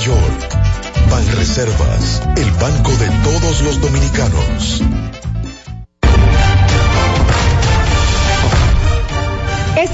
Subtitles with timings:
[0.00, 0.58] York.
[1.10, 4.82] Banreservas, el banco de todos los dominicanos.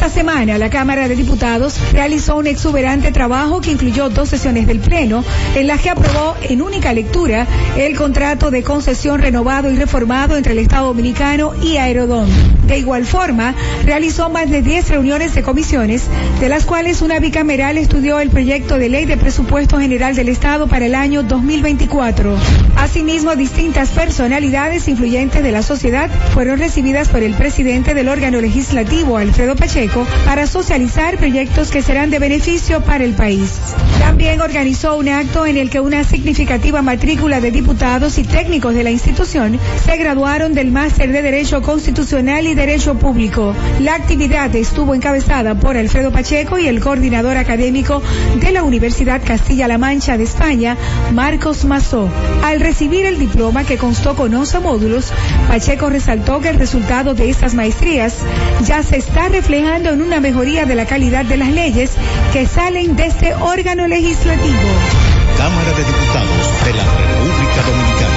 [0.06, 4.78] Esta semana la Cámara de Diputados realizó un exuberante trabajo que incluyó dos sesiones del
[4.78, 5.24] Pleno
[5.56, 7.44] en las que aprobó en única lectura
[7.76, 12.28] el contrato de concesión renovado y reformado entre el Estado Dominicano y Aerodón.
[12.68, 13.54] De igual forma,
[13.84, 16.04] realizó más de 10 reuniones de comisiones,
[16.40, 20.66] de las cuales una bicameral estudió el proyecto de ley de presupuesto general del Estado
[20.66, 22.36] para el año 2024.
[22.76, 29.16] Asimismo, distintas personalidades influyentes de la sociedad fueron recibidas por el presidente del órgano legislativo,
[29.16, 33.60] Alfredo Pacheco, para socializar proyectos que serán de beneficio para el país.
[34.00, 38.82] También organizó un acto en el que una significativa matrícula de diputados y técnicos de
[38.82, 43.54] la institución se graduaron del máster de Derecho Constitucional y Derecho Público.
[43.80, 48.02] La actividad estuvo encabezada por Alfredo Pacheco y el coordinador académico
[48.40, 50.76] de la Universidad Castilla-La Mancha de España,
[51.12, 52.08] Marcos Mazó.
[52.42, 55.12] Al recibir el diploma que constó con 11 módulos,
[55.48, 58.14] Pacheco resaltó que el resultado de estas maestrías
[58.64, 61.92] ya se está reflejando en una mejoría de la calidad de las leyes
[62.32, 64.58] que salen de este órgano legislativo.
[65.36, 68.16] Cámara de Diputados de la República Dominicana.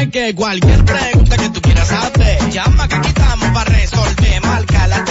[0.00, 4.42] Es que cualquier pregunta que tú quieras hacer, llama que aquí estamos para resolver.
[4.44, 5.04] Marca la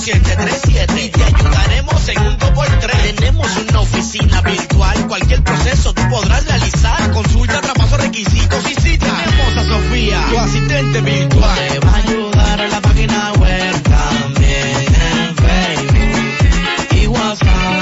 [0.00, 3.14] 737 y te ayudaremos en un 2x3.
[3.16, 7.10] Tenemos una oficina virtual, cualquier proceso tú podrás realizar.
[7.12, 8.79] Consulta, traspaso, requisitos y
[10.08, 11.58] tu asistente virtual.
[11.68, 17.80] Te va a ayudar a la página web también en Facebook y WhatsApp.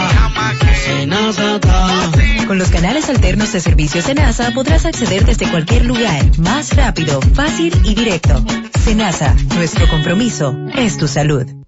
[2.47, 7.79] Con los canales alternos de servicios Senasa podrás acceder desde cualquier lugar, más rápido, fácil
[7.85, 8.43] y directo.
[8.85, 11.68] Senasa, nuestro compromiso es tu salud.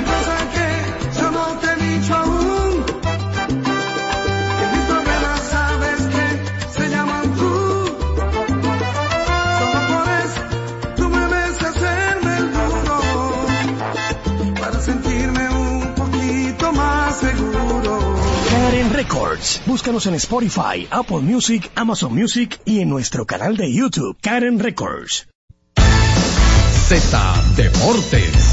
[19.01, 19.63] Records.
[19.65, 25.27] Búscanos en Spotify, Apple Music, Amazon Music y en nuestro canal de YouTube, Karen Records.
[26.87, 28.51] Z Deportes.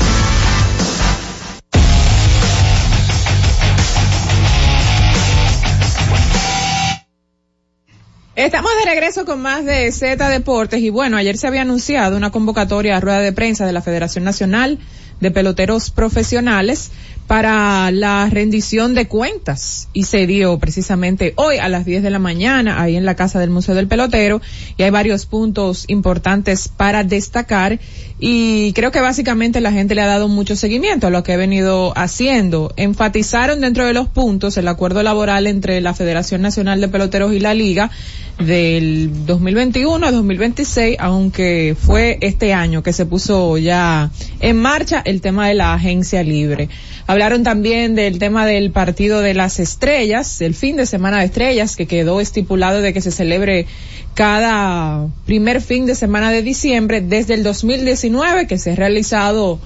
[8.34, 12.30] Estamos de regreso con más de Z Deportes y bueno, ayer se había anunciado una
[12.30, 14.78] convocatoria a rueda de prensa de la Federación Nacional
[15.20, 16.90] de Peloteros Profesionales
[17.28, 22.18] para la rendición de cuentas y se dio precisamente hoy a las 10 de la
[22.18, 24.40] mañana ahí en la Casa del Museo del Pelotero
[24.78, 27.78] y hay varios puntos importantes para destacar
[28.18, 31.36] y creo que básicamente la gente le ha dado mucho seguimiento a lo que he
[31.36, 32.72] venido haciendo.
[32.76, 37.40] Enfatizaron dentro de los puntos el acuerdo laboral entre la Federación Nacional de Peloteros y
[37.40, 37.90] la Liga
[38.38, 45.20] del 2021 a 2026, aunque fue este año que se puso ya en marcha el
[45.20, 46.68] tema de la agencia libre.
[47.08, 51.74] Hablaron también del tema del partido de las estrellas, el fin de semana de estrellas,
[51.74, 53.64] que quedó estipulado de que se celebre
[54.12, 59.58] cada primer fin de semana de diciembre desde el 2019, que se ha realizado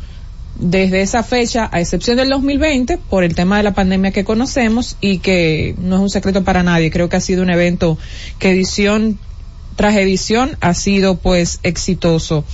[0.60, 4.96] desde esa fecha, a excepción del 2020, por el tema de la pandemia que conocemos
[5.00, 6.92] y que no es un secreto para nadie.
[6.92, 7.98] Creo que ha sido un evento
[8.38, 9.18] que edición
[9.74, 12.44] tras edición ha sido pues exitoso.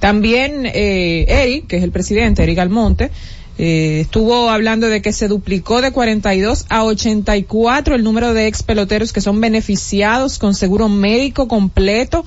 [0.00, 3.10] También eh, Eric, que es el presidente, Eric Almonte,
[3.56, 8.64] eh, estuvo hablando de que se duplicó de 42 a 84 el número de ex
[8.64, 12.24] peloteros que son beneficiados con seguro médico completo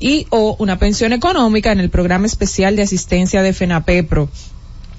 [0.00, 4.30] y o una pensión económica en el programa especial de asistencia de FENAPEPRO.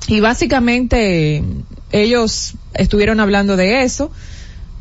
[0.08, 1.44] Y básicamente
[1.92, 4.12] ellos estuvieron hablando de eso,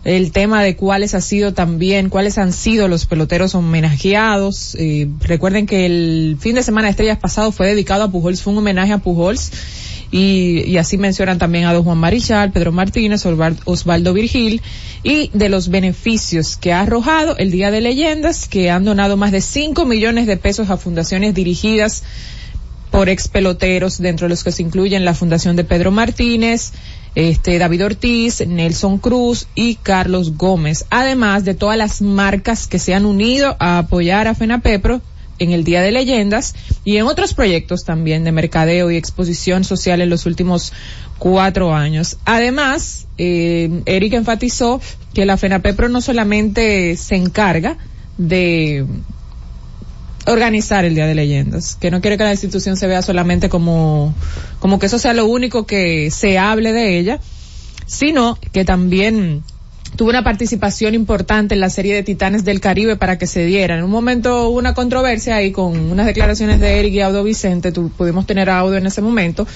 [0.04, 4.76] el tema de cuáles ha sido también, cuáles han sido los peloteros homenajeados.
[4.78, 8.52] Eh, recuerden que el fin de semana de estrellas pasado fue dedicado a Pujols, fue
[8.52, 9.52] un homenaje a Pujols
[10.12, 14.62] y, y así mencionan también a don Juan Marichal, Pedro Martínez, Osval- Osvaldo Virgil.
[15.02, 19.32] Y de los beneficios que ha arrojado el Día de Leyendas, que han donado más
[19.32, 22.04] de 5 millones de pesos a fundaciones dirigidas
[22.92, 26.72] por ex peloteros, dentro de los que se incluyen la Fundación de Pedro Martínez,
[27.14, 32.94] este David Ortiz, Nelson Cruz y Carlos Gómez, además de todas las marcas que se
[32.94, 35.00] han unido a apoyar a FENAPEPRO
[35.38, 40.00] en el Día de Leyendas y en otros proyectos también de mercadeo y exposición social
[40.00, 40.72] en los últimos
[41.18, 42.18] cuatro años.
[42.24, 44.80] Además, eh, Eric enfatizó
[45.14, 47.78] que la FENAPEPRO no solamente se encarga
[48.18, 48.86] de
[50.26, 54.14] organizar el Día de Leyendas, que no quiere que la institución se vea solamente como,
[54.60, 57.20] como que eso sea lo único que se hable de ella,
[57.86, 59.42] sino que también
[59.96, 63.76] tuvo una participación importante en la serie de Titanes del Caribe para que se diera.
[63.76, 67.72] En un momento hubo una controversia ahí con unas declaraciones de Eric y Audo Vicente,
[67.72, 69.46] tu- pudimos tener a Audo en ese momento,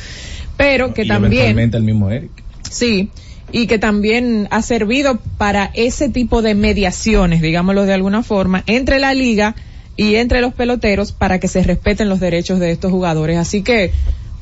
[0.56, 1.32] pero que Y también...
[1.32, 2.30] eventualmente el mismo Eric.
[2.70, 3.10] Sí,
[3.52, 8.98] y que también ha servido para ese tipo de mediaciones, digámoslo de alguna forma, entre
[8.98, 9.54] la liga
[9.96, 13.38] y entre los peloteros para que se respeten los derechos de estos jugadores.
[13.38, 13.92] Así que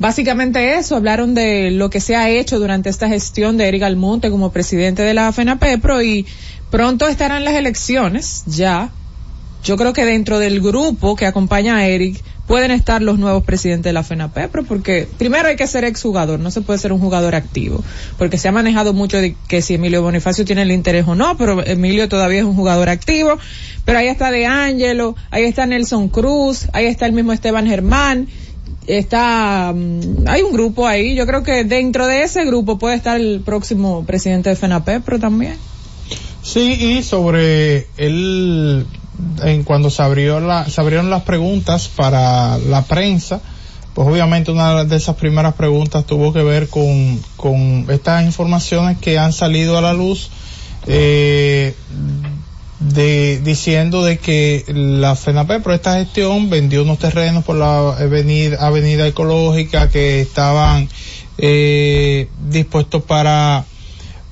[0.05, 4.29] básicamente eso, hablaron de lo que se ha hecho durante esta gestión de Eric Almonte
[4.29, 6.27] como presidente de la FENAPEPRO y
[6.71, 8.91] pronto estarán las elecciones ya.
[9.65, 13.85] Yo creo que dentro del grupo que acompaña a Eric pueden estar los nuevos presidentes
[13.85, 17.35] de la FENAPEPRO porque primero hay que ser exjugador, no se puede ser un jugador
[17.35, 17.83] activo,
[18.19, 21.39] porque se ha manejado mucho de que si Emilio Bonifacio tiene el interés o no,
[21.39, 23.39] pero Emilio todavía es un jugador activo,
[23.87, 28.29] pero ahí está De Angelo, ahí está Nelson Cruz, ahí está el mismo Esteban Germán,
[28.87, 33.21] está, mm, hay un grupo ahí, yo creo que dentro de ese grupo puede estar
[33.21, 35.57] el próximo presidente de FENAPEPRO también.
[36.43, 38.87] Sí, y sobre el,
[39.43, 43.41] en cuando se abrió la, se abrieron las preguntas para la prensa,
[43.95, 49.19] pues obviamente una de esas primeras preguntas tuvo que ver con, con estas informaciones que
[49.19, 50.31] han salido a la luz,
[50.87, 51.75] eh,
[52.81, 59.07] de, diciendo de que la FENAPE por esta gestión vendió unos terrenos por la avenida,
[59.07, 60.89] ecológica que estaban
[61.39, 63.65] eh, dispuestos para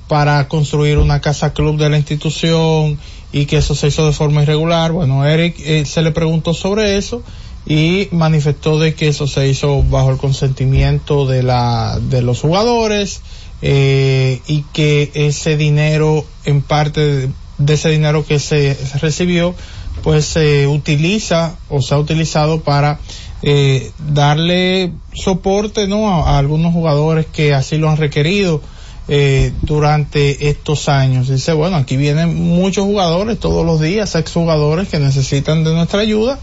[0.07, 2.99] para construir una casa club de la institución
[3.31, 4.91] y que eso se hizo de forma irregular.
[4.91, 7.23] Bueno, Eric eh, se le preguntó sobre eso
[7.65, 13.21] y manifestó de que eso se hizo bajo el consentimiento de la de los jugadores
[13.61, 19.55] eh, y que ese dinero en parte de, ese dinero que se, recibió
[20.03, 22.99] pues se utiliza o se ha utilizado para
[23.41, 28.61] eh, darle soporte no a, a algunos jugadores que así lo han requerido
[29.09, 31.27] eh, durante estos años.
[31.27, 36.39] Dice, bueno, aquí vienen muchos jugadores todos los días, exjugadores que necesitan de nuestra ayuda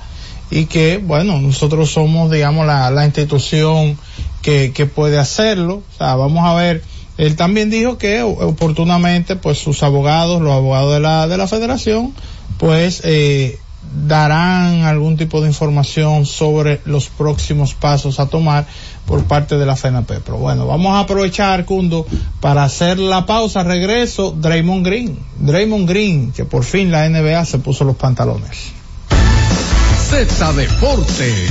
[0.50, 3.98] y que, bueno, nosotros somos, digamos, la, la institución
[4.42, 5.76] que, que puede hacerlo.
[5.76, 6.82] O sea, vamos a ver.
[7.20, 12.14] Él también dijo que oportunamente, pues sus abogados, los abogados de la, de la federación,
[12.56, 13.58] pues, eh,
[14.06, 18.66] darán algún tipo de información sobre los próximos pasos a tomar
[19.04, 20.20] por parte de la FENAPE.
[20.24, 22.06] Pero bueno, vamos a aprovechar, Cundo,
[22.40, 23.64] para hacer la pausa.
[23.64, 25.18] Regreso, Draymond Green.
[25.40, 28.72] Draymond Green, que por fin la NBA se puso los pantalones.
[30.08, 31.50] Z Deportes.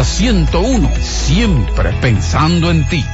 [0.00, 3.04] Z101, siempre pensando en ti.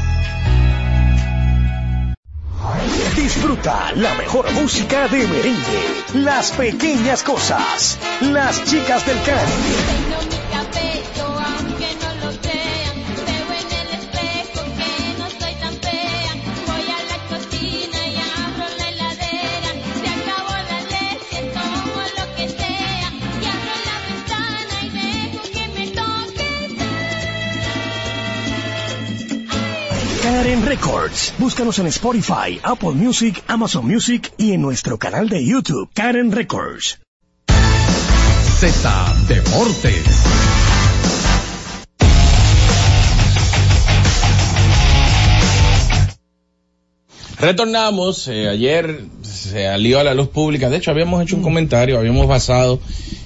[3.16, 10.38] Disfruta la mejor música de merengue, las pequeñas cosas, las chicas del Caribe.
[30.68, 31.32] Records.
[31.38, 36.98] Búscanos en Spotify, Apple Music, Amazon Music y en nuestro canal de YouTube, Karen Records.
[38.58, 40.04] Z Deportes.
[47.40, 51.98] Retornamos, eh, ayer se salió a la luz pública, de hecho habíamos hecho un comentario,
[51.98, 52.78] habíamos basado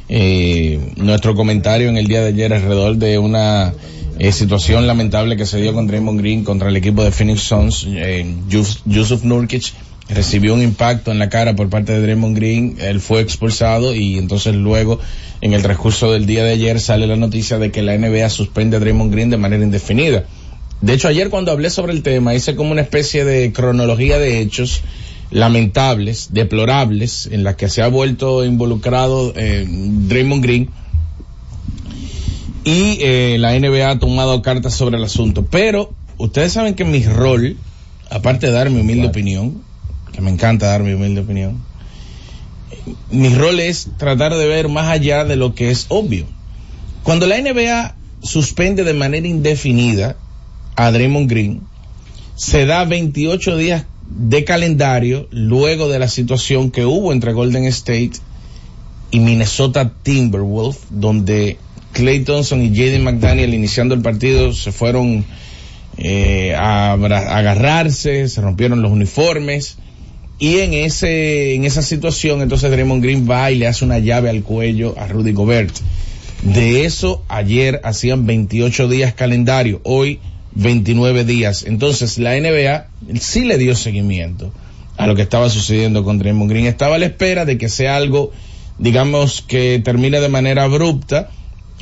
[0.09, 3.75] eh, nuestro comentario en el día de ayer alrededor de una
[4.19, 7.87] eh, situación lamentable que se dio con Draymond Green contra el equipo de Phoenix Suns.
[7.89, 9.73] Eh, Yus- Yusuf Nurkic
[10.09, 14.19] recibió un impacto en la cara por parte de Draymond Green, él fue expulsado y
[14.19, 14.99] entonces luego
[15.41, 18.77] en el transcurso del día de ayer sale la noticia de que la NBA suspende
[18.77, 20.25] a Draymond Green de manera indefinida.
[20.83, 24.41] De hecho, ayer cuando hablé sobre el tema hice como una especie de cronología de
[24.41, 24.83] hechos
[25.31, 30.69] lamentables, deplorables, en la que se ha vuelto involucrado eh, Draymond Green
[32.65, 35.47] y eh, la NBA ha tomado cartas sobre el asunto.
[35.47, 37.57] Pero ustedes saben que mi rol,
[38.11, 39.63] aparte de dar mi humilde opinión,
[40.13, 41.63] que me encanta dar mi humilde opinión,
[43.11, 46.27] mi rol es tratar de ver más allá de lo que es obvio.
[47.03, 50.17] Cuando la NBA suspende de manera indefinida
[50.77, 51.63] a Draymond Green,
[52.37, 58.13] se da 28 días de calendario luego de la situación que hubo entre Golden State
[59.11, 61.59] y Minnesota Timberwolves, donde
[61.93, 65.25] Clay Thompson y Jaden McDaniel iniciando el partido se fueron
[65.99, 69.77] eh, a a agarrarse, se rompieron los uniformes
[70.39, 74.31] y en ese en esa situación entonces Draymond Green va y le hace una llave
[74.31, 75.75] al cuello a Rudy Gobert.
[76.43, 80.19] De eso ayer hacían 28 días calendario, hoy
[80.55, 81.65] 29 días.
[81.65, 82.89] Entonces la NBA
[83.21, 84.53] sí le dio seguimiento
[84.97, 86.67] a lo que estaba sucediendo con Draymond Green.
[86.67, 88.33] Estaba a la espera de que sea algo,
[88.79, 91.31] digamos, que termine de manera abrupta,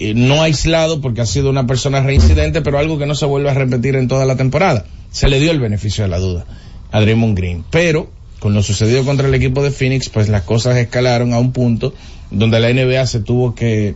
[0.00, 3.50] eh, no aislado porque ha sido una persona reincidente, pero algo que no se vuelve
[3.50, 4.86] a repetir en toda la temporada.
[5.10, 6.46] Se le dio el beneficio de la duda
[6.90, 7.64] a Draymond Green.
[7.70, 11.52] Pero con lo sucedido contra el equipo de Phoenix, pues las cosas escalaron a un
[11.52, 11.92] punto
[12.30, 13.94] donde la NBA se tuvo que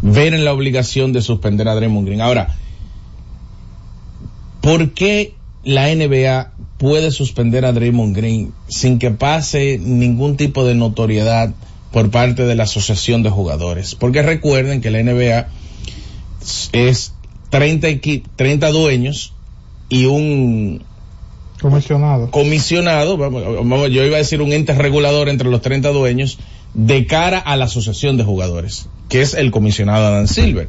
[0.00, 2.20] ver en la obligación de suspender a Draymond Green.
[2.20, 2.54] Ahora,
[4.60, 5.34] ¿por qué
[5.64, 11.52] la NBA puede suspender a Draymond Green sin que pase ningún tipo de notoriedad
[11.92, 13.94] por parte de la asociación de jugadores?
[13.94, 15.48] Porque recuerden que la NBA
[16.72, 17.12] es
[17.50, 19.32] 30, equi- 30 dueños
[19.88, 20.82] y un
[21.60, 22.30] Comisionado.
[22.30, 26.38] comisionado, vamos, vamos, yo iba a decir un ente regulador entre los 30 dueños,
[26.74, 30.68] de cara a la asociación de jugadores, que es el comisionado Adam Silver.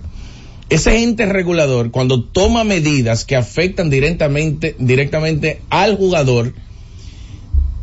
[0.70, 6.54] Ese ente regulador, cuando toma medidas que afectan directamente, directamente al jugador,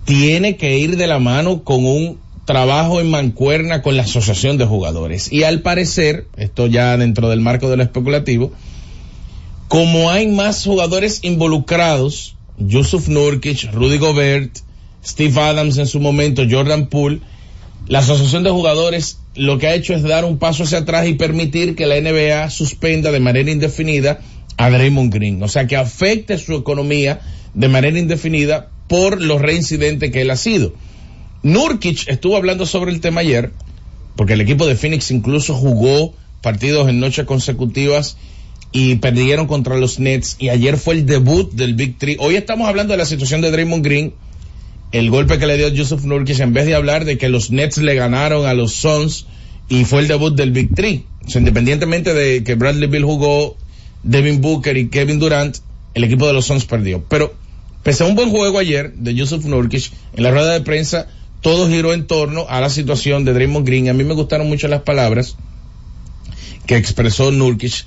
[0.05, 4.67] tiene que ir de la mano con un trabajo en mancuerna con la asociación de
[4.67, 5.33] jugadores.
[5.33, 8.53] Y al parecer, esto ya dentro del marco de lo especulativo,
[9.69, 14.59] como hay más jugadores involucrados, Yusuf Nurkic, Rudy Gobert,
[15.05, 17.21] Steve Adams en su momento, Jordan Poole,
[17.89, 21.15] la asociación de jugadores lo que ha hecho es dar un paso hacia atrás y
[21.15, 24.21] permitir que la NBA suspenda de manera indefinida
[24.57, 27.21] a Draymond Green, o sea que afecte su economía
[27.53, 30.75] de manera indefinida por los reincidentes que él ha sido.
[31.45, 33.53] Nurkic estuvo hablando sobre el tema ayer,
[34.17, 38.17] porque el equipo de Phoenix incluso jugó partidos en noches consecutivas
[38.73, 42.17] y perdieron contra los Nets y ayer fue el debut del Big Three.
[42.19, 44.15] Hoy estamos hablando de la situación de Draymond Green,
[44.93, 47.77] el golpe que le dio Yusuf Nurkic en vez de hablar de que los Nets
[47.77, 49.27] le ganaron a los Suns
[49.69, 51.05] y fue el debut del Big Three.
[51.35, 53.59] Independientemente de que Bradley Bill jugó,
[54.03, 55.59] Devin Booker y Kevin Durant,
[55.93, 57.05] el equipo de los Suns perdió.
[57.07, 57.35] Pero
[57.83, 61.07] pese a un buen juego ayer de Yusuf Nurkic, en la rueda de prensa
[61.45, 63.91] todo giró en torno a la situación de Draymond Green.
[63.91, 65.37] A mí me gustaron mucho las palabras
[66.65, 67.85] que expresó Nurkic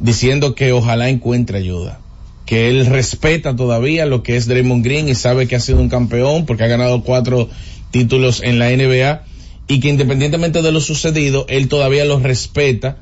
[0.00, 2.00] diciendo que ojalá encuentre ayuda.
[2.46, 5.88] Que él respeta todavía lo que es Draymond Green y sabe que ha sido un
[5.88, 7.48] campeón porque ha ganado cuatro
[7.92, 9.22] títulos en la NBA
[9.68, 12.96] y que independientemente de lo sucedido, él todavía lo respeta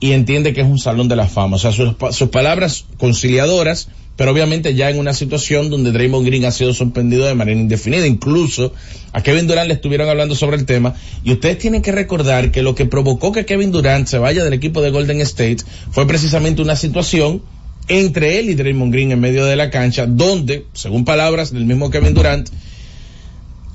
[0.00, 1.56] y entiende que es un salón de la fama.
[1.56, 3.90] O sea, sus, sus palabras conciliadoras,
[4.20, 8.06] pero obviamente ya en una situación donde Draymond Green ha sido suspendido de manera indefinida.
[8.06, 8.74] Incluso
[9.14, 12.62] a Kevin Durant le estuvieron hablando sobre el tema y ustedes tienen que recordar que
[12.62, 16.60] lo que provocó que Kevin Durant se vaya del equipo de Golden State fue precisamente
[16.60, 17.40] una situación
[17.88, 21.88] entre él y Draymond Green en medio de la cancha, donde, según palabras del mismo
[21.88, 22.46] Kevin Durant,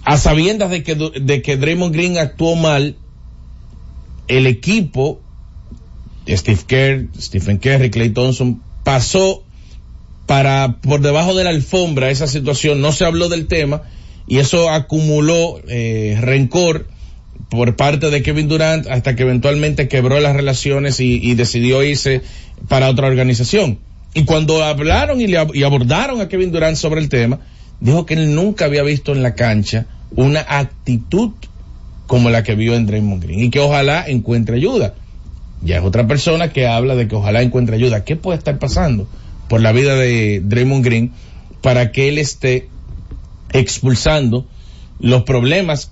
[0.03, 2.97] a sabiendas de que, de que Draymond Green actuó mal,
[4.27, 5.21] el equipo,
[6.29, 9.44] Steve Kerr, Stephen Curry, Clay Thompson, pasó
[10.25, 13.83] para por debajo de la alfombra esa situación, no se habló del tema
[14.27, 16.87] y eso acumuló eh, rencor
[17.49, 22.21] por parte de Kevin Durant hasta que eventualmente quebró las relaciones y, decidió irse
[22.67, 23.79] para otra organización.
[24.13, 27.39] Y cuando hablaron y, le, y abordaron a Kevin Durant sobre el tema,
[27.79, 31.31] dijo que él nunca había visto en la cancha una actitud
[32.07, 34.95] como la que vio en Draymond Green y que ojalá encuentre ayuda.
[35.61, 38.03] Ya es otra persona que habla de que ojalá encuentre ayuda.
[38.03, 39.07] ¿Qué puede estar pasando
[39.47, 41.11] por la vida de Draymond Green
[41.61, 42.69] para que él esté
[43.51, 44.45] expulsando
[44.99, 45.91] los problemas,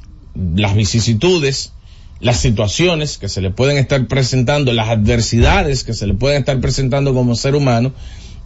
[0.55, 1.73] las vicisitudes,
[2.19, 6.59] las situaciones que se le pueden estar presentando, las adversidades que se le pueden estar
[6.61, 7.93] presentando como ser humano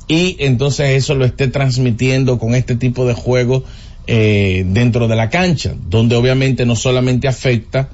[0.07, 3.63] y entonces eso lo esté transmitiendo con este tipo de juego
[4.07, 7.89] eh, dentro de la cancha, donde obviamente no solamente afecta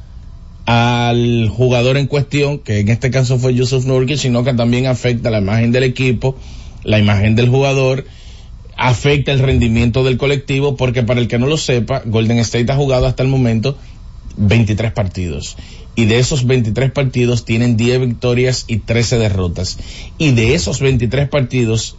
[0.65, 5.31] al jugador en cuestión, que en este caso fue Yusuf Nurkic, sino que también afecta
[5.31, 6.37] la imagen del equipo,
[6.83, 8.05] la imagen del jugador,
[8.75, 12.75] afecta el rendimiento del colectivo, porque para el que no lo sepa, Golden State ha
[12.75, 13.77] jugado hasta el momento
[14.37, 15.57] 23 partidos.
[15.95, 19.77] Y de esos 23 partidos tienen 10 victorias y 13 derrotas.
[20.17, 21.97] Y de esos 23 partidos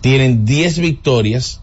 [0.00, 1.60] tienen 10 victorias,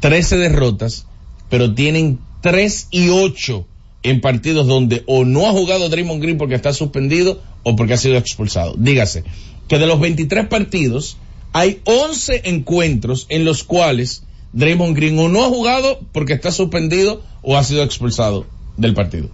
[0.00, 1.06] 13 derrotas,
[1.50, 3.66] pero tienen 3 y 8
[4.04, 7.98] en partidos donde o no ha jugado Draymond Green porque está suspendido o porque ha
[7.98, 8.74] sido expulsado.
[8.78, 9.24] Dígase
[9.66, 11.16] que de los 23 partidos
[11.52, 17.22] hay 11 encuentros en los cuales Draymond Green o no ha jugado porque está suspendido
[17.42, 19.28] o ha sido expulsado del partido.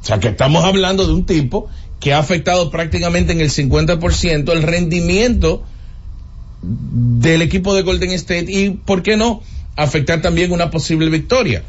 [0.00, 1.68] O sea que estamos hablando de un tipo
[2.00, 5.64] que ha afectado prácticamente en el 50% el rendimiento
[6.62, 9.42] del equipo de Golden State y, ¿por qué no?,
[9.76, 11.62] afectar también una posible victoria.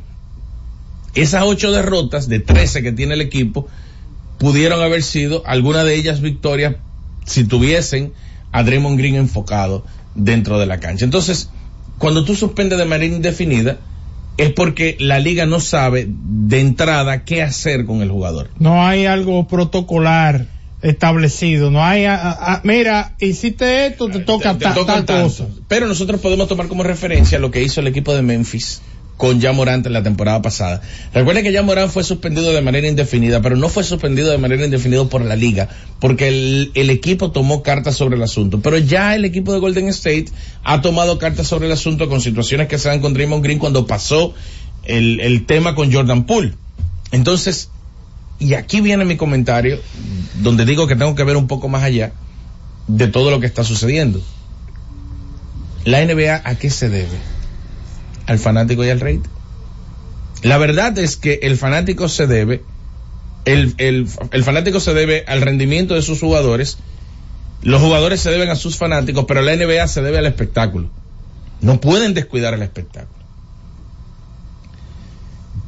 [1.14, 3.68] Esas ocho derrotas de 13 que tiene el equipo
[4.38, 6.76] pudieron haber sido alguna de ellas victorias
[7.26, 8.14] si tuviesen
[8.58, 11.06] a Draymond Green enfocado dentro de la cancha.
[11.06, 11.50] Entonces,
[12.00, 13.78] cuando tú suspendes de manera indefinida,
[14.38, 18.50] es porque la liga no sabe de entrada qué hacer con el jugador.
[18.58, 20.48] No hay algo protocolar
[20.82, 25.46] establecido, no hay, a, a, mira, hiciste esto, te toca, te, te toca tal cosa.
[25.68, 28.82] Pero nosotros podemos tomar como referencia lo que hizo el equipo de Memphis
[29.18, 30.82] con ya Morant en la temporada pasada.
[31.14, 34.64] Recuerden que ya Morant fue suspendido de manera indefinida, pero no fue suspendido de manera
[34.64, 38.62] indefinida por la liga, porque el, el, equipo tomó cartas sobre el asunto.
[38.62, 40.28] Pero ya el equipo de Golden State
[40.64, 43.88] ha tomado cartas sobre el asunto con situaciones que se dan con Draymond Green cuando
[43.88, 44.34] pasó
[44.84, 46.54] el, el tema con Jordan Poole.
[47.12, 47.72] Entonces,
[48.40, 49.80] y aquí viene mi comentario,
[50.42, 52.14] donde digo que tengo que ver un poco más allá
[52.88, 54.22] de todo lo que está sucediendo.
[55.86, 57.37] La NBA, ¿a qué se debe?
[58.28, 59.22] Al fanático y al rey.
[60.44, 62.64] La verdad es que el fanático se debe,
[63.46, 66.78] el, el, el, fanático se debe al rendimiento de sus jugadores,
[67.64, 70.90] los jugadores se deben a sus fanáticos, pero la NBA se debe al espectáculo.
[71.62, 73.18] No pueden descuidar el espectáculo.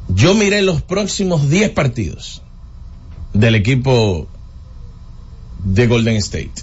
[0.08, 2.42] Yo miré los próximos 10 partidos
[3.32, 4.28] del equipo
[5.64, 6.62] de Golden State.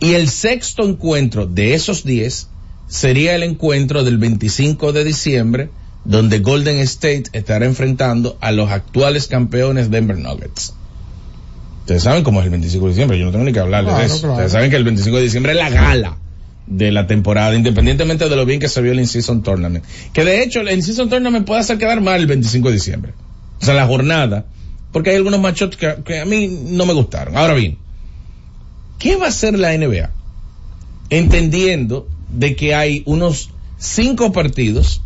[0.00, 2.48] Y el sexto encuentro de esos 10
[2.90, 5.70] sería el encuentro del 25 de diciembre,
[6.04, 10.74] donde Golden State estará enfrentando a los actuales campeones Denver Nuggets.
[11.80, 14.08] Ustedes saben cómo es el 25 de diciembre, yo no tengo ni que hablarles claro,
[14.08, 14.20] de eso.
[14.20, 14.34] Claro.
[14.34, 16.18] Ustedes saben que el 25 de diciembre es la gala
[16.66, 19.84] de la temporada, independientemente de lo bien que se vio el In-Season Tournament.
[20.12, 23.14] Que de hecho el In-Season Tournament puede hacer quedar mal el 25 de diciembre.
[23.60, 24.46] O sea, la jornada.
[24.92, 27.36] Porque hay algunos machos que, que a mí no me gustaron.
[27.36, 27.78] Ahora bien,
[28.98, 30.10] ¿qué va a hacer la NBA?
[31.10, 35.02] Entendiendo de que hay unos cinco partidos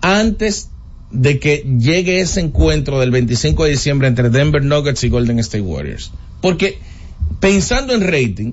[0.00, 0.70] antes
[1.10, 5.62] de que llegue ese encuentro del 25 de diciembre entre Denver Nuggets y Golden State
[5.62, 6.10] Warriors.
[6.40, 6.78] Porque
[7.40, 8.52] pensando en rating,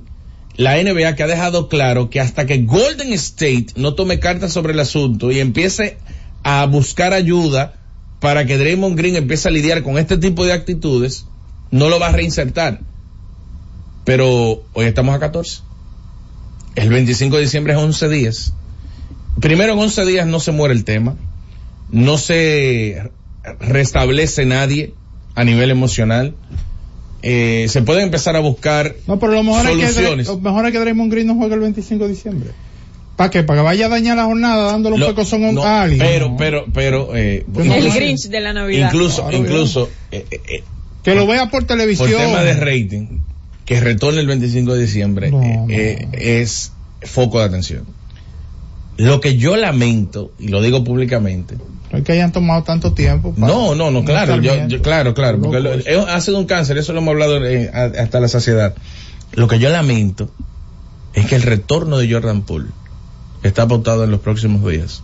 [0.58, 4.74] la NBA que ha dejado claro que hasta que Golden State no tome cartas sobre
[4.74, 5.98] el asunto y empiece
[6.44, 7.76] a buscar ayuda
[8.20, 11.26] para que Draymond Green empiece a lidiar con este tipo de actitudes,
[11.72, 12.82] no lo va a reinsertar.
[14.06, 15.62] Pero hoy estamos a 14.
[16.76, 18.54] El 25 de diciembre es 11 días.
[19.40, 21.16] Primero en 11 días no se muere el tema,
[21.90, 23.10] no se
[23.60, 24.94] restablece nadie
[25.36, 26.36] a nivel emocional.
[27.24, 30.28] Eh, se pueden empezar a buscar No, pero lo mejor, es que, soluciones.
[30.28, 32.50] lo mejor es que Draymond Green no juegue el 25 de diciembre.
[33.16, 33.44] ¿Para qué?
[33.44, 36.00] ¿Para que vaya a dañar la jornada dándole un pecozón a no, a alguien?
[36.00, 36.38] pero, No.
[36.38, 37.92] pero, pero, eh, no El.
[37.92, 38.88] Grinch de la Navidad.
[38.88, 40.64] incluso, Claro, incluso, eh, eh, eh,
[41.04, 42.10] Que lo vea por por televisión.
[42.10, 43.20] tema de rating,
[43.72, 45.66] que retorne el 25 de diciembre, No, eh, no.
[45.70, 46.10] eh,
[46.44, 47.86] es foco de atención.
[48.98, 51.56] Lo que yo lamento, y lo digo públicamente,
[51.92, 53.34] No es que hayan tomado tanto tiempo.
[53.34, 56.92] para- No, no, no, claro, yo, claro, claro, porque lo- ha sido un cáncer, eso
[56.94, 58.76] lo hemos hablado eh, hasta la saciedad.
[59.34, 60.30] Lo que yo lamento
[61.14, 62.70] es que el retorno de Jordan Poole
[63.44, 65.02] está pautado en los próximos días.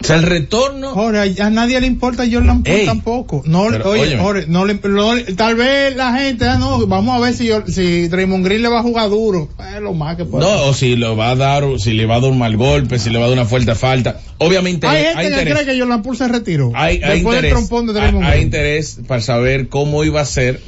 [0.00, 3.42] O sea, el retorno, Jorge, a nadie le importa Jordan Poole Ey, tampoco.
[3.44, 4.16] No, oye.
[4.16, 7.64] Jorge, no le, no tal vez la gente, ah, no, vamos a ver si, yo-
[7.66, 9.48] si Draymond Green le va a jugar duro.
[9.76, 10.44] Es lo más que puede.
[10.44, 12.98] no, o si le va a dar, si le va a dar un mal golpe,
[12.98, 14.20] si le va a dar una fuerte falta.
[14.38, 15.54] Obviamente hay gente hay que interés.
[15.54, 16.72] cree que Jordan Poole se retiró.
[16.74, 20.60] hay, hay del interés, trompón de hay- hay interés para saber cómo iba a ser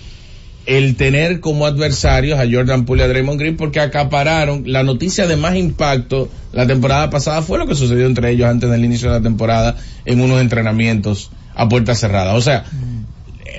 [0.66, 5.26] el tener como adversarios a Jordan Poole y a Draymond Green porque acapararon la noticia
[5.26, 9.10] de más impacto la temporada pasada fue lo que sucedió entre ellos antes del inicio
[9.10, 12.34] de la temporada en unos entrenamientos a puerta cerrada.
[12.34, 12.64] O sea,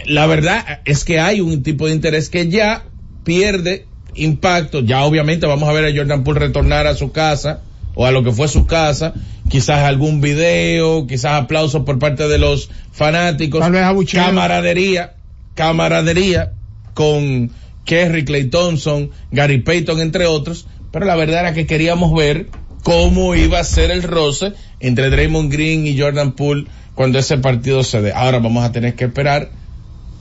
[0.05, 2.83] la verdad es que hay un tipo de interés que ya
[3.23, 3.85] pierde
[4.15, 4.81] impacto.
[4.81, 7.61] Ya obviamente vamos a ver a Jordan Poole retornar a su casa
[7.95, 9.13] o a lo que fue su casa.
[9.49, 13.59] Quizás algún video, quizás aplausos por parte de los fanáticos.
[13.59, 14.23] Tal vez abucheo.
[14.23, 15.13] Camaradería,
[15.55, 16.53] camaradería
[16.93, 17.51] con
[17.85, 20.67] Kerry, Clay Thompson, Gary Payton, entre otros.
[20.91, 22.47] Pero la verdad era que queríamos ver
[22.83, 27.83] cómo iba a ser el roce entre Draymond Green y Jordan Poole cuando ese partido
[27.83, 28.13] se dé.
[28.13, 29.49] Ahora vamos a tener que esperar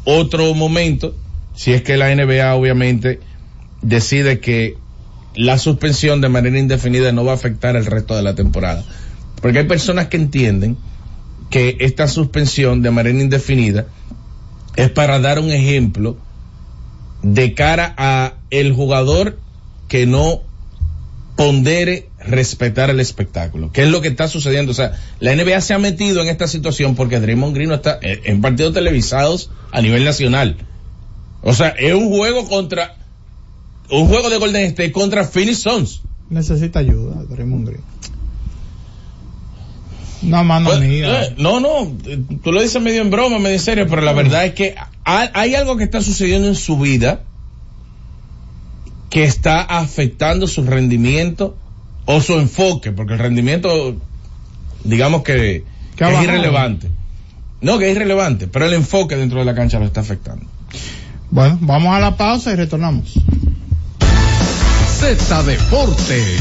[0.05, 1.15] otro momento,
[1.55, 3.21] si es que la NBA obviamente
[3.83, 4.77] decide que
[5.35, 8.85] la suspensión de manera indefinida no va a afectar el resto de la temporada.
[9.41, 10.77] Porque hay personas que entienden
[11.51, 13.87] que esta suspensión de manera indefinida
[14.77, 16.17] es para dar un ejemplo
[17.23, 19.39] de cara a el jugador
[19.89, 20.43] que no
[21.37, 24.73] pondere respetar el espectáculo, que es lo que está sucediendo.
[24.73, 27.99] O sea, la NBA se ha metido en esta situación porque Draymond Green no está
[28.03, 30.57] en partidos televisados a nivel nacional.
[31.43, 32.97] O sea, es un juego contra
[33.91, 36.03] un juego de Golden State contra Phoenix Suns.
[36.31, 37.92] Necesita ayuda, Draymond Green.
[40.23, 41.25] No, mano Pues, mía.
[41.25, 41.93] eh, no, no,
[42.43, 45.55] tú lo dices medio en broma, medio en serio, pero la verdad es que hay,
[45.55, 47.23] algo que está sucediendo en su vida
[49.11, 51.57] que está afectando su rendimiento
[52.07, 53.97] o su enfoque, porque el rendimiento,
[54.85, 55.65] digamos que,
[55.97, 56.89] que es irrelevante.
[57.61, 60.47] No, que es irrelevante, pero el enfoque dentro de la cancha lo está afectando.
[61.31, 63.15] Bueno, vamos a la pausa y retornamos.
[64.99, 66.41] Z Deportes.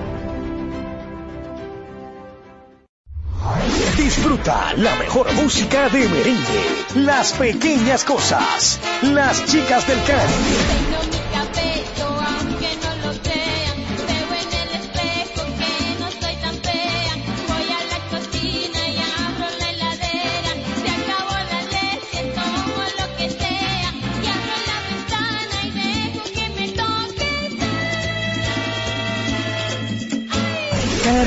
[4.01, 11.20] Disfruta la mejor música de merengue, las pequeñas cosas, las chicas del Caribe.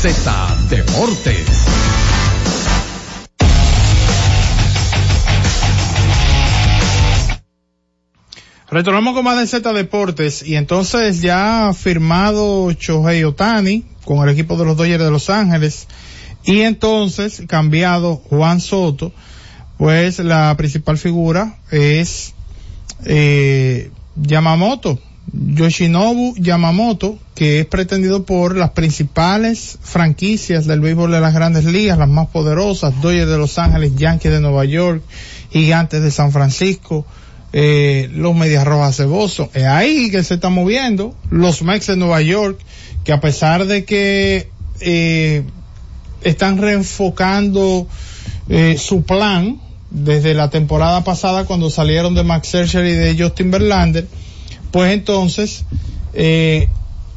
[0.00, 1.46] Z Deportes.
[8.70, 14.30] Retornamos con más de Z Deportes y entonces ya ha firmado Shohei Otani con el
[14.30, 15.86] equipo de los Dodgers de Los Ángeles
[16.44, 19.12] y entonces cambiado Juan Soto,
[19.76, 22.32] pues la principal figura es
[23.04, 24.98] eh, Yamamoto,
[25.32, 31.98] Yoshinobu Yamamoto, que es pretendido por las principales franquicias del béisbol de las grandes ligas,
[31.98, 35.02] las más poderosas, Dodgers de Los Ángeles, Yankees de Nueva York,
[35.50, 37.06] Gigantes de San Francisco,
[37.52, 39.50] eh, los Medias Rojas de Boston.
[39.54, 41.14] Es ahí que se está moviendo.
[41.30, 42.60] Los Mets de Nueva York,
[43.04, 44.48] que a pesar de que
[44.80, 45.44] eh,
[46.22, 47.86] están reenfocando
[48.48, 53.50] eh, su plan desde la temporada pasada cuando salieron de Max Scherzer y de Justin
[53.50, 54.06] Verlander,
[54.70, 55.64] pues entonces
[56.14, 56.68] eh,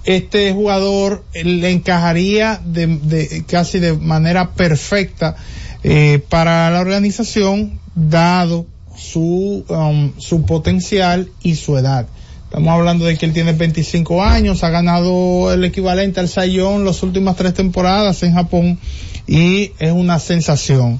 [0.06, 5.36] este jugador le encajaría de, de- casi de manera perfecta
[5.84, 8.66] eh, para la organización dado
[8.98, 12.08] su um, su potencial y su edad.
[12.46, 17.02] Estamos hablando de que él tiene 25 años, ha ganado el equivalente al Sayón las
[17.02, 18.78] últimas tres temporadas en Japón
[19.26, 21.00] y es una sensación.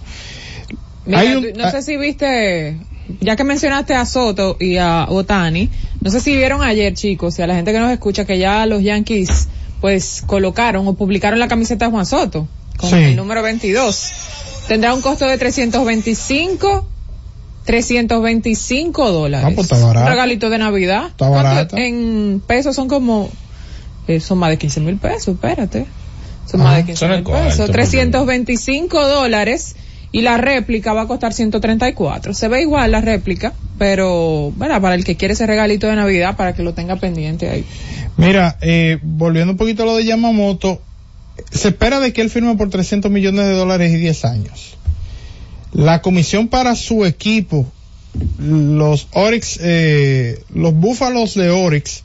[1.06, 2.78] Mira, un- no sé si viste,
[3.22, 5.70] ya que mencionaste a Soto y a Otani,
[6.02, 8.66] no sé si vieron ayer, chicos, y a la gente que nos escucha, que ya
[8.66, 9.48] los Yankees,
[9.82, 12.96] pues, colocaron o publicaron la camiseta de Juan Soto, con Sí.
[12.96, 14.12] el número 22.
[14.68, 16.88] Tendrá un costo de 325,
[17.66, 19.48] 325 dólares.
[19.50, 20.06] Ah, pues está barato.
[20.06, 21.08] Un regalito de Navidad.
[21.08, 21.78] Está barato.
[21.78, 23.30] En pesos son como,
[24.08, 25.86] eh, son más de 15 mil pesos, espérate.
[26.50, 26.70] Son Ajá.
[26.70, 27.58] más de 15 Son el mil pesos.
[27.58, 29.76] porque- 325 dólares
[30.14, 32.36] y la réplica va a costar 134.
[32.36, 36.38] Se ve igual la réplica, pero bueno, para el que quiere ese regalito de Navidad,
[36.38, 37.66] para que lo tenga pendiente ahí.
[38.16, 40.80] Mira, eh, volviendo un poquito a lo de Yamamoto,
[41.52, 44.78] se espera de que él firme por 300 millones de dólares y 10 años.
[45.72, 47.66] La comisión para su equipo,
[48.38, 52.04] los Oryx, eh, los Búfalos de Oryx,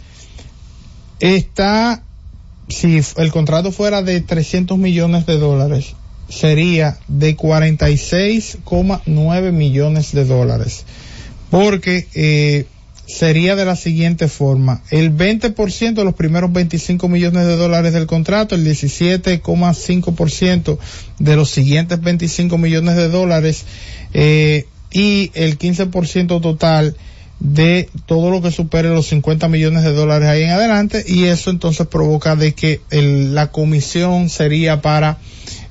[1.20, 2.02] está,
[2.68, 5.94] si el contrato fuera de 300 millones de dólares,
[6.28, 10.84] sería de 46,9 millones de dólares.
[11.50, 12.66] Porque, eh,
[13.06, 14.82] sería de la siguiente forma.
[14.90, 20.78] El 20% de los primeros 25 millones de dólares del contrato, el 17,5%
[21.18, 23.64] de los siguientes 25 millones de dólares,
[24.12, 26.96] eh, y el 15% total
[27.40, 31.50] de todo lo que supere los 50 millones de dólares ahí en adelante y eso
[31.50, 35.18] entonces provoca de que la comisión sería para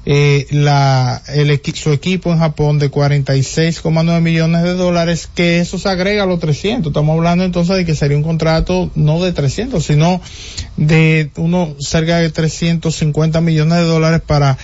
[0.09, 5.89] eh, la, el su equipo en Japón de 46,9 millones de dólares, que eso se
[5.89, 6.91] agrega a los 300.
[6.91, 10.21] Estamos hablando entonces de que sería un contrato no de 300, sino
[10.77, 14.57] de uno cerca de 350 millones de dólares para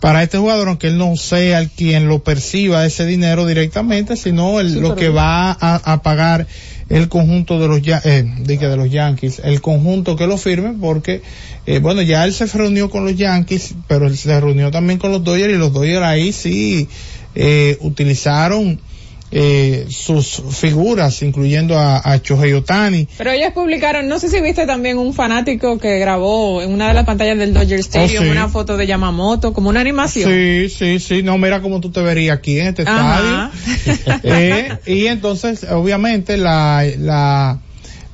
[0.00, 4.58] para este jugador, aunque él no sea el quien lo perciba ese dinero directamente, sino
[4.58, 6.48] el, Sí, lo que va a, a pagar
[6.88, 11.22] el conjunto de los eh, de, de los Yankees, el conjunto que lo firme, porque
[11.66, 15.12] eh, bueno ya él se reunió con los Yankees, pero él se reunió también con
[15.12, 16.88] los Dodgers y los Dodgers ahí sí
[17.34, 18.80] eh, utilizaron
[19.30, 23.06] eh, sus figuras, incluyendo a, a Shohei Otani.
[23.18, 26.94] Pero ellos publicaron, no sé si viste también un fanático que grabó en una de
[26.94, 28.30] las pantallas del Dodger Stadium Oh, sí.
[28.30, 30.30] una foto de Yamamoto, como una animación.
[30.30, 33.50] Sí, sí, sí, no, mira cómo tú te verías aquí en este Ajá.
[33.54, 34.18] estadio.
[34.22, 37.60] Eh, y entonces, obviamente, la, la,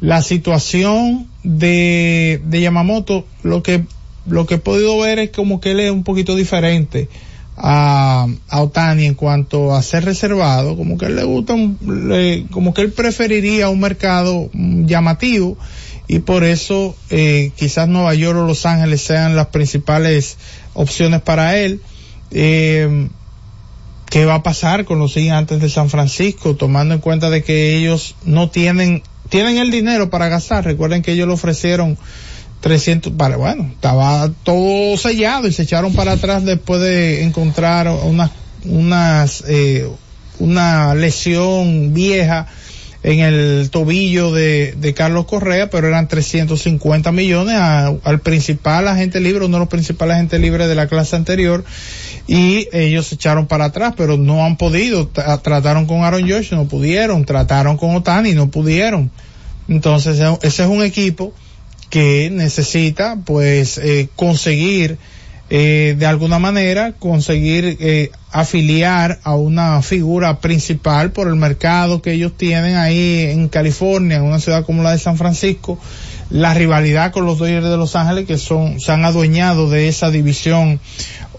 [0.00, 3.85] la situación de, de Yamamoto, lo que,
[4.27, 7.09] lo que he podido ver es como que él es un poquito diferente
[7.57, 12.75] a, a Otani en cuanto a ser reservado, como que él le gusta, un- como
[12.75, 15.57] que él preferiría un mercado mm, llamativo
[16.07, 20.37] y por eso eh, quizás Nueva York o Los Ángeles sean las principales
[20.75, 21.81] opciones para él.
[22.31, 23.09] Eh,
[24.11, 27.77] ¿Qué va a pasar con los gigantes de San Francisco, tomando en cuenta de que
[27.77, 30.64] ellos no tienen, tienen el dinero para gastar?
[30.64, 31.99] Recuerden que ellos le ofrecieron
[32.64, 38.31] 300, para, bueno, estaba todo sellado y se echaron para atrás después de encontrar unas,
[38.64, 39.87] unas, eh,
[40.38, 42.46] una lesión vieja
[43.03, 49.20] en el tobillo de, de Carlos Correa, pero eran 350 millones a- al principal agente
[49.20, 51.66] libre, uno de los principales agentes libres de la clase anterior,
[52.27, 56.53] y ellos se echaron para atrás, pero no han podido, Tra- trataron con Aaron Josh,
[56.53, 59.11] no pudieron, trataron con Otani, no pudieron.
[59.68, 61.35] Entonces, ese es un equipo
[61.95, 64.99] que necesita, pues, eh, conseguir,
[65.49, 72.11] eh, de alguna manera, conseguir eh, afiliar a una figura principal por el mercado que
[72.11, 75.79] ellos tienen ahí en California, en una ciudad como la de San Francisco,
[76.31, 80.11] la rivalidad con los Dodgers de Los Ángeles que son, se han adueñado de esa
[80.11, 80.81] división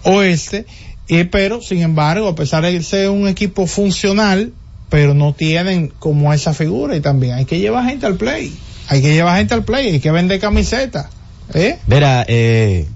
[0.04, 0.65] oeste,
[1.10, 4.54] y, pero sin embargo, a pesar de ser un equipo funcional,
[4.89, 8.54] pero no tienen como esa figura y también hay que llevar gente al play,
[8.88, 11.08] hay que llevar gente al play, hay que vender camisetas,
[11.54, 11.80] ¿eh?
[11.88, 12.88] Verá, eh,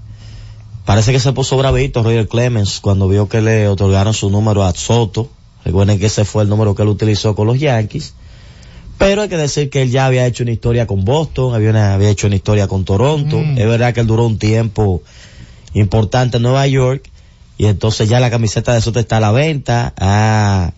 [0.84, 4.72] parece que se puso bravito Roger Clemens cuando vio que le otorgaron su número a
[4.74, 5.30] Soto.
[5.64, 8.14] Recuerden que ese fue el número que él utilizó con los Yankees.
[8.98, 11.94] Pero hay que decir que él ya había hecho una historia con Boston, había, una-
[11.94, 13.38] había hecho una historia con Toronto.
[13.38, 13.58] Mm.
[13.58, 15.02] Es verdad que él duró un tiempo
[15.74, 17.08] importante en Nueva York
[17.58, 19.92] y entonces ya la camiseta de Soto está a la venta.
[19.98, 20.72] Ha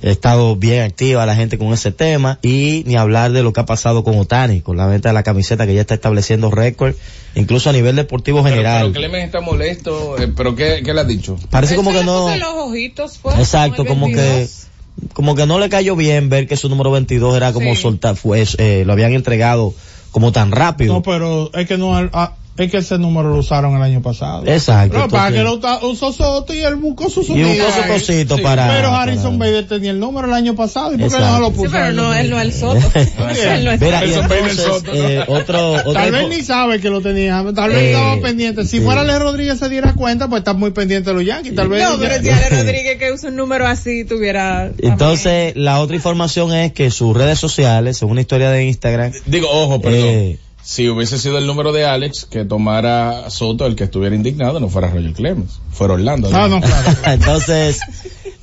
[0.00, 3.66] estado bien activa la gente con ese tema y ni hablar de lo que ha
[3.66, 6.94] pasado con Otani, con la venta de la camiseta que ya está estableciendo récord,
[7.34, 8.82] incluso a nivel deportivo Pero, general.
[8.82, 11.36] pero Clemens está molesto, eh, pero ¿qué, qué le has dicho?
[11.50, 14.66] Parece como que no, puso los ojitos, fue, exacto, como que, 22.
[15.12, 17.82] como que no le cayó bien ver que su número 22 era como Sí.
[17.82, 19.74] soltar, fue, eh, lo habían entregado
[20.10, 20.94] como tan rápido.
[20.94, 24.44] No, pero es que no, ah, es que ese número lo usaron el año pasado.
[24.46, 27.48] Exacto, No, para que lo usó Soto y él buscó su Y sonido.
[27.48, 30.98] buscó su cosito para- Pero Harrison para- Bader tenía el número el año pasado y
[30.98, 31.70] por qué no lo Sí, puso.
[31.72, 32.80] pero en no, él no es el Soto.
[32.94, 33.08] Bien.
[33.52, 37.00] él no es Mira, y entonces, eh, otro, otra Tal vez ni sabe que lo
[37.00, 38.64] tenía, tal vez Eh, estaba pendiente.
[38.64, 38.80] Si sí.
[38.80, 41.54] fuera Ale Rodríguez se diera cuenta, pues está muy pendiente de los Yankees.
[41.54, 44.70] Tal vez No, pero si Ale Rodríguez que usa un número así tuviera...
[44.78, 49.48] entonces, la otra información es que sus redes sociales, según una historia de Instagram, Digo,
[49.50, 50.36] ojo, perdón.
[50.62, 54.68] Si hubiese sido el número de Alex que tomara Soto, el que estuviera indignado, no
[54.68, 56.30] fuera Roger Clemens, fuera Orlando.
[56.32, 56.90] Ah, no, claro.
[57.06, 57.80] Entonces,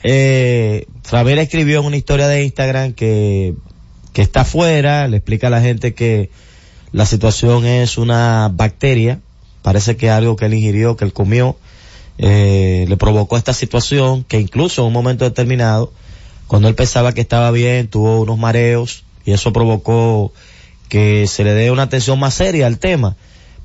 [0.04, 3.56] eh, Ramírez escribió en una historia de Instagram que,
[4.12, 6.30] que está afuera, le explica a la gente que
[6.92, 9.22] la situación es una bacteria,
[9.62, 11.58] parece que algo que él ingirió, que él comió,
[12.18, 15.94] eh, le provocó esta situación, que incluso en un momento determinado,
[16.48, 20.34] cuando él pensaba que estaba bien, tuvo unos mareos y eso provocó
[20.90, 23.16] que se le dé una atención más seria al tema,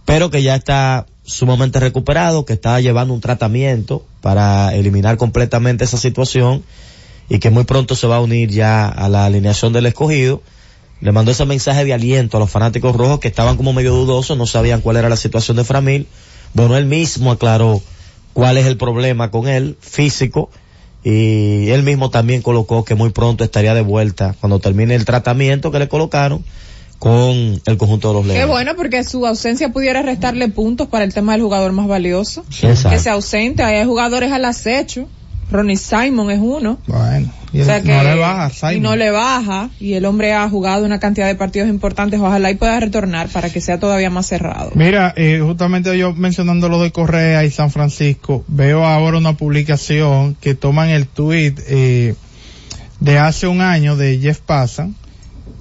[0.05, 5.97] pero que ya está sumamente recuperado, que está llevando un tratamiento para eliminar completamente esa
[5.97, 6.63] situación
[7.29, 10.43] y que muy pronto se va a unir ya a la alineación del escogido.
[11.01, 14.37] Le mandó ese mensaje de aliento a los fanáticos rojos que estaban como medio dudosos,
[14.37, 16.07] no sabían cuál era la situación de Framil.
[16.53, 17.83] Bueno, él mismo aclaró
[18.35, 20.51] cuál es el problema con él, físico,
[21.03, 25.71] y él mismo también colocó que muy pronto estaría de vuelta cuando termine el tratamiento
[25.71, 26.45] que le colocaron
[27.05, 28.49] con el conjunto de los Qué Leones.
[28.49, 32.45] bueno, porque su ausencia pudiera restarle puntos para el tema del jugador más valioso.
[32.63, 32.89] Exacto.
[32.89, 35.07] Que se ausente, hay jugadores al acecho.
[35.51, 36.79] Ronnie Simon es uno.
[36.87, 38.75] Bueno, y O sea no que- le baja, Simon.
[38.77, 39.69] Y no le baja.
[39.79, 42.19] Y el hombre ha jugado una cantidad de partidos importantes.
[42.19, 44.71] Ojalá y pueda retornar para que sea todavía más cerrado.
[44.75, 50.35] Mira, eh, justamente yo mencionando lo de Correa y San Francisco, veo ahora una publicación
[50.41, 52.15] que toman el tweet eh,
[53.01, 54.95] de hace un año de Jeff Passan,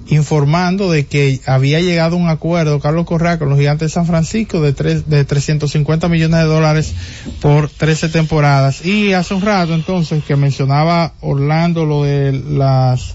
[0.06, 4.60] informando de que había llegado un acuerdo Carlos Correa con los gigantes de San Francisco
[4.60, 6.94] de, tres, de 350 millones de dólares
[7.40, 8.84] por 13 temporadas.
[8.84, 13.14] Y hace un rato entonces que mencionaba Orlando lo de las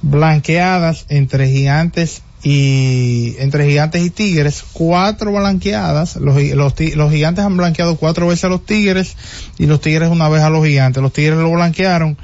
[0.00, 7.56] blanqueadas entre gigantes y entre gigantes y tigres, cuatro blanqueadas, los, los, los gigantes han
[7.56, 9.16] blanqueado cuatro veces a los tigres
[9.58, 11.00] y los tigres una vez a los gigantes.
[11.02, 12.16] Los tigres lo blanquearon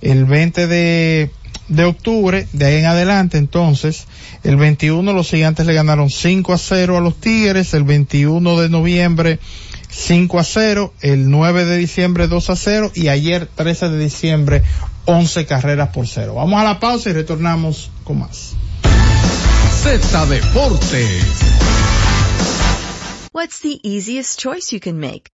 [0.00, 1.30] el 20 de,
[1.68, 4.06] de octubre, de ahí en adelante entonces,
[4.44, 8.68] el 21 los gigantes le ganaron 5 a 0 a los tigres, el 21 de
[8.68, 9.38] noviembre
[9.90, 14.62] 5 a 0, el 9 de diciembre 2 a 0 y ayer 13 de diciembre
[15.06, 16.34] 11 carreras por 0.
[16.34, 18.54] Vamos a la pausa y retornamos con más.
[19.82, 21.24] Z Deportes.
[23.32, 25.35] What's the easiest choice you can make?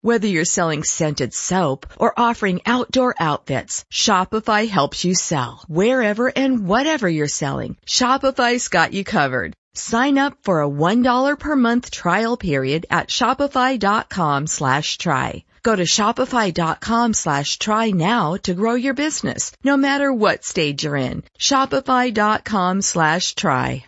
[0.00, 5.64] Whether you're selling scented soap or offering outdoor outfits, Shopify helps you sell.
[5.66, 9.54] Wherever and whatever you're selling, Shopify's got you covered.
[9.74, 15.44] Sign up for a $1 per month trial period at shopify.com slash try.
[15.64, 20.94] Go to shopify.com slash try now to grow your business, no matter what stage you're
[20.94, 21.24] in.
[21.40, 23.87] Shopify.com slash try.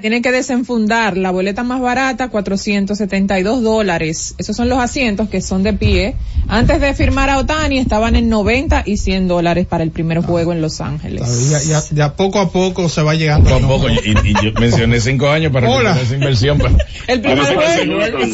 [0.00, 4.34] Tienen que desenfundar la boleta más barata, 472 dólares.
[4.38, 6.16] Esos son los asientos que son de pie.
[6.46, 10.52] Antes de firmar a Otani estaban en 90 y 100 dólares para el primer juego
[10.52, 11.50] en Los Ángeles.
[11.50, 13.48] Ya, ya, ya poco a poco se va llegando.
[13.50, 15.98] Poco a poco, y, y yo mencioné cinco años para Hola.
[16.00, 16.58] esa inversión.
[16.58, 16.76] Pero,
[17.08, 18.26] El primer Para juego.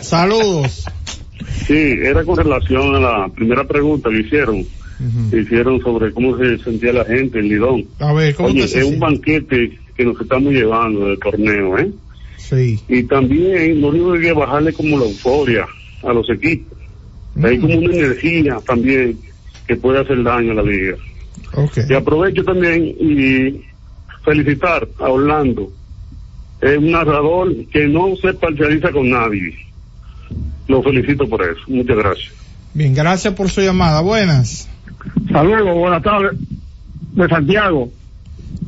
[0.00, 0.84] Saludos.
[1.66, 4.66] Sí, era con relación a la primera pregunta que hicieron.
[5.32, 7.86] Hicieron sobre cómo se sentía la gente en Lidón.
[8.00, 11.90] A ver, ¿cómo Oye, es un banquete que nos estamos llevando del torneo, ¿eh?
[12.36, 12.78] Sí.
[12.88, 15.66] Y también lo único que bajarle como la euforia
[16.02, 16.76] a los equipos.
[17.42, 19.18] Hay como una energía también
[19.66, 20.96] que puede hacer daño a la liga.
[21.54, 21.84] Okay.
[21.88, 23.62] Y aprovecho también y
[24.24, 25.72] felicitar a Orlando.
[26.60, 29.54] Es un narrador que no se parcializa con nadie.
[30.68, 31.60] Lo felicito por eso.
[31.68, 32.32] Muchas gracias.
[32.74, 34.00] Bien, gracias por su llamada.
[34.00, 34.68] Buenas.
[35.32, 36.32] Saludos, buenas tardes.
[37.12, 37.90] De Santiago.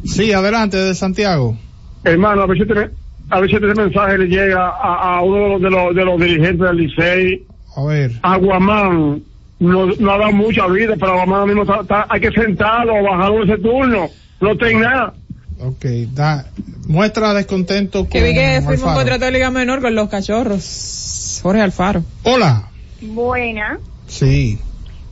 [0.05, 1.57] Sí, adelante, de Santiago.
[2.05, 2.91] Hermano, a ver si este,
[3.31, 6.05] a ver si este mensaje le llega a, a uno de los, de los, de
[6.05, 7.47] los dirigentes del Licey.
[7.77, 8.13] A ver.
[8.23, 9.23] Aguamán
[9.61, 12.95] no, no ha dado mucha vida, pero Aguamán ahora mismo está- está- hay que sentarlo,
[13.03, 14.09] bajarlo ese turno.
[14.41, 15.15] No tenga nada.
[15.61, 16.47] Ok, da,
[16.89, 21.39] muestra descontento con Que vi que firmó un contrato de liga menor con los cachorros.
[21.43, 22.03] Jorge Alfaro.
[22.25, 22.69] Hola.
[23.01, 23.79] Buena.
[24.09, 24.59] Sí.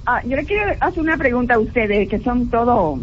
[0.07, 3.01] Ah, yo le quiero hacer una pregunta a ustedes que son todos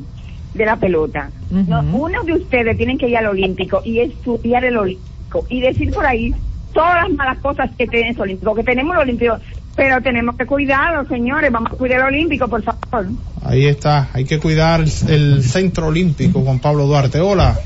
[0.54, 1.30] de la pelota.
[1.50, 5.92] No, uno de ustedes tienen que ir al Olímpico y estudiar el Olímpico y decir
[5.94, 6.34] por ahí
[6.74, 9.38] todas las malas cosas que tiene ese Olímpico, que tenemos el Olímpico,
[9.76, 13.08] pero tenemos que cuidarlo, señores, vamos a cuidar el Olímpico, por favor.
[13.44, 14.10] Ahí está.
[14.14, 17.20] Hay que cuidar el, el centro olímpico, Juan Pablo Duarte.
[17.20, 17.58] Hola.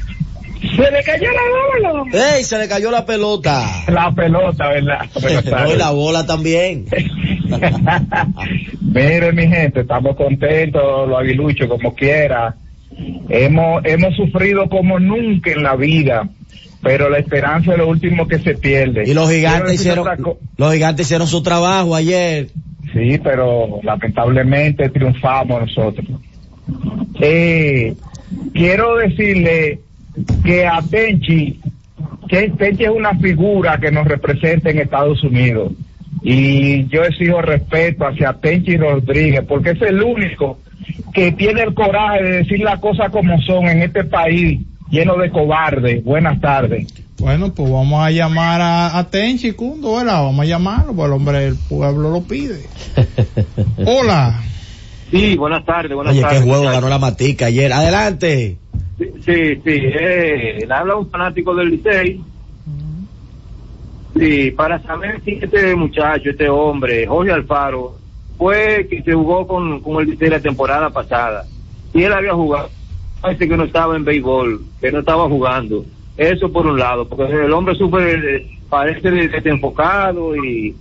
[0.62, 2.36] Se le cayó la bola.
[2.36, 2.44] ¡Ey!
[2.44, 3.66] Se le cayó la pelota.
[3.88, 5.00] La pelota, ¿verdad?
[5.22, 5.76] Buenas No, tardes.
[5.76, 6.86] y la bola también.
[8.82, 12.56] Mire, mi gente, estamos contentos, los aguiluchos, como quiera.
[13.30, 16.30] Hemos, hemos sufrido como nunca en la vida,
[16.82, 19.04] pero la esperanza es lo último que se pierde.
[19.08, 20.08] Y los gigantes hicieron,
[20.58, 22.50] los gigantes hicieron su trabajo ayer.
[22.94, 26.06] Sí, pero lamentablemente triunfamos nosotros.
[27.20, 27.96] Eh,
[28.54, 29.80] quiero decirle
[30.44, 31.60] que a Tenchi,
[32.28, 35.72] que Tenchi es una figura que nos representa en Estados Unidos.
[36.24, 40.60] Y yo exijo respeto hacia Tenchi Rodríguez, porque es el único
[41.14, 44.60] que tiene el coraje de decir las cosas como son en este país
[44.90, 46.04] lleno de cobardes.
[46.04, 46.88] Buenas tardes.
[47.18, 50.24] Bueno, pues vamos a llamar a, a Tenchi Cundo, ¿verdad?
[50.24, 52.62] Vamos a llamarlo, pues el hombre del pueblo lo pide.
[53.86, 54.42] Hola.
[55.12, 56.44] Sí, buenas tardes, buenas Oye, qué tardes.
[56.44, 57.72] juego ganó la Matica ayer.
[57.74, 58.58] Adelante.
[59.02, 62.22] Sí, sí, sí, eh, habla un fanático del Licey.
[64.18, 67.98] Sí, para saber si este muchacho, este hombre, Jorge Alfaro,
[68.38, 71.46] fue que se jugó con, con el Licey la temporada pasada.
[71.94, 72.70] Y él había jugado,
[73.22, 75.86] parece que no estaba en béisbol, que no estaba jugando.
[76.18, 80.76] Eso por un lado, porque el hombre eh, parece de- desenfocado y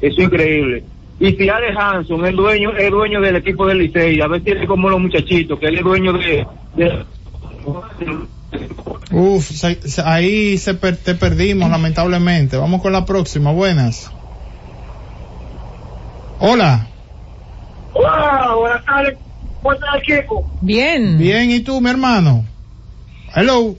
[0.00, 0.84] eso es increíble.
[1.18, 4.50] Y si Alex Hanson es dueño, es dueño del equipo del Licey, a ver si
[4.50, 6.46] es como los muchachitos, que él es dueño de-
[6.76, 7.04] de
[9.12, 12.56] Uf, se- se- ahí se per- te perdimos lamentablemente.
[12.56, 13.52] Vamos con la próxima.
[13.52, 14.10] Buenas.
[16.38, 16.86] Hola.
[17.92, 19.18] Hola, buenas tardes.
[19.62, 20.46] ¿Cómo está el equipo?
[20.60, 21.18] Bien.
[21.18, 22.44] Bien, ¿y tú, mi hermano?
[23.34, 23.74] Hello.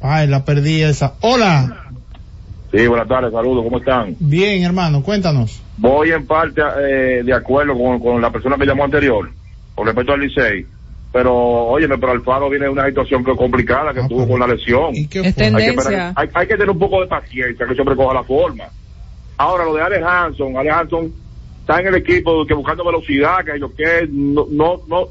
[0.00, 1.14] Ay, la perdí esa.
[1.20, 1.76] Hola.
[2.72, 4.14] Sí, buenas tardes, saludos, ¿cómo están?
[4.20, 5.60] Bien, hermano, cuéntanos.
[5.76, 9.30] Voy en parte eh, de acuerdo con, con la persona que llamó anterior,
[9.74, 10.66] con respecto al Licey.
[11.12, 14.94] Pero, óyeme, pero Alfaro viene de una situación que complicada, que tuvo con la lesión.
[14.94, 15.08] Es
[16.14, 18.64] Hay que, hay, hay que tener un poco de paciencia, que siempre coja la forma.
[19.36, 21.12] Ahora, lo de Alex Hanson, Alex Hanson
[21.60, 25.08] está en el equipo que buscando velocidad, que yo que no, no, no,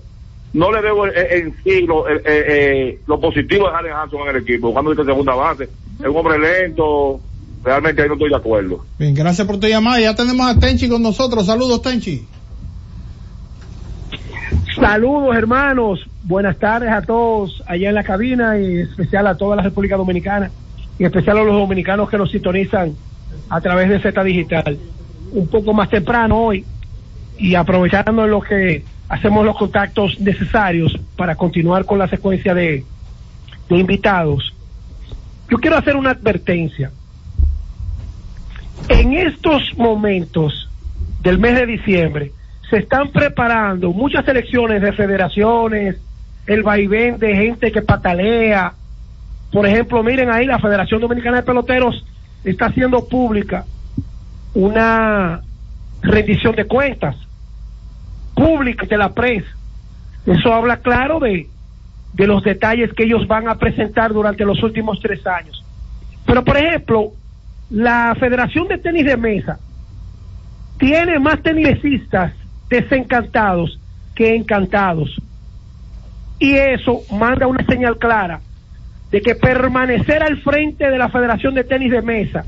[0.54, 4.22] no le debo en, en sí lo, eh, eh, eh, lo positivo de Alex Hanson
[4.22, 5.66] en el equipo, buscando esta segunda base.
[6.00, 7.20] Es un hombre lento,
[7.62, 8.86] realmente ahí no estoy de acuerdo.
[8.98, 10.00] Bien, gracias por tu llamada.
[10.00, 11.46] Ya tenemos a Tenchi con nosotros.
[11.46, 12.26] Saludos, Tenchi.
[14.80, 19.62] Saludos hermanos, buenas tardes a todos allá en la cabina y especial a toda la
[19.62, 20.52] República Dominicana
[20.98, 22.96] y especial a los dominicanos que nos sintonizan
[23.50, 24.80] a través de Z Digital.
[25.34, 26.64] Un poco más temprano hoy
[27.38, 32.86] y aprovechando lo que hacemos los contactos necesarios para continuar con la secuencia de,
[33.68, 34.54] de invitados.
[35.50, 36.90] Yo quiero hacer una advertencia.
[38.88, 40.70] En estos momentos
[41.22, 42.32] del mes de diciembre
[42.70, 45.98] se están preparando muchas elecciones de federaciones,
[46.46, 48.74] el vaivén de gente que patalea.
[49.52, 52.06] Por ejemplo, miren ahí, la Federación Dominicana de Peloteros
[52.44, 53.66] está haciendo pública
[54.54, 55.42] una
[56.02, 57.16] rendición de cuentas
[58.36, 59.50] pública de la prensa.
[60.26, 61.48] Eso habla claro de,
[62.14, 65.64] de los detalles que ellos van a presentar durante los últimos tres años.
[66.26, 67.12] Pero, por ejemplo,
[67.70, 69.60] la Federación de Tenis de Mesa
[70.78, 72.34] tiene más tenisistas
[72.70, 73.80] desencantados
[74.16, 75.16] que encantados.
[76.40, 78.42] Y eso manda una señal clara
[79.12, 82.46] de que permanecer al frente de la Federación de Tenis de Mesa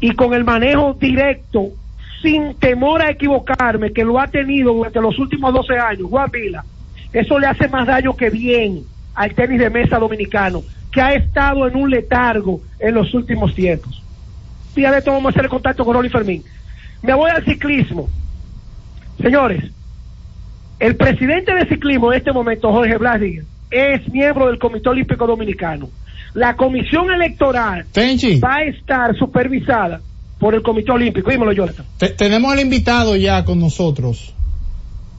[0.00, 1.68] y con el manejo directo,
[2.20, 6.64] sin temor a equivocarme, que lo ha tenido durante los últimos 12 años, Juan Vila,
[7.12, 8.82] eso le hace más daño que bien
[9.14, 14.02] al tenis de mesa dominicano, que ha estado en un letargo en los últimos tiempos.
[14.74, 16.42] Esto vamos a hacer el contacto con Rolly Fermín.
[17.02, 18.08] Me voy al ciclismo.
[19.20, 19.64] Señores,
[20.78, 25.26] el presidente de ciclismo en este momento, Jorge Blas Díaz, es miembro del Comité Olímpico
[25.26, 25.88] Dominicano.
[26.34, 27.84] La comisión electoral
[28.42, 30.00] va a estar supervisada
[30.38, 31.30] por el Comité Olímpico.
[31.30, 31.84] Dímelo, Jonathan.
[31.98, 34.34] Te- tenemos al invitado ya con nosotros.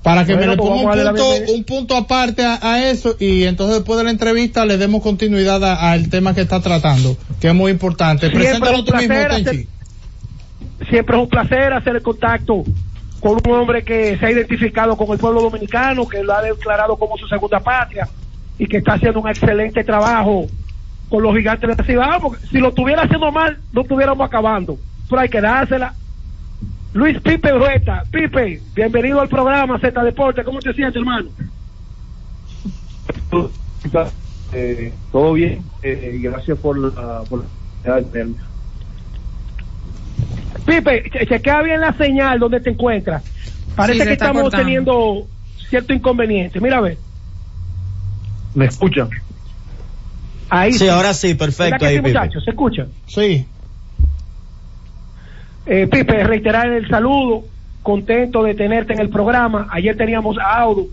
[0.01, 1.53] Para que Bueno, me le pues ponga un punto, bienvenida.
[1.55, 5.63] un punto aparte a, a eso y entonces después de la entrevista le demos continuidad
[5.63, 8.27] al tema que está tratando, que es muy importante.
[8.27, 9.49] Siempre Preséntalo tú mismo, Tenchi.
[9.49, 9.67] hacer-
[10.89, 12.65] Siempre es un placer hacer el contacto
[13.23, 16.97] con un hombre que se ha identificado con el pueblo dominicano, que lo ha declarado
[16.97, 18.05] como su segunda patria
[18.59, 20.47] y que está haciendo un excelente trabajo
[21.07, 24.77] con los gigantes de la ciudad, porque si lo estuviera haciendo mal, no estuviéramos acabando.
[25.09, 25.93] Pero hay que dársela.
[26.91, 28.03] Luis Pipe Rueta.
[28.11, 30.43] Pipe, bienvenido al programa Z Deporte.
[30.43, 31.29] ¿Cómo te sientes, hermano?
[34.51, 37.45] Eh, todo bien, eh, gracias por la, por
[37.85, 38.01] la
[40.65, 43.23] Pipe, che- chequea bien la señal donde te encuentras.
[43.75, 44.65] Parece Sí, se que está estamos cortando.
[44.65, 45.27] teniendo
[45.69, 46.59] cierto inconveniente.
[46.61, 46.97] Mira, a ver.
[48.53, 49.09] ¿Me escuchan?
[50.49, 52.43] Ahí Sí, ahora sí, perfecto, ¿Verdad que ahí, sí, muchachos?
[52.43, 52.85] ¿Se escucha?
[53.07, 53.45] Sí.
[55.65, 57.45] Eh, Pipe, reiterar el saludo,
[57.81, 59.67] contento de tenerte en el programa.
[59.71, 60.85] Ayer teníamos a Audo,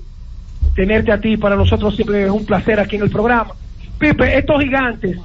[0.75, 3.53] tenerte a ti para nosotros siempre es un placer aquí en el programa.
[3.99, 5.19] Pipe, estos gigantes,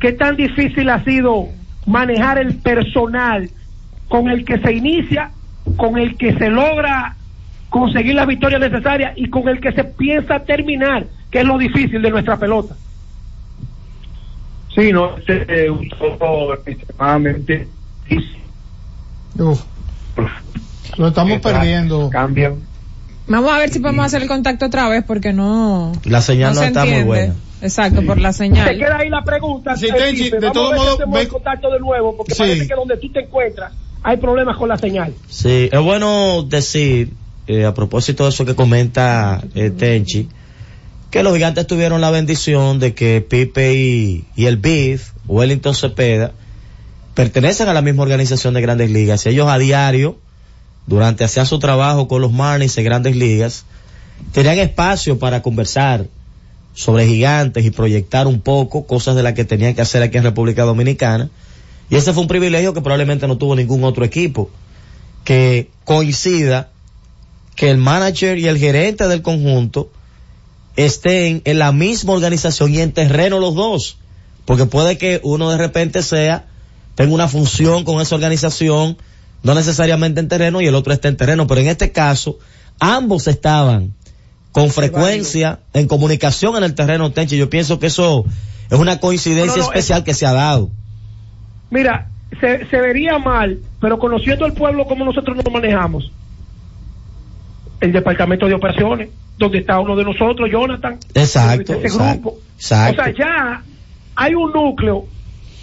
[0.00, 1.48] ¿qué tan difícil ha sido
[1.86, 3.50] manejar el personal
[4.08, 5.30] con el que se inicia,
[5.76, 7.16] con el que se logra
[7.68, 12.00] conseguir las victorias necesarias y con el que se piensa terminar, que es lo difícil
[12.00, 12.76] de nuestra pelota?
[14.74, 17.68] Sí, no, este es un juego extremadamente
[18.08, 18.38] difícil.
[19.38, 19.62] Uf.
[20.96, 22.10] Lo estamos perdiendo.
[22.10, 22.56] Cambian.
[23.26, 25.92] Vamos a ver si podemos hacer el contacto otra vez porque no.
[26.04, 27.34] La señal no, se está muy buena.
[27.64, 28.76] Exacto, por la Se señal.
[28.78, 29.76] queda ahí la pregunta.
[29.76, 31.80] Sí, eh, Tenchi, de Vamos todo a ver si modo, hacemos ve- el contacto de
[31.80, 32.38] nuevo, porque Sí.
[32.38, 35.14] parece que donde tú te encuentras hay problemas con la señal.
[35.28, 37.14] Sí, es bueno decir,
[37.46, 40.28] eh, a propósito de eso que comenta eh, Tenchi,
[41.10, 46.32] que los gigantes tuvieron la bendición de que Pipe y, y el Beef, Wellington Cepeda,
[47.14, 49.24] pertenecen a la misma organización de grandes ligas.
[49.24, 50.18] Y ellos a diario,
[50.86, 53.64] durante hacían su trabajo con los Marlins en grandes ligas,
[54.32, 56.06] tenían espacio para conversar
[56.74, 60.24] sobre gigantes y proyectar un poco cosas de las que tenían que hacer aquí en
[60.24, 61.30] República Dominicana.
[61.88, 64.50] Y ese fue un privilegio que probablemente no tuvo ningún otro equipo
[65.22, 66.70] que coincida
[67.54, 69.90] que el manager y el gerente del conjunto
[70.76, 73.98] estén en la misma organización y en terreno los dos.
[74.44, 76.46] Porque puede que uno de repente sea,
[76.96, 78.98] tenga una función con esa organización,
[79.42, 82.38] no necesariamente en terreno y el otro está en terreno, pero en este caso
[82.80, 83.94] ambos estaban
[84.54, 87.36] con frecuencia en comunicación en el terreno Tenchi.
[87.36, 88.24] Yo pienso que eso
[88.70, 90.70] es una coincidencia No, no, no, especial que se ha dado.
[91.70, 92.06] Mira,
[92.40, 96.12] se, se vería mal, pero conociendo el pueblo como nosotros nos manejamos,
[97.80, 102.38] el departamento de operaciones, donde está uno de nosotros, Jonathan, Exacto, ese exacto, grupo.
[102.54, 103.02] exacto.
[103.02, 103.62] O sea, ya
[104.14, 105.06] hay un núcleo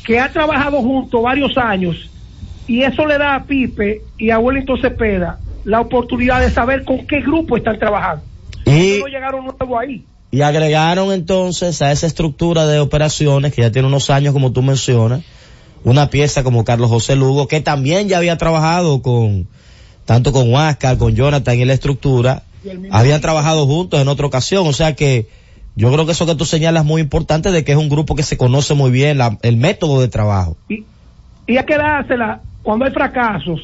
[0.04, 2.10] que ha trabajado junto varios años
[2.68, 7.08] y eso le da a Pipe y a Wellington Cepeda la oportunidad de saber con
[7.08, 8.26] qué grupo están trabajando.
[8.78, 10.06] Y- no llegaron nuevo ahí.
[10.32, 14.62] Y agregaron entonces a esa estructura de operaciones que ya tiene unos años, como tú
[14.62, 15.24] mencionas,
[15.84, 19.48] una pieza como Carlos José Lugo, que también ya había trabajado con,
[20.06, 22.44] tanto con Huáscar, con Jonathan y la estructura,
[22.92, 25.28] habían trabajado juntos en otra ocasión, o sea que
[25.76, 28.16] yo creo que eso que tú señalas es muy importante de que es un grupo
[28.16, 30.56] que se conoce muy bien la- el método de trabajo.
[30.70, 33.60] Y hay que dársela, cuando hay fracasos,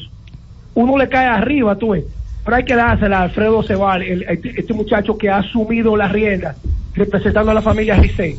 [0.74, 2.04] uno le cae arriba, tú ves.
[2.48, 6.56] Pero hay que dársela a Alfredo Cebal, el- este, muchacho que ha asumido las riendas
[6.94, 8.38] representando a la familia Rizé.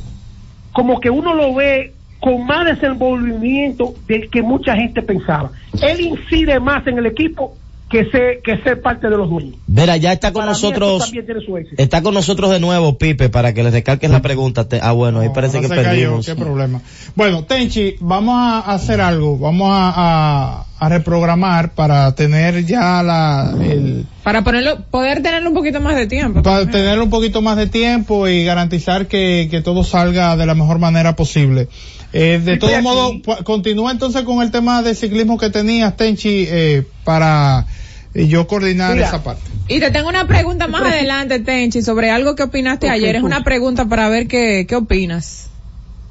[0.74, 5.51] Como que uno lo ve con más desenvolvimiento del que mucha gente pensaba.
[5.84, 7.55] Él incide más en el equipo
[7.90, 9.56] que ser, que ser parte de los dueños.
[9.68, 11.82] Verá, ya está con Para nosotros, también tiene su éxito.
[11.82, 14.68] está con nosotros de nuevo Pipe para que le recalques la pregunta.
[14.68, 16.26] Te- ah, bueno, ahí parece que se cayó, perdimos.
[16.26, 16.82] qué problema.
[17.16, 19.38] Bueno, Tenchi, vamos a hacer algo.
[19.40, 25.56] Vamos a, a- a reprogramar para tener ya la, el, Para ponerlo, poder tenerlo un
[25.56, 26.42] poquito más de tiempo.
[26.42, 30.56] para tener un poquito más de tiempo y garantizar que, que todo salga de la
[30.56, 31.68] mejor manera posible.
[32.12, 32.86] Eh, de Sí, aquí.
[33.24, 37.66] pu- continúa entonces con el tema de ciclismo que tenías, Tenchi, eh, para
[38.16, 39.07] eh, yo coordinar Mira.
[39.07, 39.43] esa parte.
[39.68, 43.16] Y te tengo una pregunta más adelante, Tenchi, sobre algo que opinaste ayer.
[43.18, 43.32] Es pues.
[43.34, 45.51] una pregunta para ver qué, qué opinas.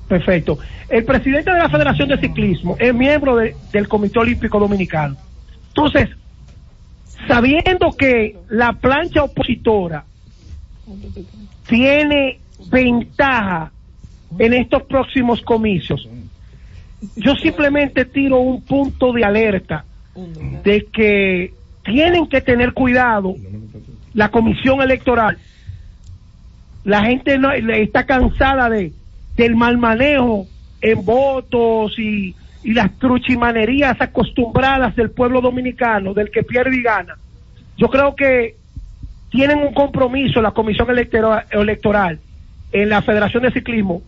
[0.06, 0.58] Perfecto.
[0.88, 5.16] El presidente de la Federación de Ciclismo es miembro de- del Comité Olímpico Dominicano.
[5.68, 6.08] Entonces,
[7.26, 10.04] sabiendo que la plancha opositora
[11.68, 12.40] tiene
[12.70, 13.72] ventaja
[14.38, 16.08] en estos próximos comicios,
[17.16, 19.84] yo simplemente tiro un punto de alerta
[20.64, 21.52] de que
[21.84, 23.34] tienen que tener cuidado
[24.14, 25.38] la comisión electoral.
[26.84, 28.92] La gente no, está cansada de
[29.36, 30.46] del mal manejo
[30.80, 37.16] en votos y, y las truchimanerías acostumbradas del pueblo dominicano, del que pierde y gana.
[37.76, 38.56] Yo creo que
[39.30, 42.18] tienen un compromiso la comisión electora- electoral
[42.72, 44.02] en la Federación de Ciclismo,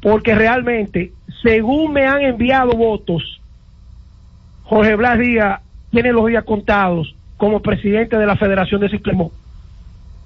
[0.00, 3.40] porque realmente, según me han enviado votos,
[4.64, 9.32] Jorge Blas Díaz tiene los días contados como presidente de la Federación de Ciclismo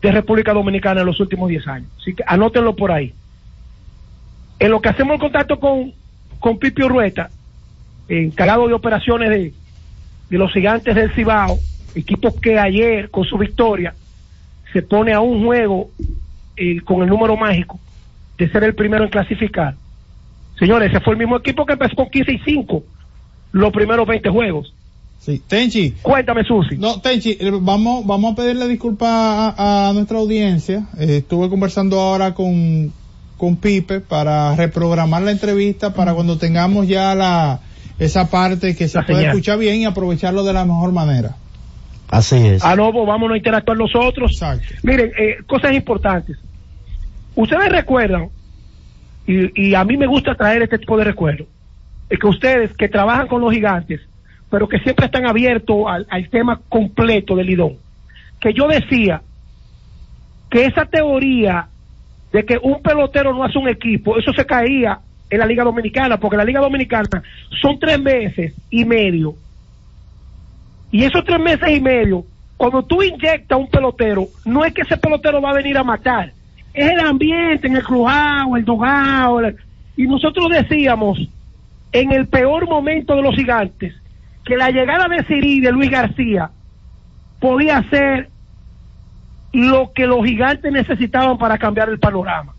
[0.01, 1.91] de República Dominicana en los últimos 10 años.
[1.99, 3.13] Así que anótenlo por ahí.
[4.59, 5.93] En lo que hacemos el contacto con,
[6.39, 7.31] con Pipi Urrueta,
[8.09, 9.53] encargado de operaciones de,
[10.31, 11.59] de los gigantes del Cibao,
[11.95, 13.95] equipo que ayer, con su victoria,
[14.73, 15.91] se pone a un juego
[16.57, 17.79] eh, con el número mágico
[18.41, 19.75] de ser el primero en clasificar.
[20.59, 22.83] Señores, ese fue el mismo equipo que empezó con 15 y 5
[23.53, 24.73] los primeros 20 juegos.
[25.19, 25.43] Sí.
[25.47, 25.93] Tenchi.
[26.03, 26.79] Cuéntame, Susi.
[26.79, 30.87] No, Tenchi, eh, vamos, vamos a pedirle disculpas a, a nuestra audiencia.
[30.99, 32.93] Eh, estuve conversando ahora con,
[33.37, 37.61] con Pipe para reprogramar la entrevista para cuando tengamos ya la
[37.99, 39.33] esa parte que se La puede señal.
[39.37, 41.37] escuchar bien y aprovecharlo de la mejor manera.
[42.09, 42.65] Así es.
[42.65, 44.41] Ah, no, pues vámonos a interactuar nosotros.
[44.83, 46.39] Miren, eh, cosas importantes.
[47.35, 48.29] Ustedes recuerdan,
[49.27, 51.47] y, y a mí me gusta traer este tipo de recuerdos,
[52.09, 54.01] es que ustedes que trabajan con los gigantes,
[54.51, 57.77] pero que siempre están abiertos al, tema completo del Lidón,
[58.41, 59.23] que yo decía
[60.51, 61.69] que esa teoría
[62.33, 64.99] de que un pelotero no hace un equipo, eso se caía
[65.31, 67.23] en la Liga Dominicana, porque la Liga Dominicana
[67.63, 69.35] son tres meses y medio.
[70.91, 72.25] Y esos tres meses y medio,
[72.57, 76.33] cuando tú inyectas un pelotero, no es que ese pelotero va a venir a matar,
[76.75, 79.41] es el ambiente en el crujado, el dogado.
[79.97, 81.19] Y nosotros decíamos,
[81.93, 83.95] en el peor momento de los gigantes,
[84.45, 86.51] que la llegada de Siri de Luis García
[87.41, 88.29] podía ser
[89.53, 92.55] lo que los gigantes necesitaban para cambiar el panorama.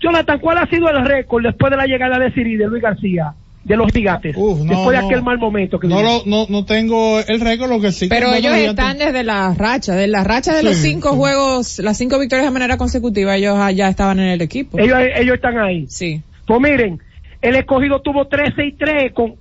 [0.00, 3.34] Jonathan, ¿cuál ha sido el récord después de la llegada de Siri de Luis García
[3.68, 4.36] de los gigantes?
[4.36, 5.06] no, después de no.
[5.06, 8.08] aquel mal momento que No, lo, no, no tengo el récord, lo que sí.
[8.08, 11.16] Pero ellos están desde la racha, de la racha de los cinco sí.
[11.16, 14.78] juegos, las cinco victorias de manera consecutiva, ellos ah, ya estaban en el equipo.
[14.78, 15.86] Ellos, ellos están ahí.
[15.88, 16.22] Sí.
[16.46, 16.98] Pues miren,
[17.42, 19.34] el escogido tuvo 13 y 3 con,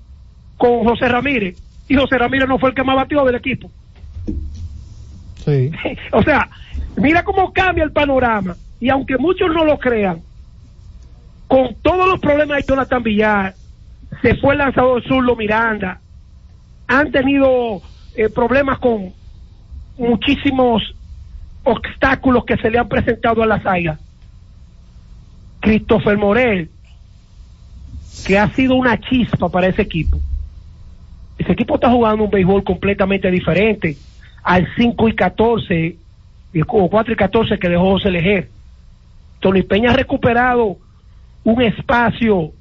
[0.57, 1.57] con José Ramírez.
[1.87, 3.71] Y José Ramírez no fue el que más batió del equipo.
[5.45, 5.71] Sí.
[6.11, 6.49] o sea,
[6.97, 8.57] mira cómo cambia el panorama.
[8.81, 10.21] Y aunque muchos no lo crean,
[11.47, 13.55] con todos los problemas de Jonathan Villar,
[14.21, 15.99] se fue el lanzador Zurdo Miranda,
[16.87, 17.81] han tenido
[18.15, 19.13] eh, problemas con
[19.97, 20.81] muchísimos
[21.63, 23.99] obstáculos que se le han presentado a las águilas.
[25.59, 26.69] Christopher Morel,
[28.25, 30.17] que ha sido una chispa para ese equipo.
[31.37, 33.97] Ese equipo está jugando un béisbol completamente diferente
[34.43, 35.97] al 5 y 14,
[36.53, 38.49] y- o 4 y 14 que dejó José Lejer.
[39.39, 40.77] Tony Peña ha recuperado
[41.43, 42.53] un espacio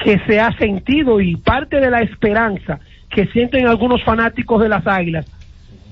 [0.00, 2.80] que se ha sentido y parte de la esperanza
[3.10, 5.26] que sienten algunos fanáticos de las águilas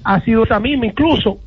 [0.02, 0.86] ha sido esa misma.
[0.86, 1.38] Incluso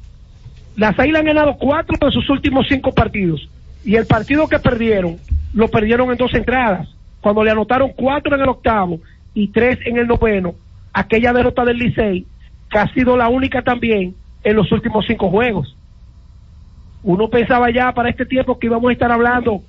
[0.78, 3.50] las águilas han ganado cuatro de sus últimos cinco partidos
[3.84, 5.18] y el partido que perdieron
[5.54, 6.88] lo perdieron en dos entradas.
[7.20, 9.00] Cuando le anotaron cuatro en el octavo
[9.34, 10.54] y tres en el noveno,
[10.94, 12.26] aquella derrota del Licey,
[12.70, 15.76] que ha sido la única también en los últimos cinco juegos.
[17.04, 19.64] Uno pensaba ya para este tiempo que íbamos a estar hablando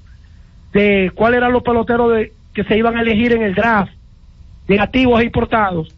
[0.73, 3.93] de cuáles eran los peloteros de, que se iban a elegir en el draft,
[4.69, 5.95] de nativos e importados.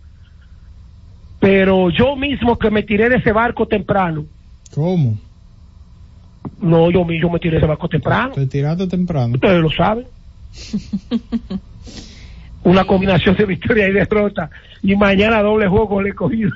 [1.40, 4.24] Pero yo mismo que me tiré de ese barco temprano,
[4.74, 5.18] ¿Cómo?
[6.60, 8.34] no, yo mismo me tiré de ese barco temprano.
[8.34, 9.34] Te tiraste temprano.
[9.34, 10.06] Ustedes lo saben.
[12.64, 14.48] Una combinación de victoria y derrota.
[14.82, 16.50] Y mañana doble juego con el escogido.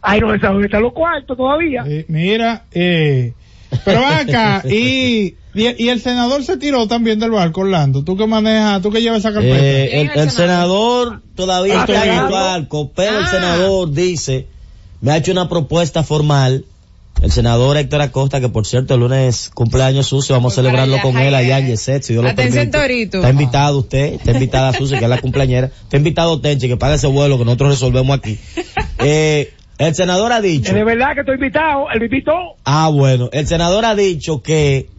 [0.00, 1.84] Ay, no se sabe dónde están los cuartos todavía.
[1.86, 3.34] Eh, mira, eh,
[3.84, 8.04] pero acá, y, y, y el senador se tiró también del barco, Orlando.
[8.04, 9.56] Tú que manejas, tú que llevas esa carpeta.
[9.58, 13.28] Eh, el, el senador todavía Ah, está en el barco, pero el Ah.
[13.30, 14.46] senador dice,
[15.00, 16.64] me ha hecho una propuesta formal.
[17.22, 21.16] El senador Héctor Acosta, que por cierto el lunes cumpleaños sucio, vamos a celebrarlo con
[21.16, 23.16] él allá en Yeset, si Dios lo Atención, permite.
[23.16, 25.68] Está invitado usted, está invitada Susi, que es la cumpleañera.
[25.68, 28.38] Está invitado Tenchi, que paga ese vuelo que nosotros resolvemos aquí.
[28.98, 31.86] Eh, el senador ha dicho, de verdad que estoy invitado.
[31.90, 32.32] El invitó.
[32.64, 34.90] Ah, bueno, el senador ha dicho que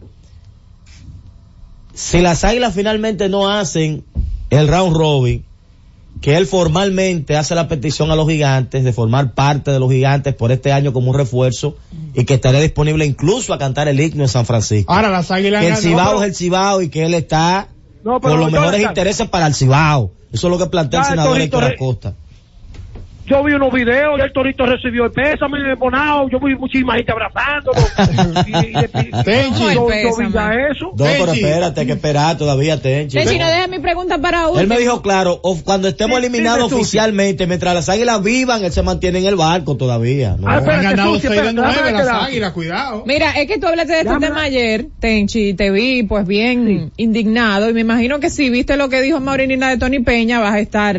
[1.98, 4.04] si las águilas finalmente no hacen
[4.50, 5.44] el round robin,
[6.20, 10.32] que él formalmente hace la petición a los gigantes de formar parte de los gigantes
[10.32, 11.76] por este año como un refuerzo
[12.14, 14.92] y que estará disponible incluso a cantar el himno en San Francisco.
[14.92, 17.66] Ahora las águilas que el Cibao es el Cibao y que él está
[18.04, 20.12] No, con los mejores intereses para el Cibao.
[20.32, 22.14] Eso es lo que plantea el senador Héctor Acosta.
[23.28, 26.28] Yo vi unos videos y el Torito recibió el pésame de Bonao.
[26.30, 27.78] Yo vi muchísima gente abrazándolo.
[28.46, 29.74] y, Tenchi.
[29.74, 30.86] yo, yo vi ya eso.
[30.96, 33.18] No, pero espérate, hay que esperar todavía, Tenchi.
[33.18, 34.60] Tenchi, no deja mi pregunta para último.
[34.60, 38.72] Él me dijo claro, o- cuando estemos Sí, eliminados oficialmente, mientras las águilas vivan, él
[38.72, 40.36] se mantiene en el barco todavía.
[40.38, 40.48] ¿no?
[40.48, 43.02] Ah, Han ganado Susi, 6 de espérate, 9 déjame las águilas, cuidado.
[43.06, 46.92] Mira, es que tú hablaste de este tema ayer, Tenchi, y te vi pues bien
[46.96, 50.54] indignado y me imagino que si viste lo que dijo Maurinina de Tony Peña vas
[50.54, 50.98] a estar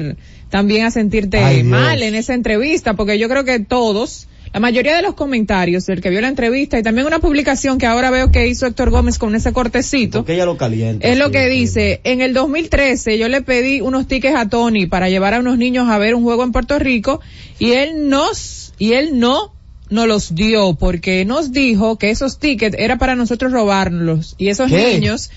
[0.49, 4.95] también a sentirte Ay, mal en esa entrevista porque yo creo que todos, la mayoría
[4.95, 8.31] de los comentarios, el que vio la entrevista y también una publicación que ahora veo
[8.31, 11.07] que hizo Héctor Gómez con ese cortecito, Porque ella lo calienta.
[11.07, 15.07] es lo que dice, en el 2013 yo le pedí unos tickets a Tony para
[15.09, 17.21] llevar a unos niños a ver un juego en Puerto Rico
[17.59, 19.53] y él nos, y él no
[19.91, 24.69] nos los dio porque nos dijo que esos tickets era para nosotros robarlos y esos
[24.71, 24.93] ¿Qué?
[24.95, 25.29] niños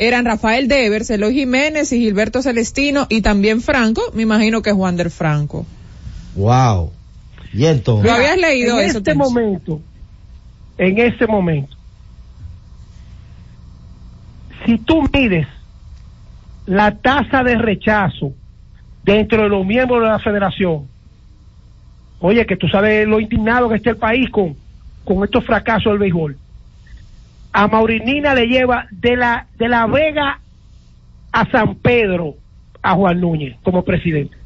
[0.00, 4.96] eran Rafael Devers, Eloy Jiménez y Gilberto Celestino y también Franco, me imagino que Juan
[4.96, 5.66] del Franco.
[6.34, 6.90] Wow.
[7.52, 8.06] Y entonces.
[8.06, 9.78] ¿Lo habías leído en eso, este momento,
[10.78, 11.76] en este momento,
[14.64, 15.46] si tú mides
[16.64, 18.32] la tasa de rechazo
[19.04, 20.88] dentro de los miembros de la federación,
[22.20, 24.56] oye, que tú sabes lo indignado que está el país con,
[25.04, 26.38] con estos fracasos del béisbol.
[27.52, 30.40] A Maurinina le lleva de la, de la Vega
[31.32, 32.36] a San Pedro
[32.82, 34.36] a Juan Núñez como presidente.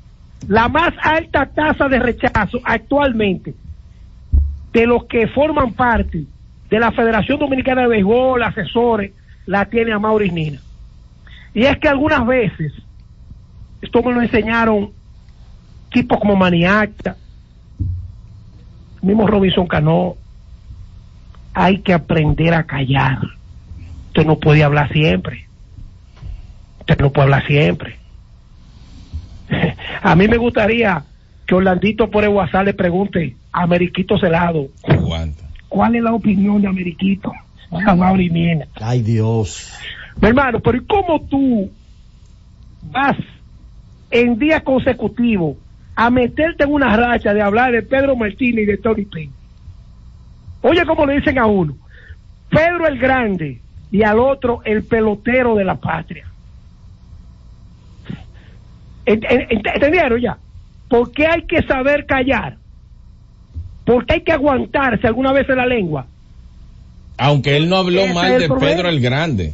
[0.48, 3.54] La más alta tasa de rechazo actualmente
[4.72, 6.24] de los que forman parte
[6.68, 9.12] de la Federación Dominicana de Béisbol, asesores,
[9.46, 10.58] la tiene a Maurinina.
[11.54, 12.72] Y es que algunas veces,
[13.80, 14.90] esto me lo enseñaron
[15.92, 17.16] tipos como Maniacta,
[19.00, 20.16] mismo Robinson Cano,
[21.54, 23.18] hay que aprender a callar.
[24.08, 25.46] Usted no puede hablar siempre.
[26.80, 27.96] Usted no puede hablar siempre.
[30.02, 31.04] A mí me gustaría
[31.46, 34.68] que Orlandito por el WhatsApp le pregunte a Ameriquito Celado.
[35.68, 37.32] ¿Cuál es la opinión de Ameriquito?
[37.70, 38.66] A Mauri Mina.
[38.76, 39.72] Ay, Dios.
[40.20, 41.70] Mi hermano, pero ¿y cómo tú
[42.90, 43.16] vas
[44.10, 45.56] en días consecutivos
[45.96, 49.32] a meterte en una racha de hablar de Pedro Martínez y de Tony Peña?
[50.66, 51.76] Oye, como le dicen a uno,
[52.48, 53.60] Pedro el Grande
[53.90, 56.26] y al otro el pelotero de la patria.
[59.04, 60.38] Ent- ent- ¿Entendieron ya?
[60.88, 62.56] ¿Por qué hay que saber callar?
[63.84, 66.06] ¿Por qué hay que aguantarse alguna vez en la lengua?
[67.18, 68.74] Aunque él no habló mal de problema.
[68.76, 69.52] Pedro el Grande.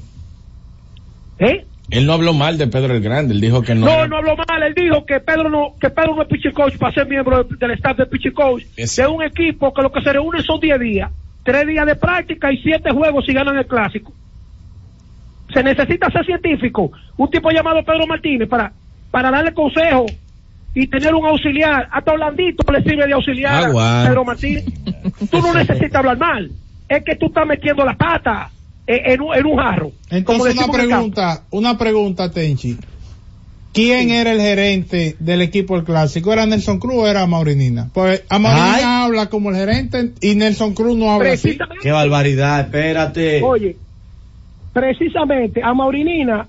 [1.41, 1.67] ¿Eh?
[1.91, 3.35] Él no habló mal de Pedro el Grande.
[3.35, 3.87] Él dijo que no.
[3.87, 4.63] No, era- no habló mal.
[4.63, 7.57] Él dijo que Pedro no, que Pedro no es pitching coach para ser miembro de-
[7.57, 8.63] del staff de pitching coach.
[9.03, 11.11] De un equipo que lo que se reúne son 10 días.
[11.45, 14.13] Tres días de práctica y siete juegos si ganan el clásico.
[15.53, 16.93] Se necesita ser científico.
[17.17, 18.73] Un tipo llamado Pedro Martínez para,
[19.11, 20.07] para darle consejo
[20.75, 21.89] y tener un auxiliar.
[21.91, 23.65] Hasta Orlandito le sirve de auxiliar
[24.05, 24.65] a Pedro Martínez.
[25.31, 26.51] Tú no necesitas hablar mal.
[26.89, 28.51] Es que tú estás metiendo la pata
[28.91, 29.93] en, en un, jarro.
[30.11, 32.77] Entonces una pregunta, una pregunta, Tenchi.
[33.73, 36.33] ¿Quién era el gerente del equipo del clásico?
[36.33, 37.89] ¿Era Nelson Cruz o era Maurinina?
[37.95, 39.05] Pues a Maurinina Ay.
[39.05, 41.57] habla como el gerente y Nelson Cruz no habla así.
[41.81, 43.41] Qué barbaridad, espérate.
[43.45, 43.77] Oye,
[44.73, 46.49] precisamente a Maurinina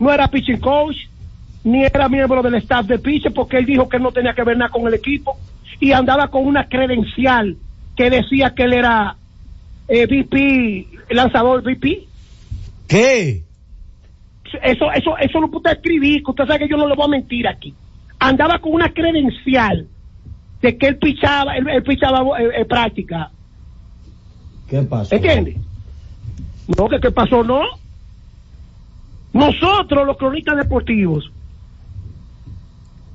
[0.00, 0.96] no era pitching coach,
[1.62, 4.56] ni era miembro del staff de pitcher, porque él dijo que no tenía que ver
[4.56, 5.38] nada con el equipo
[5.78, 7.56] y andaba con una credencial
[7.96, 9.16] que decía que él era
[9.88, 12.06] eh, lanzador VP.
[12.86, 13.42] ¿Qué?
[14.62, 17.08] Eso, eso, eso lo puede escribir, que usted sabe que yo no le voy a
[17.08, 17.74] mentir aquí.
[18.18, 19.86] Andaba con una credencial
[20.62, 23.30] de que él pichaba, él, él pichaba eh, eh, práctica.
[24.68, 25.14] ¿Qué pasó?
[25.14, 25.56] ¿Entiendes?
[26.76, 27.62] No, que qué pasó, no.
[29.32, 31.30] Nosotros, los cronistas deportivos,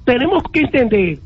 [0.05, 1.19] tenemos que entender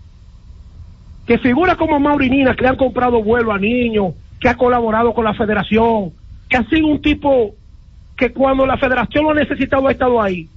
[1.25, 5.25] que figuras como Maurinina, que le han comprado vuelo a niños, que ha colaborado con
[5.25, 6.11] la federación,
[6.49, 7.55] que ha sido un tipo
[8.15, 10.49] que cuando la federación lo ha necesitado ha estado ahí,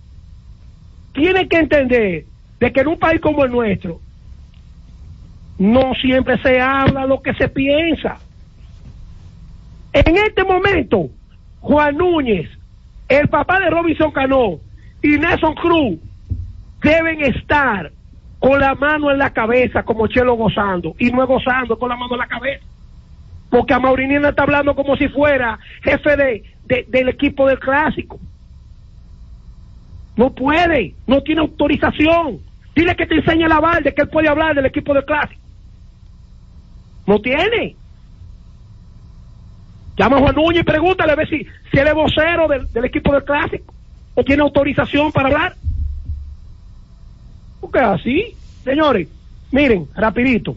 [1.12, 2.24] tiene que entender
[2.59, 4.01] de que en un país como el nuestro,
[5.59, 8.18] no siempre se habla lo que se piensa.
[9.93, 11.11] En este momento,
[11.61, 12.49] Juan Núñez,
[13.09, 14.61] el papá de Robinson Cano
[15.03, 15.99] y Nelson Cruz
[16.83, 17.93] deben estar
[18.39, 22.14] con la mano en la cabeza como Chelo gozando y no gozando con la mano
[22.14, 22.64] en la cabeza.
[23.51, 28.18] Porque a Maurinina está hablando como si fuera jefe de, de- del equipo del clásico.
[30.16, 32.38] No puede, no tiene autorización.
[32.74, 35.40] Dile que te enseñe la balde que él puede hablar del equipo del clásico.
[37.07, 37.74] No tiene.
[39.96, 42.84] Llama a Juan Núñez y pregúntale a ver si, si él es vocero del, del
[42.84, 43.74] equipo del clásico
[44.14, 45.55] o tiene autorización para hablar.
[47.61, 49.09] Porque así, señores,
[49.51, 50.57] miren, rapidito.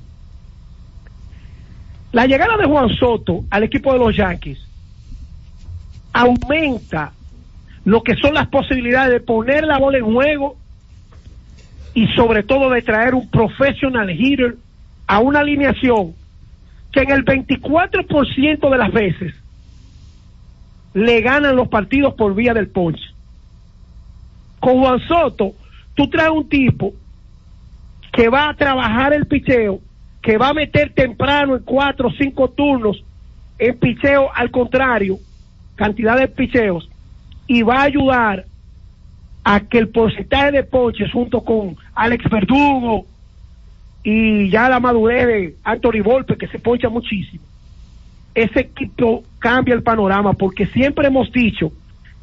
[2.13, 4.59] La llegada de Juan Soto al equipo de los Yankees
[6.13, 7.11] aumenta
[7.85, 10.55] lo que son las posibilidades de poner la bola en juego
[11.95, 14.55] y sobre todo de traer un professional hitter
[15.07, 16.13] a una alineación
[16.91, 19.33] que en el 24% de las veces
[20.93, 23.03] le ganan los partidos por vía del ponche.
[24.59, 25.53] Con Juan Soto,
[25.95, 26.93] tú traes un tipo
[28.11, 29.79] que va a trabajar el picheo,
[30.23, 33.03] que va a meter temprano en cuatro o cinco turnos
[33.59, 35.19] en picheo al contrario,
[35.75, 36.89] cantidad de picheos,
[37.45, 38.45] y va a ayudar
[39.43, 43.05] a que el porcentaje de ponches junto con Alex Verdugo
[44.01, 47.43] y ya la madurez de Anthony Volpe, que se poncha muchísimo,
[48.33, 51.73] ese equipo cambia el panorama porque siempre hemos dicho,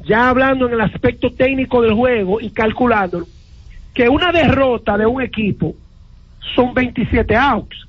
[0.03, 3.27] ya hablando en el aspecto técnico del juego y calculándolo,
[3.93, 5.75] que una derrota de un equipo
[6.55, 7.87] son 27 outs.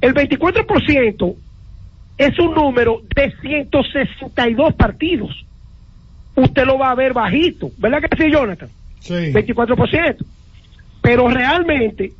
[0.00, 1.36] El 24%
[2.18, 5.44] es un número de 162 partidos.
[6.34, 7.70] usted lo va a ver bajito.
[7.78, 8.68] ¿Verdad que sí, Jonathan?
[9.00, 9.32] Sí.
[9.32, 10.24] 24%.
[11.00, 12.12] Pero realmente,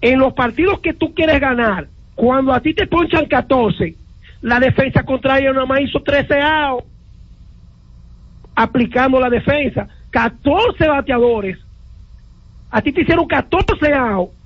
[0.00, 3.94] en los partidos que tú quieres ganar, cuando a ti te ponchan 14,
[4.42, 6.86] la defensa contraria nada más hizo 13 outs,
[8.54, 9.88] aplicando la defensa.
[10.10, 11.58] 14 bateadores.
[12.70, 14.39] A ti te hicieron 14 outs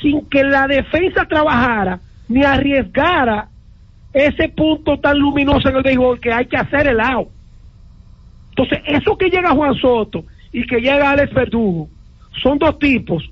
[0.00, 3.48] sin que la defensa trabajara ni arriesgara
[4.12, 7.28] ese punto tan luminoso en el béisbol que hay que hacer el out.
[8.50, 11.88] Entonces, eso que llega Juan Soto y que llega Alex Verdugo
[12.42, 13.28] son dos tipos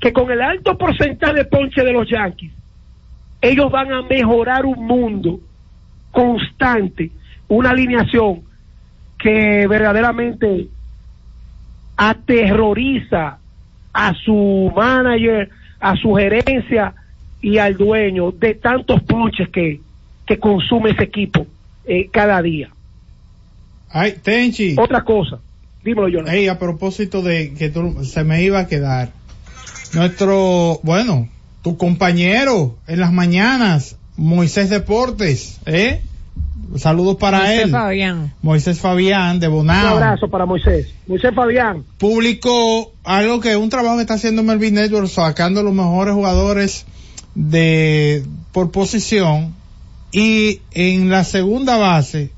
[0.00, 2.52] que con el alto porcentaje de ponche de los Yankees,
[3.40, 5.40] ellos van a mejorar un mundo
[6.10, 7.10] constante,
[7.48, 8.42] una alineación
[9.18, 10.66] que verdaderamente
[11.96, 13.38] aterroriza
[13.92, 15.50] a su manager,
[15.82, 16.94] a su gerencia
[17.42, 19.80] y al dueño de tantos ponches que,
[20.24, 21.44] que consume ese equipo
[21.84, 22.70] eh, cada día.
[23.90, 24.76] Ay, Tenchi.
[24.78, 25.40] Otra cosa,
[25.84, 26.20] dímelo yo.
[26.20, 29.10] Ey, a propósito de que tú, se me iba a quedar.
[29.92, 31.28] Nuestro, bueno,
[31.62, 36.00] tu compañero en las mañanas, Moisés Deportes, ¿eh?
[36.76, 37.70] Saludos para Moisés él.
[37.70, 38.34] Fabián.
[38.42, 39.96] Moisés Fabián de Un Bonao.
[39.96, 40.88] abrazo para Moisés.
[41.06, 41.84] Moisés Fabián.
[41.98, 46.86] Publicó algo que un trabajo que está haciendo Melvin Network sacando los mejores jugadores
[47.34, 49.54] de por posición
[50.12, 52.30] y en la segunda base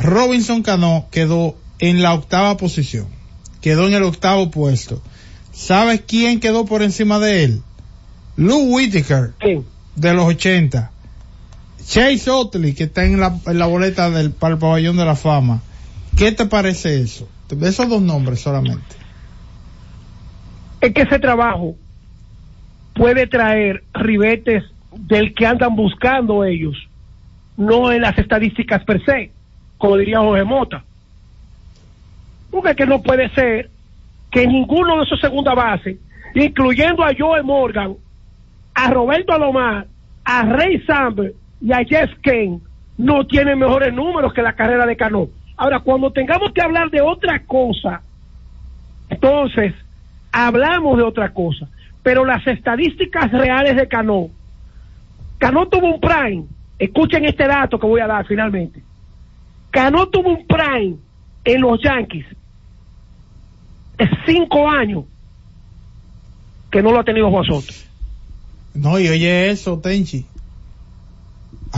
[0.00, 3.06] Robinson Cano quedó en la octava posición.
[3.60, 5.02] Quedó en el octavo puesto.
[5.52, 7.62] ¿Sabes quién quedó por encima de él?
[8.36, 9.34] Lou Whitaker
[9.96, 10.90] de los 80.
[11.90, 15.16] Chase Otley, que está en la, en la boleta del para el pabellón de la
[15.16, 15.60] fama.
[16.16, 17.28] ¿Qué te parece eso?
[17.60, 18.94] Esos dos nombres solamente.
[20.80, 21.74] Es que ese trabajo
[22.94, 24.62] puede traer ribetes
[24.92, 26.76] del que andan buscando ellos,
[27.56, 29.32] no en las estadísticas per se,
[29.76, 30.84] como diría Jorge Mota.
[32.52, 33.68] Porque que no puede ser
[34.30, 35.98] que ninguno de esos segunda base,
[36.36, 37.96] incluyendo a Joe Morgan,
[38.74, 39.88] a Roberto Alomar,
[40.24, 42.60] a Ray Samber y a Jeff Kane,
[42.96, 45.28] no tienen mejores números que la carrera de Cano.
[45.56, 48.02] Ahora, cuando tengamos que hablar de otra cosa,
[49.08, 49.74] entonces
[50.32, 51.68] hablamos de otra cosa.
[52.02, 54.28] Pero las estadísticas reales de Cano,
[55.38, 56.44] Cano tuvo un prime,
[56.78, 58.82] escuchen este dato que voy a dar finalmente.
[59.70, 60.96] Cano tuvo un prime
[61.44, 62.26] en los Yankees
[63.98, 65.04] de cinco años
[66.70, 67.72] que no lo ha tenido Juan Soto.
[68.74, 70.24] No, y oye eso, Tenchi.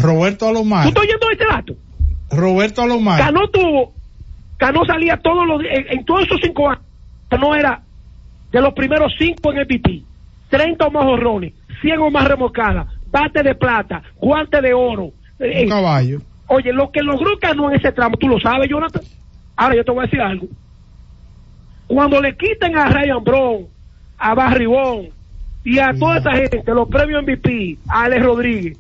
[0.01, 0.87] Roberto ¿Tú Alomar.
[0.89, 1.75] estás oyendo este dato?
[2.31, 3.19] Roberto Alomar.
[3.21, 3.93] Cano tuvo,
[4.57, 6.83] Cano salía todos los días, en, en todos esos cinco años,
[7.29, 7.83] Cano era
[8.51, 10.03] de los primeros cinco en MVP,
[10.51, 15.11] 30 o más horrones, 100 o más remolcadas, bate de plata, guante de oro.
[15.39, 16.21] Eh, Un caballo.
[16.49, 19.03] Oye, lo que logró Cano en ese tramo, tú lo sabes, Jonathan.
[19.57, 20.47] Ahora yo te voy a decir algo.
[21.87, 23.67] Cuando le quiten a Ryan Brown,
[24.19, 25.09] a Barry Bond
[25.65, 28.79] y a toda esa gente los premios MVP, a Alex Rodríguez,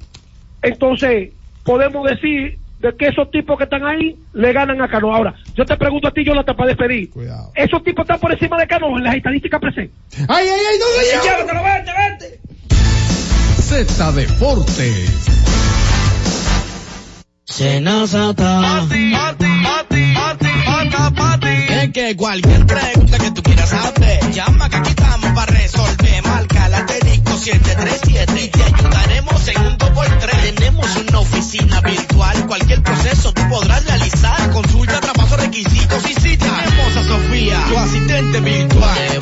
[0.63, 1.33] entonces
[1.65, 5.15] podemos decir de que esos tipos que están ahí le ganan a Cano.
[5.15, 7.11] Ahora, yo te pregunto a ti, Jonathan, para despedir.
[7.55, 9.97] Esos tipos están por encima de Cano en las estadísticas presentes.
[10.29, 10.79] ¡Ay, ay, ay!
[10.79, 12.41] ¿Dónde Llévatelo, vete, vete.
[13.63, 15.43] Z Deportes.
[21.69, 26.23] Es que cualquier pregunta que tú quieras saber, llama que aquí estamos para resolver.
[26.25, 30.55] Marca la asterisco 737 y te ayudaremos en un 2x3.
[30.55, 34.51] Tenemos una oficina virtual, cualquier proceso tú podrás realizar.
[34.51, 39.22] Consulta, traspaso, requisitos y si tenemos a Sofía, tu asistente virtual.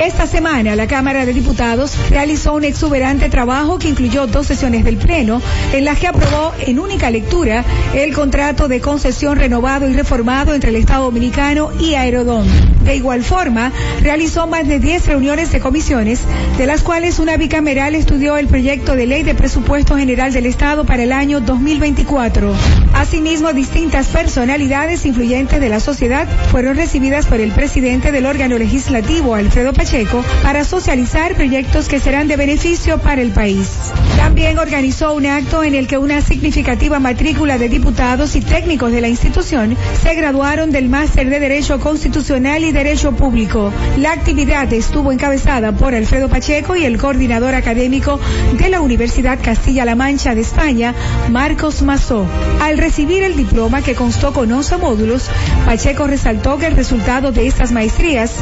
[0.00, 4.96] Esta semana la Cámara de Diputados realizó un exuberante trabajo que incluyó dos sesiones del
[4.96, 5.40] Pleno,
[5.72, 7.64] en las que aprobó en única lectura
[7.94, 12.48] el contrato de concesión renovado y reformado entre el Estado Dominicano y Aerodón.
[12.84, 13.72] De igual forma,
[14.02, 16.20] realizó más de 10 reuniones de comisiones,
[16.58, 20.84] de las cuales una bicameral estudió el proyecto de ley de presupuesto general del Estado
[20.84, 22.52] para el año 2024.
[22.94, 29.34] Asimismo, distintas personalidades influyentes de la sociedad fueron recibidas por el presidente del órgano legislativo,
[29.34, 33.68] Alfredo Pérez, Pacheco para socializar proyectos que serán de beneficio para el país.
[34.16, 39.02] También organizó un acto en el que una significativa matrícula de diputados y técnicos de
[39.02, 43.70] la institución se graduaron del máster de Derecho Constitucional y Derecho Público.
[43.98, 48.18] La actividad estuvo encabezada por Alfredo Pacheco y el coordinador académico
[48.58, 50.94] de la Universidad Castilla-La Mancha de España,
[51.28, 52.24] Marcos Mazó.
[52.62, 55.28] Al recibir el diploma que constó con 11 módulos,
[55.66, 58.32] Pacheco resaltó que el resultado de estas maestrías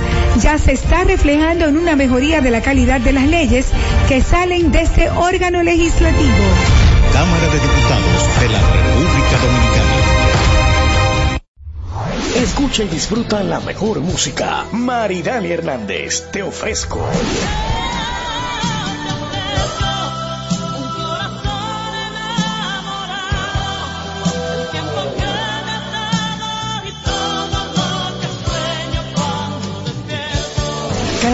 [0.40, 3.66] ya se está reflejando en una mejoría de la calidad de las leyes
[4.06, 6.44] que salen de este órgano legislativo.
[7.10, 9.92] Cámara de Diputados de la República Dominicana.
[12.36, 14.66] Escucha y disfruta la mejor música.
[14.72, 17.00] Maridani Hernández, te ofrezco.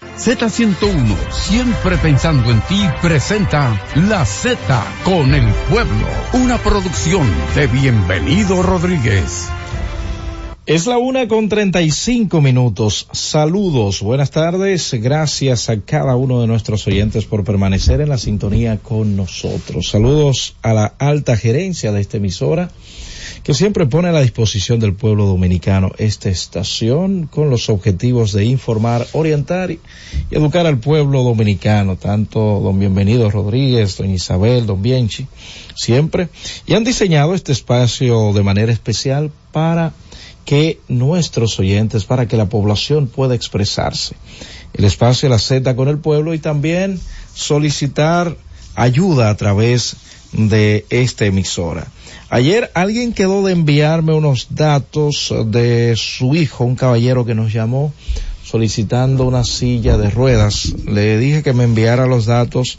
[0.00, 4.56] Z101, siempre pensando en ti, presenta La Z
[5.04, 7.26] con el pueblo, una producción
[7.56, 9.48] de Bienvenido Rodríguez.
[10.66, 13.08] Es la una con treinta y cinco minutos.
[13.10, 14.92] Saludos, buenas tardes.
[15.00, 19.88] Gracias a cada uno de nuestros oyentes por permanecer en la sintonía con nosotros.
[19.88, 22.70] Saludos a la alta gerencia de esta emisora
[23.48, 28.44] que siempre pone a la disposición del pueblo dominicano esta estación con los objetivos de
[28.44, 29.80] informar, orientar y
[30.30, 35.28] educar al pueblo dominicano, tanto don Bienvenido Rodríguez, doña Isabel, don Bienchi,
[35.74, 36.28] siempre,
[36.66, 39.94] y han diseñado este espacio de manera especial para
[40.44, 44.14] que nuestros oyentes, para que la población pueda expresarse.
[44.74, 47.00] El espacio la Z con el pueblo y también
[47.32, 48.36] solicitar
[48.74, 49.96] ayuda a través
[50.34, 51.86] de esta emisora.
[52.30, 57.94] Ayer alguien quedó de enviarme unos datos de su hijo, un caballero que nos llamó
[58.44, 60.74] solicitando una silla de ruedas.
[60.86, 62.78] Le dije que me enviara los datos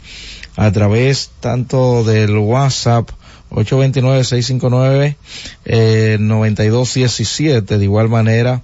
[0.54, 3.10] a través tanto del WhatsApp
[3.50, 5.16] 829-659
[5.64, 8.62] eh, 9217, de igual manera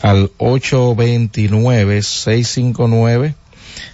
[0.00, 3.34] al 829-659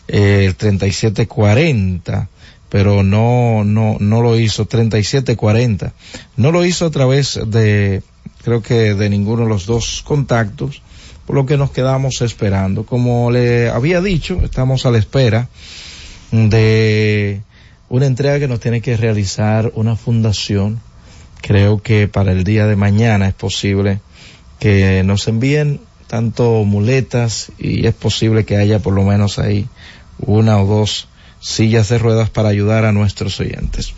[0.07, 2.28] eh, 3740
[2.68, 5.92] pero no, no, no lo hizo, 3740.
[6.36, 8.02] No lo hizo a través de,
[8.42, 10.82] creo que de ninguno de los dos contactos,
[11.26, 12.84] por lo que nos quedamos esperando.
[12.84, 15.48] Como le había dicho, estamos a la espera
[16.30, 17.42] de
[17.88, 20.80] una entrega que nos tiene que realizar una fundación.
[21.40, 24.00] Creo que para el día de mañana es posible
[24.58, 29.68] que nos envíen tanto muletas y es posible que haya por lo menos ahí
[30.18, 31.08] una o dos
[31.41, 33.95] sillas de ruedas para ayudar a nuestros oyentes.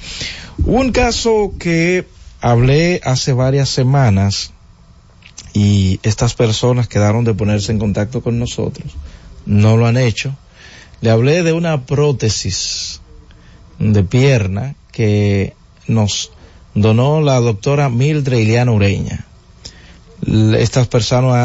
[0.64, 2.07] Un caso que
[2.41, 4.53] hablé hace varias semanas
[5.53, 8.93] y estas personas quedaron de ponerse en contacto con nosotros.
[9.47, 10.36] No lo han hecho.
[11.01, 13.01] Le hablé de una prótesis
[13.78, 15.55] de pierna que
[15.86, 16.30] nos
[16.74, 19.26] donó la doctora Mildred Iliana Ureña.
[20.59, 20.88] Estas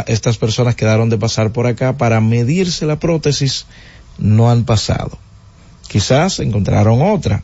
[0.08, 3.66] estas personas quedaron de pasar por acá para medirse la prótesis,
[4.18, 5.18] no han pasado
[5.88, 7.44] quizás encontraron otra.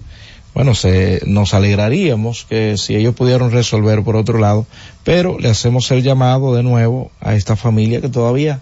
[0.53, 4.65] Bueno, se, nos alegraríamos que si ellos pudieron resolver por otro lado,
[5.03, 8.59] pero le hacemos el llamado de nuevo a esta familia que todavía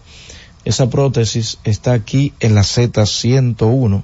[0.65, 4.03] esa prótesis está aquí en la Z101.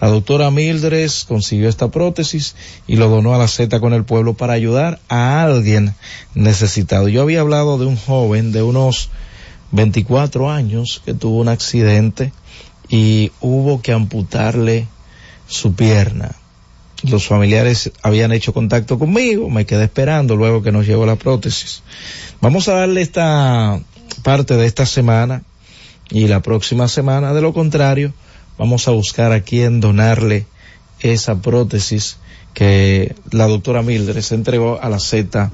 [0.00, 2.54] La doctora Mildres consiguió esta prótesis
[2.86, 5.94] y lo donó a la Z con el pueblo para ayudar a alguien
[6.34, 7.08] necesitado.
[7.08, 9.10] Yo había hablado de un joven de unos
[9.72, 12.32] 24 años que tuvo un accidente
[12.88, 14.86] y hubo que amputarle
[15.50, 16.30] su pierna.
[17.02, 21.82] los familiares habían hecho contacto conmigo, me quedé esperando luego que nos llegó la prótesis.
[22.40, 23.80] Vamos a darle esta
[24.22, 25.42] parte de esta semana
[26.10, 28.12] y la próxima semana, de lo contrario,
[28.58, 30.46] vamos a buscar a quién donarle
[31.00, 32.18] esa prótesis
[32.54, 35.50] que la doctora Mildred se entregó a la Z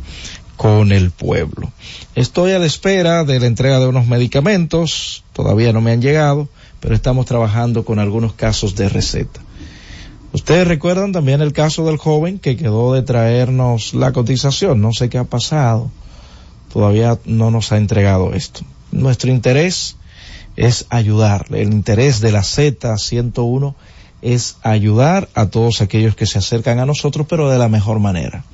[0.57, 1.71] con el pueblo.
[2.15, 6.49] Estoy a la espera de la entrega de unos medicamentos, todavía no me han llegado,
[6.81, 9.46] pero estamos trabajando con algunos casos de receta.
[10.37, 15.09] Ustedes recuerdan también el caso del joven que quedó de traernos la cotización, no sé
[15.09, 15.91] qué ha pasado,
[16.71, 18.61] todavía no nos ha entregado esto.
[18.93, 19.97] Nuestro interés
[20.55, 23.75] es ayudarle, el interés de la Z101
[24.21, 28.45] es ayudar a todos aquellos que se acercan a nosotros, pero de la mejor manera.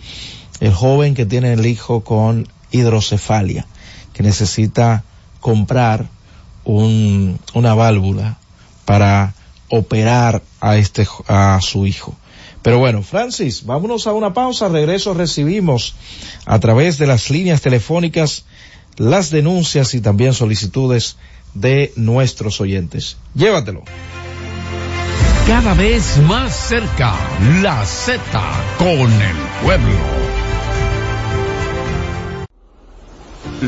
[0.60, 3.66] El joven que tiene el hijo con hidrocefalia,
[4.12, 5.02] que necesita
[5.40, 6.06] comprar
[6.62, 8.38] un, una válvula
[8.84, 9.34] para
[9.72, 12.14] operar a este, a su hijo.
[12.60, 14.68] Pero bueno, Francis, vámonos a una pausa.
[14.68, 15.94] Regreso recibimos
[16.44, 18.44] a través de las líneas telefónicas
[18.98, 21.16] las denuncias y también solicitudes
[21.54, 23.16] de nuestros oyentes.
[23.34, 23.82] Llévatelo.
[25.46, 27.14] Cada vez más cerca,
[27.62, 28.20] la Z
[28.78, 30.41] con el pueblo.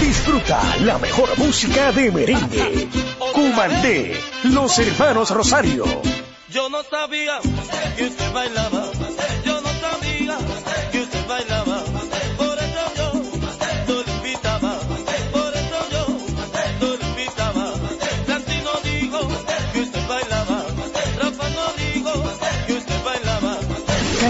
[0.00, 2.88] Disfruta la mejor música de merengue.
[3.32, 5.84] Cumandé, los hermanos Rosario.
[6.50, 7.40] Yo no sabía
[7.96, 9.07] que usted bailaba.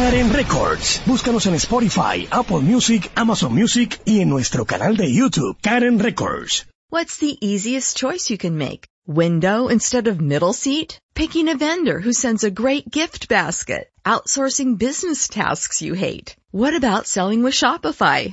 [0.08, 1.02] Karen Records.
[1.04, 6.64] Búscanos en Spotify, Apple Music, Amazon Music y en nuestro canal de YouTube, Karen Records.
[6.88, 8.86] What's the easiest choice you can make?
[9.06, 10.98] Window instead of middle seat?
[11.14, 13.90] Picking a vendor who sends a great gift basket?
[14.02, 16.36] Outsourcing business tasks you hate?
[16.52, 18.32] What about selling with Shopify?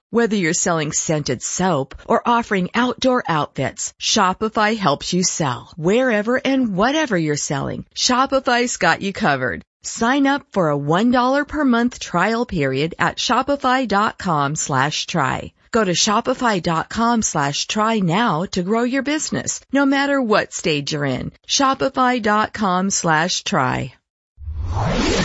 [0.13, 5.71] Whether you're selling scented soap or offering outdoor outfits, Shopify helps you sell.
[5.77, 9.63] Wherever and whatever you're selling, Shopify's got you covered.
[9.83, 15.53] Sign up for a $1 per month trial period at shopify.com slash try.
[15.71, 21.05] Go to shopify.com slash try now to grow your business, no matter what stage you're
[21.05, 21.31] in.
[21.47, 23.93] Shopify.com slash try.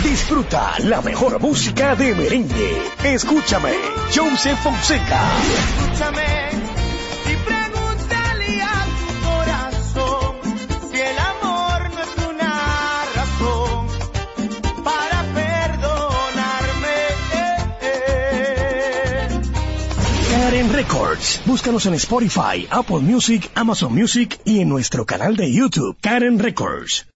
[0.03, 2.83] Disfruta la mejor música de merengue.
[3.05, 3.73] Escúchame,
[4.15, 5.21] Joseph Fonseca.
[5.79, 6.25] Escúchame
[7.25, 10.37] y pregúntale a tu corazón
[10.91, 13.87] si el amor no es una razón
[14.83, 16.97] para perdonarme.
[20.31, 21.41] Karen Records.
[21.47, 27.07] Búscanos en Spotify, Apple Music, Amazon Music y en nuestro canal de YouTube, Karen Records.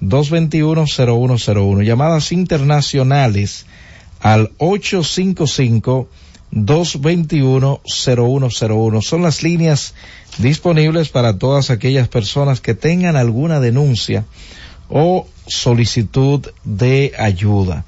[0.01, 1.83] 809-221-0101.
[1.83, 3.67] Llamadas internacionales
[4.21, 6.09] al 855
[6.57, 9.03] 221-0101.
[9.03, 9.95] Son las líneas
[10.39, 14.25] disponibles para todas aquellas personas que tengan alguna denuncia
[14.89, 17.85] o solicitud de ayuda.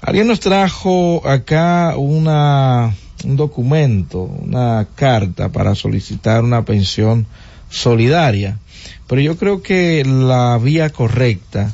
[0.00, 2.94] Alguien nos trajo acá una
[3.24, 7.26] un documento, una carta para solicitar una pensión
[7.68, 8.58] solidaria.
[9.06, 11.72] Pero yo creo que la vía correcta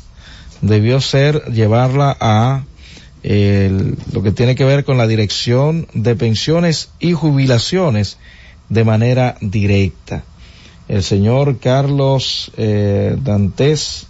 [0.62, 2.64] debió ser llevarla a
[3.24, 8.18] el- lo que tiene que ver con la dirección de pensiones y jubilaciones
[8.68, 10.24] de manera directa.
[10.88, 14.06] El señor Carlos eh, Dantes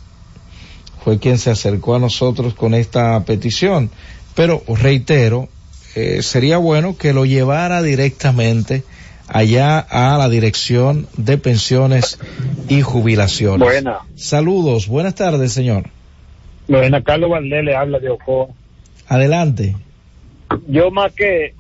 [1.04, 3.90] fue quien se acercó a nosotros con esta petición,
[4.34, 5.48] pero reitero,
[5.94, 8.82] eh, sería bueno que lo llevara directamente
[9.28, 12.18] allá a la dirección de pensiones
[12.68, 13.66] y jubilaciones.
[13.68, 14.00] Buena.
[14.16, 15.84] Saludos, buenas tardes, señor.
[16.66, 18.48] Buena, Carlos Valdés le habla de Ocoa.
[19.08, 19.74] Adelante.
[20.68, 21.54] Yo más que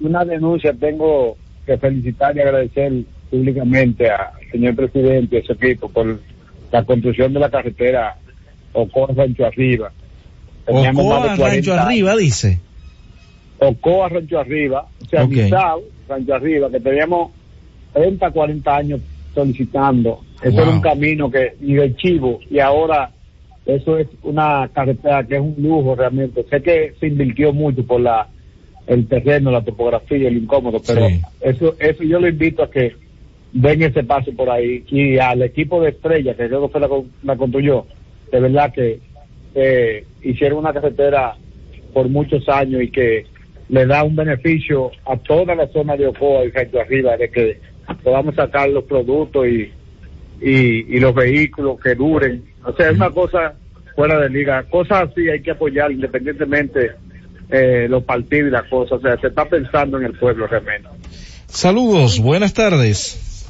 [0.00, 2.92] una denuncia tengo que felicitar y agradecer
[3.30, 6.20] públicamente al señor presidente y a su equipo por
[6.70, 8.16] la construcción de la carretera
[8.72, 9.90] Ocoa Rancho Arriba.
[10.66, 11.84] Teníamos más de Ocoa, 40 Rancho años.
[11.86, 12.60] Arriba, dice.
[13.58, 15.30] Ocoa Rancho Arriba, o sea, Ok.
[15.30, 17.30] Guisao, Rancho Arriba, que teníamos
[17.94, 19.00] 30, 40 años
[19.34, 20.20] solicitando.
[20.42, 20.60] Eso Wow.
[20.62, 23.10] era un camino que ni de chivo y ahora
[23.66, 26.44] eso es una carretera que es un lujo realmente.
[26.48, 28.28] Sé que se invirtió mucho por la
[28.86, 31.20] el terreno, la topografía, el incómodo, pero Sí.
[31.40, 32.94] eso eso yo lo invito a que
[33.52, 36.88] den ese paso por ahí y al equipo de Estrella que creo que fue la,
[36.88, 37.84] con- la construyó,
[38.30, 39.00] de verdad que
[39.56, 41.34] eh, hicieron una carretera
[41.92, 43.24] por muchos años y que
[43.68, 47.58] le da un beneficio a toda la zona de Ocoa y Rancho Arriba de que
[48.04, 49.70] podamos sacar los productos y,
[50.40, 52.44] y, y los vehículos que duren.
[52.66, 53.54] O sea, es una cosa
[53.94, 54.62] fuera de liga.
[54.64, 56.92] Cosas así hay que apoyar independientemente
[57.50, 58.98] eh, los partidos y las cosas.
[58.98, 60.88] O sea, se está pensando en el pueblo realmente.
[61.46, 63.48] Saludos, buenas tardes.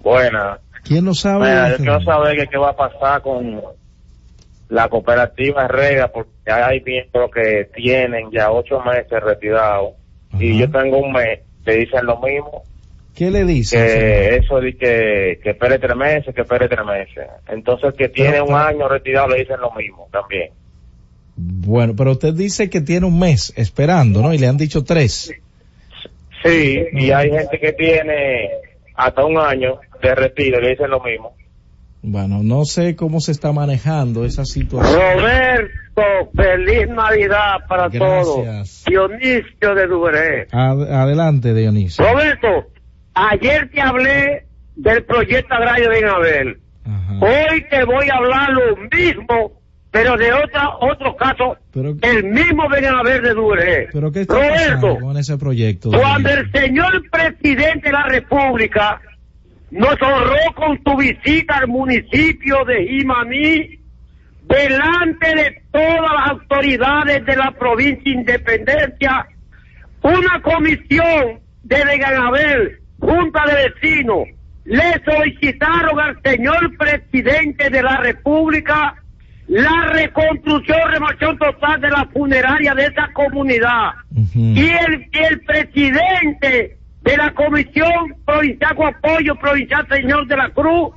[0.00, 0.58] Buena.
[0.84, 1.38] ¿Quién habla?
[1.38, 3.60] Mira, yo quiero saber qué va a pasar con
[4.68, 9.92] la cooperativa Rega, porque hay miembros que tienen ya ocho meses retirados
[10.38, 12.62] y yo tengo un mes que dicen lo mismo,
[13.14, 13.76] ¿Qué le dice?
[13.76, 17.26] que eso de que, que espere tres meses, que espere tres meses.
[17.48, 20.50] Entonces que tiene un año retirado le dicen lo mismo también.
[21.36, 24.32] Bueno, pero usted dice que tiene un mes esperando, ¿no?
[24.34, 25.32] Y le han dicho tres.
[26.44, 28.48] Sí, y hay gente que tiene
[28.94, 31.34] hasta un año de retiro y le dicen lo mismo.
[32.04, 35.00] Bueno, no sé cómo se está manejando esa situación.
[35.00, 36.02] Roberto,
[36.34, 38.00] feliz Navidad para Gracias.
[38.24, 38.84] todos.
[38.86, 40.46] Dionisio de Duveré.
[40.50, 42.04] Ad- adelante, Dionisio.
[42.04, 42.71] Roberto,
[43.14, 46.58] ayer te hablé del proyecto agrario de Inabel.
[47.20, 49.52] Hoy te voy a hablar lo mismo,
[49.90, 51.56] pero de otra, otro caso,
[52.02, 53.88] el mismo Benaver de Duveré.
[53.92, 55.90] ¿Pero qué está Roberto, pasando con ese proyecto?
[55.90, 59.00] cuando el señor presidente de la República
[59.70, 63.78] nos honró con su visita al municipio de Jimaní,
[64.48, 69.26] delante de todas las autoridades de la provincia Independencia,
[70.02, 74.28] una comisión de Beganabel, Junta de Vecinos,
[74.64, 78.94] le solicitaron al señor presidente de la República
[79.48, 83.90] la reconstrucción, remoción total de la funeraria de esa comunidad.
[84.34, 90.94] Y el, el presidente de la Comisión Provincial con Apoyo Provincial, señor de la Cruz,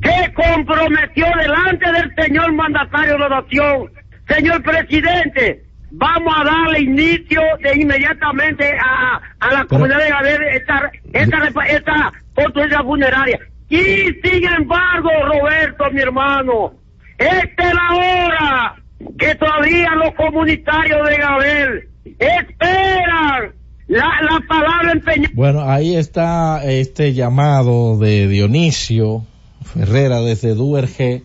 [0.00, 3.90] que comprometió delante del señor mandatario de la nación,
[4.28, 10.90] señor presidente, vamos a darle inicio de inmediatamente a, a la comunidad de Gabriel esta,
[11.12, 13.38] esta, esta, construcción funeraria.
[13.68, 13.76] Y
[14.22, 16.74] sin embargo, Roberto, mi hermano,
[17.18, 18.76] esta es la hora
[19.18, 21.88] que todavía los comunitarios de Gabriel
[22.18, 23.52] esperan
[23.88, 25.32] la, la palabra empeñada.
[25.34, 29.24] Bueno, ahí está este llamado de Dionisio
[29.64, 31.22] Ferrera desde Duerge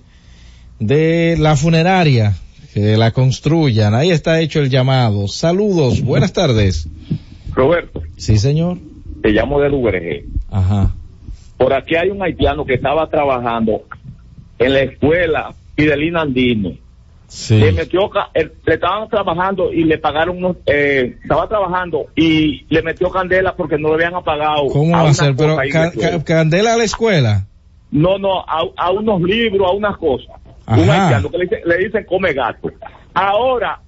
[0.79, 2.33] de la funeraria,
[2.75, 3.95] que la construyan.
[3.95, 5.29] Ahí está hecho el llamado.
[5.29, 6.89] Saludos, buenas tardes.
[7.53, 8.79] Roberto, Sí, señor.
[9.23, 10.25] te llamo de Duvergé.
[10.51, 10.93] Ajá.
[11.57, 13.83] Por aquí hay un haitiano que estaba trabajando
[14.59, 16.73] en la escuela Fidelina Andino.
[17.27, 17.57] Sí.
[17.57, 23.09] Le metió, le estaban trabajando y le pagaron unos, eh, estaba trabajando y le metió
[23.09, 24.67] candela porque no le habían apagado.
[24.67, 25.33] ¿Cómo va a ser?
[25.37, 25.55] Pero
[26.25, 27.47] candela a la escuela.
[27.89, 30.35] No, no, a, a unos libros, a unas cosas.
[30.65, 30.81] Ajá.
[30.81, 32.71] Un haitiano que le, dice- le dicen come gato.
[33.13, 33.79] Ahora,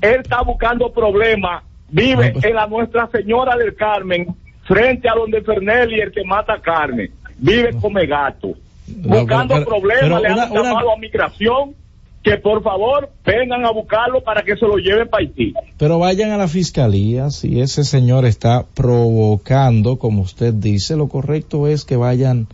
[0.00, 2.44] él está buscando problemas, vive pues.
[2.44, 4.26] en la Nuestra Señora del Carmen,
[4.64, 8.54] frente a donde Fernelli, el que mata carne, vive come gato.
[8.88, 11.74] Buscando pero- problemas, pero le han una- llamado a migración
[12.22, 15.54] que por favor vengan a buscarlo para que se lo lleven para Haití.
[15.78, 21.68] Pero vayan a la fiscalía, si ese señor está provocando, como usted dice, lo correcto
[21.68, 22.48] es que vayan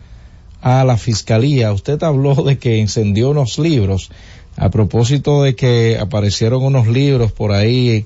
[0.63, 1.73] a la fiscalía.
[1.73, 4.09] Usted habló de que incendió unos libros,
[4.55, 8.05] a propósito de que aparecieron unos libros por ahí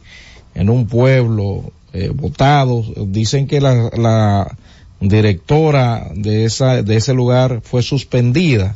[0.55, 2.91] en un pueblo eh, votados.
[3.11, 4.57] Dicen que la, la
[4.99, 8.75] directora de esa de ese lugar fue suspendida.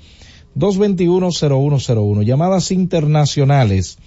[0.55, 2.25] 809-221-0101.
[2.25, 3.99] Llamadas internacionales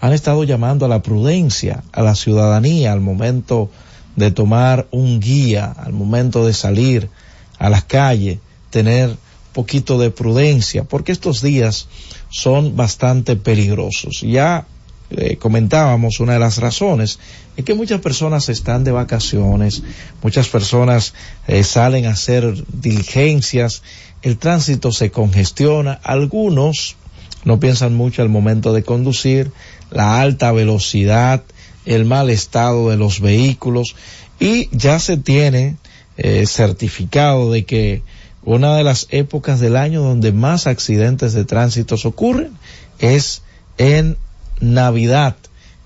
[0.00, 3.70] han estado llamando a la prudencia, a la ciudadanía al momento
[4.16, 7.10] de tomar un guía, al momento de salir
[7.58, 8.38] a las calles,
[8.70, 9.16] tener
[9.52, 11.88] poquito de prudencia, porque estos días
[12.30, 14.20] son bastante peligrosos.
[14.22, 14.66] Ya
[15.10, 17.18] eh, comentábamos una de las razones
[17.56, 19.82] es que muchas personas están de vacaciones,
[20.22, 21.14] muchas personas
[21.48, 23.82] eh, salen a hacer diligencias,
[24.22, 26.96] el tránsito se congestiona, algunos
[27.44, 29.50] no piensan mucho al momento de conducir,
[29.90, 31.42] la alta velocidad,
[31.86, 33.96] el mal estado de los vehículos
[34.38, 35.76] y ya se tiene
[36.16, 38.02] eh, certificado de que
[38.42, 42.52] una de las épocas del año donde más accidentes de tránsito ocurren
[42.98, 43.42] es
[43.76, 44.16] en
[44.60, 45.36] Navidad,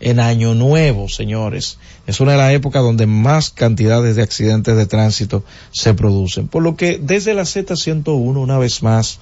[0.01, 1.79] en Año Nuevo, señores.
[2.07, 6.49] Es una de las épocas donde más cantidades de accidentes de tránsito se producen.
[6.49, 9.19] Por lo que desde la Z101, una vez más,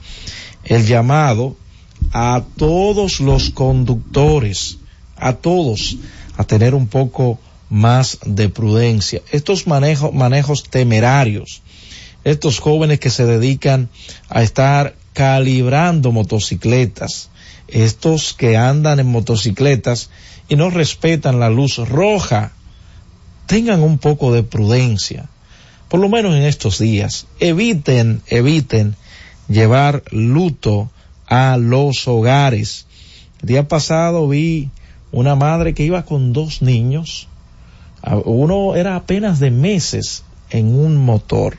[0.64, 1.56] el llamado
[2.12, 4.78] a todos los conductores,
[5.16, 5.98] a todos,
[6.36, 7.38] a tener un poco
[7.70, 9.22] más de prudencia.
[9.30, 11.62] Estos manejos, manejos temerarios,
[12.24, 13.88] estos jóvenes que se dedican
[14.28, 17.30] a estar calibrando motocicletas,
[17.68, 20.10] estos que andan en motocicletas
[20.48, 22.52] y no respetan la luz roja,
[23.46, 25.28] tengan un poco de prudencia,
[25.88, 27.26] por lo menos en estos días.
[27.40, 28.96] Eviten, eviten
[29.48, 30.90] llevar luto
[31.26, 32.86] a los hogares.
[33.40, 34.70] El día pasado vi
[35.10, 37.28] una madre que iba con dos niños,
[38.24, 41.58] uno era apenas de meses en un motor.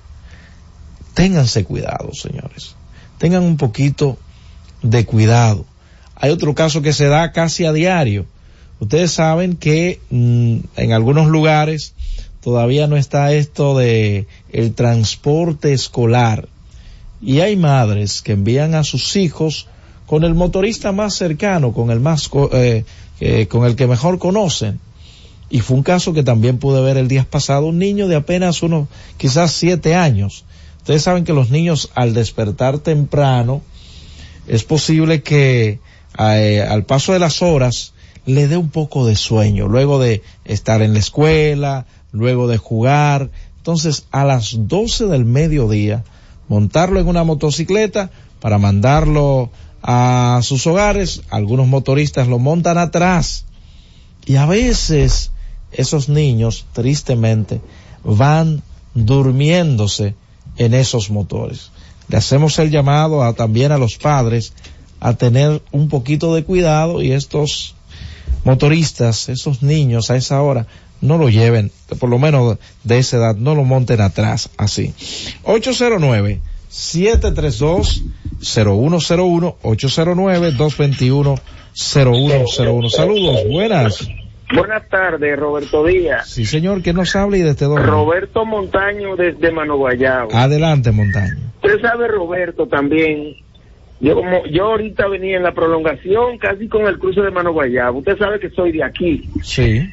[1.14, 2.76] Ténganse cuidado, señores.
[3.24, 4.18] Tengan un poquito
[4.82, 5.64] de cuidado.
[6.14, 8.26] Hay otro caso que se da casi a diario.
[8.82, 11.94] Ustedes saben que mmm, en algunos lugares
[12.42, 16.50] todavía no está esto de el transporte escolar.
[17.22, 19.68] Y hay madres que envían a sus hijos
[20.06, 22.84] con el motorista más cercano, con el más, eh,
[23.48, 24.82] con el que mejor conocen.
[25.50, 28.62] Y fue un caso que también pude ver el día pasado, un niño de apenas
[28.64, 30.44] unos, quizás siete años.
[30.84, 33.62] Ustedes saben que los niños al despertar temprano,
[34.48, 35.80] es posible que
[36.20, 37.94] eh, al paso de las horas
[38.26, 43.32] le dé un poco de sueño, luego de estar en la escuela, luego de jugar.
[43.56, 46.04] Entonces, a las 12 del mediodía,
[46.50, 48.12] montarlo en una motocicleta
[48.42, 49.52] para mandarlo
[49.82, 53.46] a sus hogares, algunos motoristas lo montan atrás
[54.26, 55.32] y a veces
[55.72, 57.62] esos niños, tristemente,
[58.04, 58.64] van
[58.96, 60.16] durmiéndose
[60.58, 61.72] en esos motores.
[62.08, 64.54] Le hacemos el llamado a, también a los padres
[65.00, 67.76] a tener un poquito de cuidado y estos
[68.44, 70.68] motoristas, esos niños a esa hora,
[71.02, 74.94] no lo lleven, por lo menos de esa edad, no lo monten atrás así.
[75.44, 76.40] 809
[76.70, 78.04] 732
[78.42, 81.36] 0101 809 221
[81.76, 82.90] 0101.
[82.90, 84.08] Saludos, buenas.
[84.56, 86.28] Buenas tardes, Roberto Díaz.
[86.30, 87.82] Sí, señor, que nos habla y desde dónde?
[87.84, 90.30] Roberto Montaño desde Manoguayao.
[90.34, 91.36] Adelante, Montaño.
[91.56, 93.36] Usted sabe, Roberto, también.
[94.00, 98.00] Yo como yo ahorita venía en la prolongación casi con el cruce de Manoguayabo.
[98.00, 99.30] Usted sabe que soy de aquí.
[99.42, 99.90] Sí.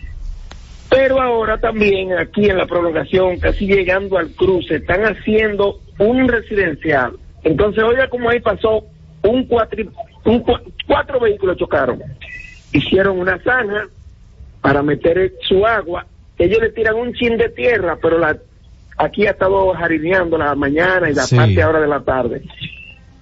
[0.90, 7.12] Pero ahora también aquí en la prolongación, casi llegando al cruce, están haciendo un residencial.
[7.44, 8.84] Entonces, oiga como ahí pasó
[9.22, 9.48] un
[10.24, 12.00] un cua- cuatro vehículos chocaron.
[12.72, 13.86] Hicieron una zanja
[14.60, 16.06] para meter su agua.
[16.38, 18.36] Ellos le tiran un chin de tierra, pero la
[18.96, 21.36] aquí ha estado jarineando la mañana y la Sí.
[21.36, 22.42] parte ahora de la tarde.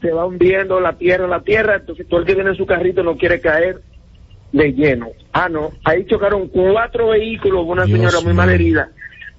[0.00, 3.02] Se va hundiendo la tierra, la tierra, entonces todo el que viene en su carrito
[3.02, 3.80] no quiere caer
[4.52, 5.08] de lleno.
[5.32, 8.88] Ah, no, ahí chocaron cuatro vehículos, una Dios señora muy mal herida,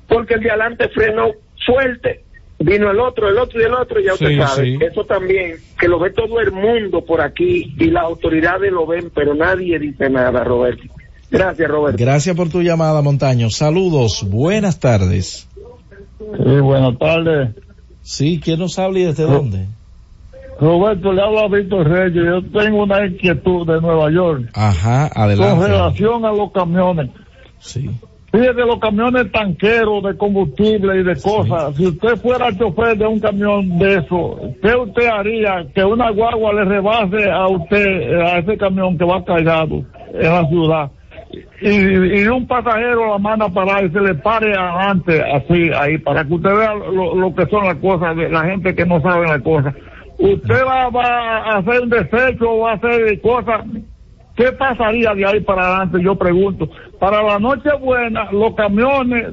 [0.08, 1.32] porque el de adelante frenó
[1.66, 2.24] fuerte,
[2.60, 4.64] vino el otro, el otro y el otro, ya usted Sí, sabe.
[4.66, 4.78] sí.
[4.82, 9.10] Eso también, que lo ve todo el mundo por aquí y las autoridades lo ven,
[9.14, 10.84] pero nadie dice nada, Roberto.
[11.32, 11.98] Gracias, Roberto.
[12.00, 13.50] Gracias por tu llamada, Montaño.
[13.50, 15.48] Saludos, buenas tardes.
[16.20, 17.56] Sí, buenas tardes.
[18.02, 19.68] Sí, ¿quién nos habla y desde dónde?
[20.60, 22.24] Roberto, le habla a Víctor Reyes.
[22.26, 25.68] Yo tengo una inquietud de Nueva York Ajá, con adelante.
[25.68, 27.10] relación a los camiones.
[27.60, 27.90] Sí.
[28.32, 31.76] Fíjate, los camiones tanqueros de combustible y de cosas.
[31.76, 36.54] Si usted fuera chofer de un camión de eso, ¿qué usted haría que una guagua
[36.54, 39.84] le rebase a usted, a ese camión que va cargado
[40.14, 40.92] en la ciudad?
[41.62, 45.98] Y, y un pasajero la manda a parar y se le pare adelante, así, ahí,
[45.98, 49.02] para que usted vea lo, lo que son las cosas, de la gente que no
[49.02, 49.74] sabe las cosas.
[50.18, 53.62] Usted va, va a hacer un desecho o va a hacer cosas
[54.40, 55.98] ¿Qué pasaría de ahí para adelante?
[56.02, 56.70] Yo pregunto.
[56.98, 59.28] Para la noche buena, los camiones,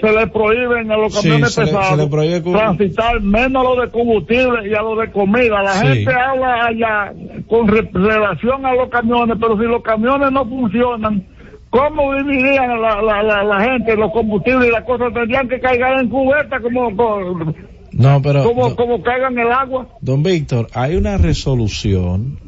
[0.00, 1.96] se le prohíben a los camiones pesados
[2.26, 5.62] le transitar menos a los de combustible y a los de comida.
[5.62, 5.86] La Sí.
[5.86, 7.12] gente habla allá
[7.48, 11.24] con re- relación a los camiones, pero si los camiones no funcionan,
[11.70, 15.12] ¿cómo vivirían la, la, la, la gente, los combustibles y las cosas?
[15.12, 17.54] Tendrían que cargar en cubeta como, como,
[17.92, 19.88] No, pero, como, do- como caigan el agua.
[20.00, 22.38] don Víctor, hay una resolución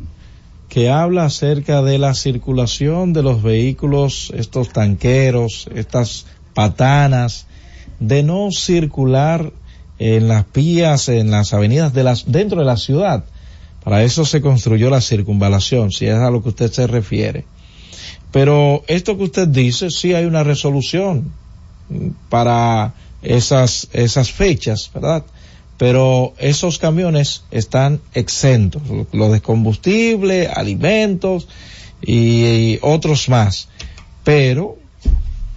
[0.68, 7.48] que habla acerca de la circulación de los vehículos, estos tanqueros, estas patanas,
[7.98, 9.50] de no circular
[9.98, 13.24] en las vías, en las avenidas de las, dentro de la ciudad.
[13.84, 17.44] Para eso se construyó la circunvalación, si es a lo que usted se refiere.
[18.32, 21.32] Pero esto que usted dice, sí hay una resolución
[22.28, 25.24] para esas, esas fechas, ¿verdad?
[25.76, 31.48] Pero esos camiones están exentos, lo- los de combustible, alimentos
[32.02, 32.44] y,
[32.74, 33.68] y otros más.
[34.24, 34.76] Pero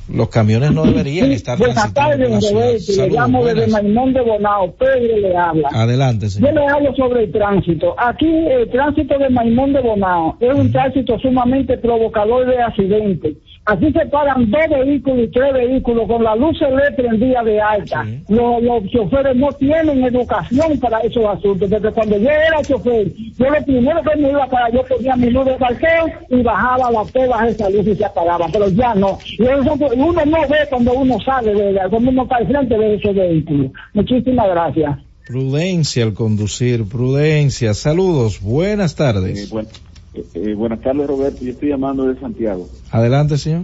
[0.09, 2.51] los camiones no deberían estar Buenas tardes.
[2.97, 3.67] Le llamo desde.
[3.67, 4.73] Maimón de Bonao.
[4.73, 5.69] Pedro le habla.
[5.71, 6.53] Adelante, Yo señor.
[6.53, 7.95] le hablo sobre el tránsito.
[7.97, 13.37] Aquí el tránsito de Maimón de Bonao es un tránsito sumamente provocador de accidentes.
[13.65, 18.05] Aquí se paran dos vehículos y tres vehículos con la luz LED prendida de alta.
[18.27, 21.69] Los, los choferes no tienen educación para esos asuntos.
[21.69, 23.07] Desde cuando yo era chofer,
[23.37, 26.91] yo lo primero que me iba para, yo ponía mi luz de parqueo y bajaba
[26.91, 28.51] las todas esas luces y se apagaban.
[28.51, 29.17] Pero ya no.
[29.39, 32.95] Y eso, uno no ve cuando uno sale, de, cuando uno está al frente de
[32.95, 33.71] esos vehículos.
[33.93, 34.99] Muchísimas gracias.
[35.25, 37.73] Prudencia al conducir, prudencia.
[37.73, 39.49] Saludos, buenas tardes.
[39.49, 39.67] Buen-
[40.13, 41.43] eh, eh, buenas tardes, Roberto.
[41.43, 42.67] Yo estoy llamando de Santiago.
[42.91, 43.63] Adelante, señor.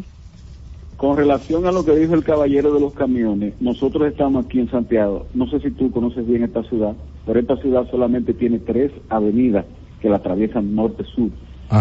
[0.97, 4.69] Con relación a lo que dijo el caballero de los camiones, nosotros estamos aquí en
[4.69, 5.27] Santiago.
[5.33, 6.93] No sé si tú conoces bien esta ciudad,
[7.25, 9.65] pero esta ciudad solamente tiene tres avenidas
[10.01, 11.29] que la atraviesan norte-sur.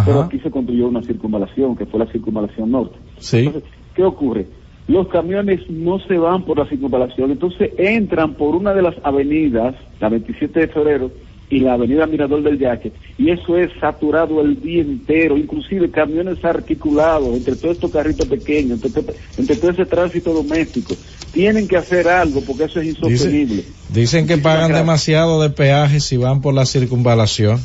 [0.04, 2.96] Pero aquí se construyó una circunvalación, que fue la circunvalación norte.
[3.18, 3.38] Sí.
[3.38, 3.64] Entonces,
[3.94, 4.46] ¿qué ocurre?
[4.86, 9.74] Los camiones no se van por la circunvalación, entonces entran por una de las avenidas,
[10.00, 11.10] la 27 de febrero,
[11.50, 16.44] y la avenida Mirador del Yaque, y eso es saturado el día entero, inclusive camiones
[16.44, 20.94] articulados entre todos estos carritos pequeños, entre, entre todo ese tránsito doméstico.
[21.32, 23.64] Tienen que hacer algo porque eso es insostenible.
[23.90, 27.60] Dicen que pagan demasiado de peaje si van por la circunvalación.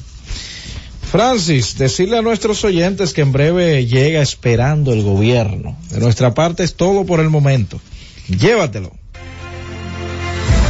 [1.13, 5.77] Francis, decirle a nuestros oyentes que en breve llega esperando el gobierno.
[5.91, 7.79] De nuestra parte es todo por el momento.
[8.27, 8.91] Llévatelo.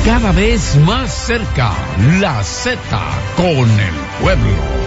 [0.06, 1.72] Cada vez más cerca,
[2.20, 2.78] la Z
[3.38, 4.84] con el pueblo.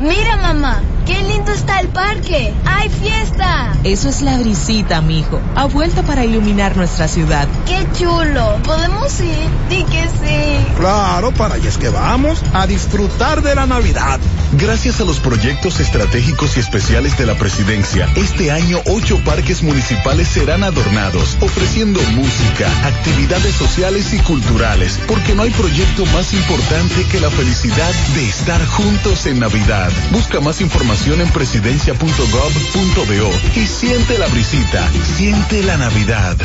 [0.00, 2.52] Mira mamá, qué lindo está el parque.
[2.64, 3.72] ¡Hay fiesta!
[3.84, 5.38] Eso es la brisita, mijo.
[5.54, 7.46] Ha vuelto para iluminar nuestra ciudad.
[7.66, 8.58] ¡Qué chulo!
[8.64, 9.48] ¿Podemos ir?
[9.68, 10.66] Di que sí.
[10.76, 14.18] Claro, para allá es que vamos a disfrutar de la Navidad.
[14.58, 20.26] Gracias a los proyectos estratégicos y especiales de la presidencia, este año ocho parques municipales
[20.26, 27.20] serán adornados, ofreciendo música, actividades sociales y culturales, porque no hay proyecto más importante que
[27.20, 29.92] la felicidad de estar juntos en Navidad.
[30.10, 36.36] Busca más información en presidencia.gov.do y siente la brisita, siente la Navidad.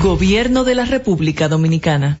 [0.00, 2.20] Gobierno de la República Dominicana.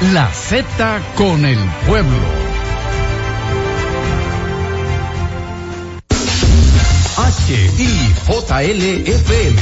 [0.00, 2.48] La Z con el pueblo.
[7.48, 9.56] HIJLFM,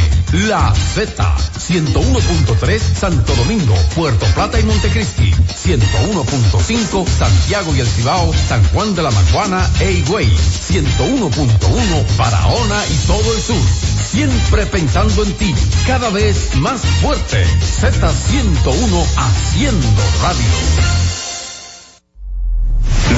[0.47, 8.63] La Z, 101.3 Santo Domingo, Puerto Plata y Montecristi, 101.5 Santiago y El Cibao, San
[8.75, 13.96] Juan de la Maguana e Higüey, 101.1 Barahona y todo el sur.
[14.17, 15.55] Siempre pensando en ti,
[15.87, 17.45] cada vez más fuerte.
[17.45, 20.47] Z101 haciendo radio.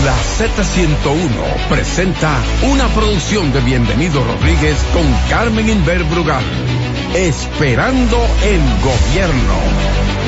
[0.04, 6.42] La Z101 presenta una producción de Bienvenido Rodríguez con Carmen Inver Brugal.
[7.14, 10.27] Esperando el gobierno.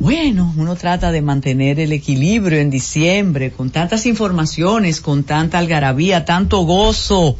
[0.00, 6.24] Bueno, uno trata de mantener el equilibrio en diciembre con tantas informaciones, con tanta algarabía,
[6.24, 7.36] tanto gozo.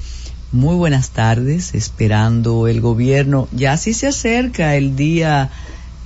[0.52, 3.48] Muy buenas tardes, esperando el gobierno.
[3.52, 5.48] Ya sí se acerca el día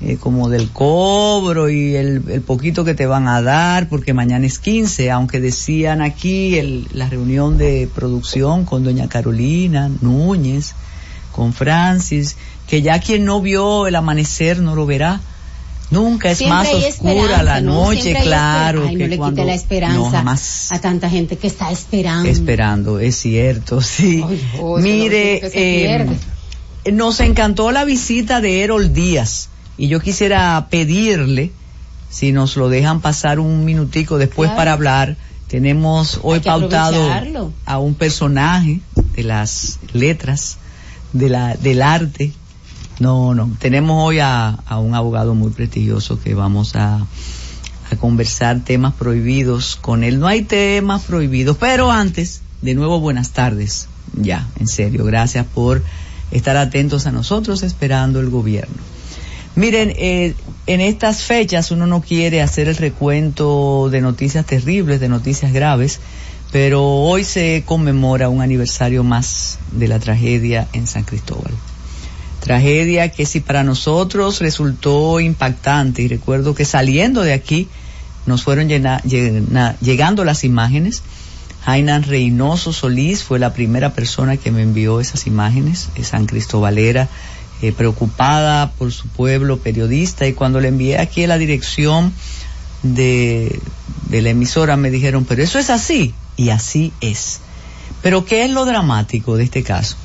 [0.01, 4.47] eh, como del cobro y el, el poquito que te van a dar, porque mañana
[4.47, 10.75] es 15, aunque decían aquí el, la reunión de producción con doña Carolina Núñez,
[11.33, 12.37] con Francis,
[12.69, 15.21] que ya quien no vio el amanecer no lo verá.
[15.91, 17.85] Nunca es Siempre más oscura la ¿no?
[17.85, 18.85] noche, claro.
[18.89, 20.31] Ay, que no le cuando, quite la esperanza No,
[20.71, 22.29] a tanta gente que está esperando.
[22.29, 24.25] esperando, es cierto, sí.
[24.61, 26.07] oh, Mire, eh,
[26.83, 26.97] pierde.
[26.97, 31.53] nos encantó la visita de Erol Díaz y yo quisiera pedirle,
[32.11, 34.57] si nos lo dejan pasar un minutico después Claro.
[34.57, 35.17] para hablar,
[35.49, 37.09] tenemos hoy pautado
[37.67, 38.81] a un personaje
[39.15, 40.57] de las letras,
[41.13, 42.33] de la, del arte.
[43.01, 47.05] No, no, tenemos hoy a, un abogado muy prestigioso que vamos a,
[47.91, 50.21] a conversar temas prohibidos con él.
[50.21, 53.89] No hay temas prohibidos, pero antes, de nuevo buenas tardes.
[54.17, 55.83] Ya, en serio, gracias por
[56.31, 58.77] estar atentos a nosotros esperando el gobierno.
[59.57, 60.35] Miren, eh,
[60.67, 66.01] en estas fechas uno no quiere hacer el recuento de noticias terribles, de noticias graves,
[66.51, 71.53] pero hoy se conmemora un aniversario más de la tragedia en San Cristóbal.
[72.45, 77.69] Tragedia que si para nosotros resultó impactante, y recuerdo que saliendo de aquí
[78.27, 81.03] nos fueron llegando las imágenes,
[81.65, 87.09] Jainan Reynoso Solís fue la primera persona que me envió esas imágenes, San Cristóbalera,
[87.63, 92.13] eh, preocupada por su pueblo, periodista, y cuando le envié aquí a la dirección
[92.83, 93.59] de,
[94.11, 97.41] de la emisora me dijeron, pero eso es así, y así es.
[98.03, 99.97] Pero ¿qué es lo dramático de este caso?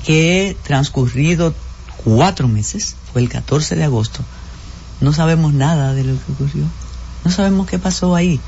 [0.00, 1.54] Que transcurrido
[2.04, 4.20] cuatro meses, fue el 14 de agosto,
[5.00, 6.64] no sabemos nada de lo que ocurrió,
[7.24, 8.40] no sabemos qué pasó ahí.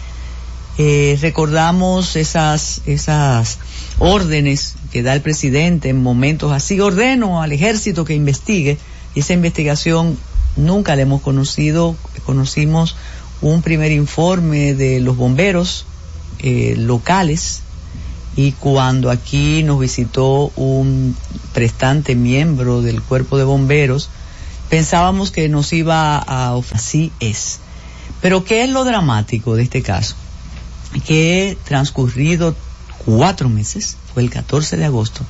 [0.77, 3.59] Eh, recordamos esas, esas
[4.01, 6.81] órdenes que da el presidente en momentos así.
[6.81, 8.79] Ordeno al ejército que investigue
[9.15, 10.19] y esa investigación
[10.57, 11.95] nunca la hemos conocido.
[12.27, 12.97] Conocimos
[13.41, 15.87] un primer informe de los bomberos
[16.41, 17.63] eh, locales
[18.37, 21.17] y cuando aquí nos visitó un
[21.53, 24.11] prestante miembro del cuerpo de bomberos,
[24.69, 26.81] pensábamos que nos iba a ofrecer.
[26.81, 27.61] Así es.
[28.21, 30.17] Pero ¿qué es lo dramático de este caso?
[31.01, 32.55] que transcurrido
[33.05, 35.25] cuatro meses, fue el 14 de agosto,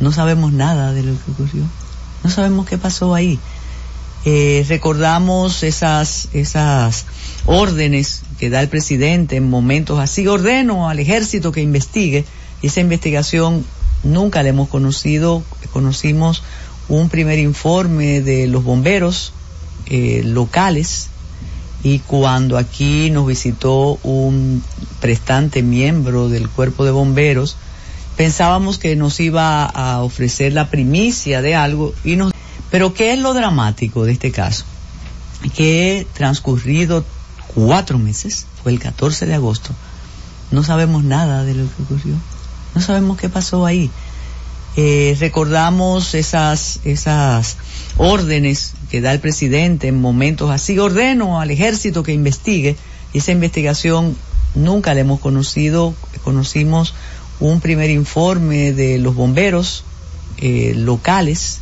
[0.00, 1.62] no sabemos nada de lo que ocurrió,
[2.22, 3.38] no sabemos qué pasó ahí.
[4.24, 7.06] Eh, recordamos esas, esas
[7.46, 12.24] órdenes que da el presidente en momentos así, ordeno al ejército que investigue,
[12.60, 13.64] y esa investigación
[14.02, 16.42] nunca la hemos conocido, conocimos
[16.88, 19.32] un primer informe de los bomberos
[19.86, 21.06] eh, locales.
[21.84, 24.60] Y cuando aquí nos visitó un
[25.00, 27.56] prestante miembro del cuerpo de bomberos,
[28.16, 32.32] pensábamos que nos iba a ofrecer la primicia de algo y nos
[32.72, 34.64] pero ¿qué es lo dramático de este caso?
[35.54, 37.04] Que transcurrido
[37.54, 39.70] cuatro meses, fue el 14 de agosto,
[40.50, 42.14] no sabemos nada de lo que ocurrió,
[42.74, 43.90] no sabemos qué pasó ahí.
[44.74, 47.58] Eh, recordamos esas, esas
[47.98, 50.78] órdenes que da el presidente en momentos así.
[50.78, 52.76] Ordeno al ejército que investigue
[53.12, 54.16] y esa investigación
[54.54, 55.94] nunca la hemos conocido.
[56.24, 56.94] Conocimos
[57.38, 59.84] un primer informe de los bomberos
[60.38, 61.60] eh, locales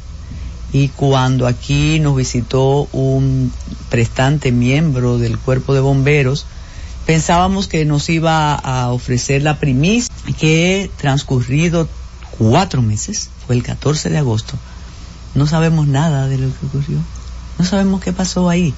[0.73, 3.53] y cuando aquí nos visitó un
[3.89, 6.47] prestante miembro del cuerpo de bomberos,
[7.07, 11.89] pensábamos que nos iba a ofrecer la primicia que transcurrido
[12.39, 14.55] cuatro meses, fue el 14 de agosto,
[15.35, 16.99] no sabemos nada de lo que ocurrió,
[17.59, 18.75] no sabemos qué pasó ahí.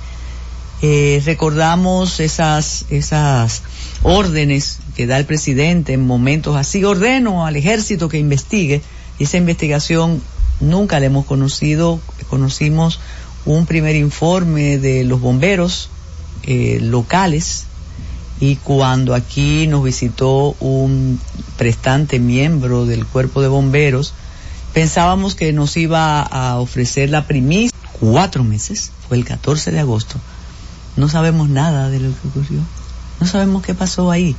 [0.85, 3.62] Eh, recordamos esas, esas
[4.02, 8.82] órdenes que da el presidente en momentos así, ordeno al ejército que investigue,
[9.19, 10.20] y esa investigación
[10.62, 13.01] nunca la hemos conocido, conocimos
[13.44, 15.90] un primer informe de los bomberos
[16.44, 17.66] eh, locales,
[18.43, 21.20] y cuando aquí nos visitó un
[21.56, 24.14] prestante miembro del cuerpo de bomberos,
[24.74, 27.70] pensábamos que nos iba a ofrecer la primicia.
[28.01, 30.16] Cuatro meses, fue el 14 de agosto.
[30.97, 32.59] No sabemos nada de lo que ocurrió.
[33.20, 34.34] No sabemos qué pasó ahí.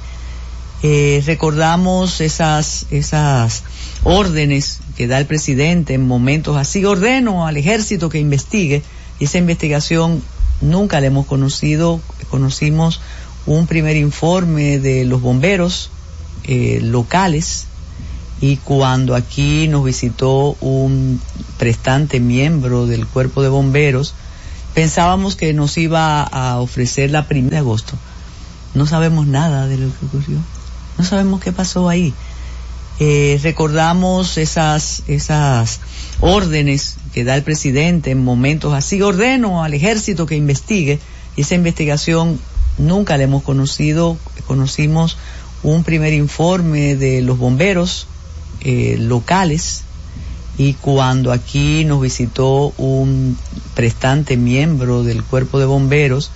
[0.82, 3.64] Eh, recordamos esas, esas
[4.04, 6.86] órdenes que da el presidente en momentos así.
[6.86, 8.84] Ordeno al ejército que investigue
[9.20, 10.22] y esa investigación
[10.62, 12.00] nunca la hemos conocido.
[12.30, 13.02] Conocimos
[13.46, 15.90] un primer informe de los bomberos
[16.46, 17.68] eh, locales
[18.42, 21.22] y cuando aquí nos visitó un
[21.58, 24.16] prestante miembro del cuerpo de bomberos,
[24.74, 27.94] pensábamos que nos iba a ofrecer la primera de agosto.
[28.74, 30.38] No sabemos nada de lo que ocurrió.
[30.98, 32.14] No sabemos qué pasó ahí.
[33.00, 35.80] Eh, recordamos esas, esas
[36.22, 39.02] órdenes que da el presidente en momentos así.
[39.02, 41.00] Ordeno al ejército que investigue
[41.36, 42.40] y esa investigación
[42.78, 44.18] nunca la hemos conocido.
[44.48, 45.18] Conocimos
[45.64, 48.08] un primer informe de los bomberos
[48.62, 49.84] eh, locales
[50.58, 53.38] y cuando aquí nos visitó un
[53.74, 56.30] prestante miembro del cuerpo de bomberos,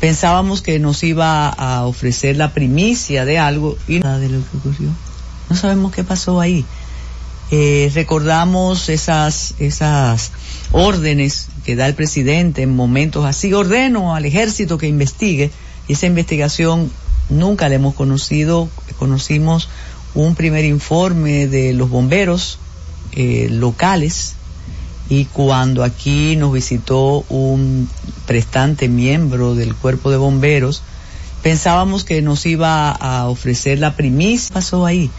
[0.00, 4.56] pensábamos que nos iba a ofrecer la primicia de algo y nada de lo que
[4.58, 4.88] ocurrió.
[5.52, 6.64] No sabemos qué pasó ahí.
[7.50, 10.32] Eh, recordamos esas, esas
[10.72, 13.52] órdenes que da el presidente en momentos así.
[13.52, 15.50] Ordeno al ejército que investigue
[15.88, 16.90] esa investigación
[17.28, 18.70] nunca la hemos conocido.
[18.98, 19.68] Conocimos
[20.14, 22.58] un primer informe de los bomberos
[23.12, 24.36] eh, locales
[25.10, 27.90] y cuando aquí nos visitó un
[28.26, 30.82] prestante miembro del cuerpo de bomberos,
[31.42, 34.48] pensábamos que nos iba a ofrecer la primicia.
[34.48, 35.10] ¿Qué pasó ahí?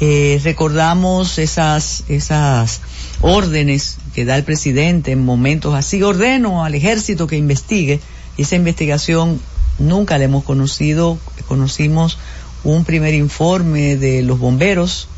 [0.00, 2.82] Eh, recordamos esas, esas
[3.22, 6.02] órdenes que da el presidente en momentos así.
[6.02, 8.00] Ordeno al ejército que investigue.
[8.36, 9.40] Esa investigación
[9.78, 11.18] nunca la hemos conocido.
[11.48, 12.18] Conocimos
[12.64, 15.08] un primer informe de los bomberos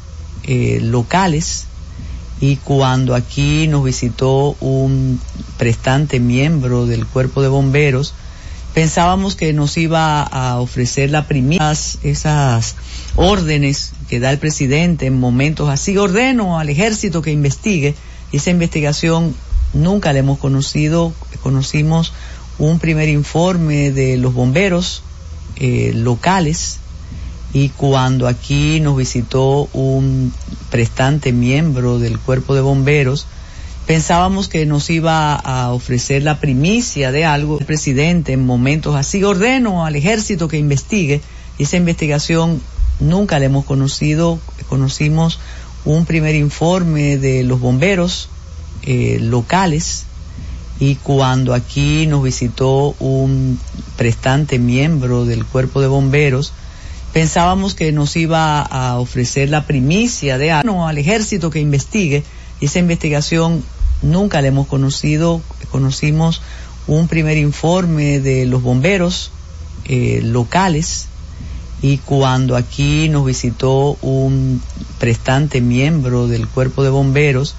[0.45, 1.67] eh, locales
[2.41, 5.21] y cuando aquí nos visitó un
[5.57, 8.15] prestante miembro del cuerpo de bomberos,
[8.75, 12.77] pensábamos que nos iba a ofrecer la primera esas
[13.17, 15.97] órdenes que da el presidente en momentos así.
[15.97, 17.95] Ordeno al ejército que investigue.
[18.33, 19.35] Esa investigación
[19.73, 21.13] nunca la hemos conocido.
[21.43, 22.13] Conocimos
[22.59, 25.03] un primer informe de los bomberos
[25.57, 26.79] eh, locales
[27.53, 30.33] y cuando aquí nos visitó un
[30.71, 33.27] prestante miembro del cuerpo de bomberos,
[33.89, 37.59] pensábamos que nos iba a ofrecer la primicia de algo.
[37.59, 41.23] El presidente en momentos así ordeno al ejército que investigue.
[41.59, 42.61] Esa investigación
[43.01, 44.39] nunca la hemos conocido.
[44.69, 45.41] Conocimos
[45.87, 48.29] un primer informe de los bomberos
[48.83, 50.05] eh, locales
[50.79, 53.59] y cuando aquí nos visitó un
[53.97, 56.53] prestante miembro del cuerpo de bomberos,
[57.15, 62.23] pensábamos que nos iba a ofrecer la primicia de algo al ejército que investigue.
[62.61, 63.63] Esa investigación
[64.03, 65.41] nunca la hemos conocido.
[65.71, 66.43] Conocimos
[66.87, 69.31] un primer informe de los bomberos
[69.85, 71.07] eh, locales
[71.81, 74.61] y cuando aquí nos visitó un
[74.99, 77.55] prestante miembro del cuerpo de bomberos,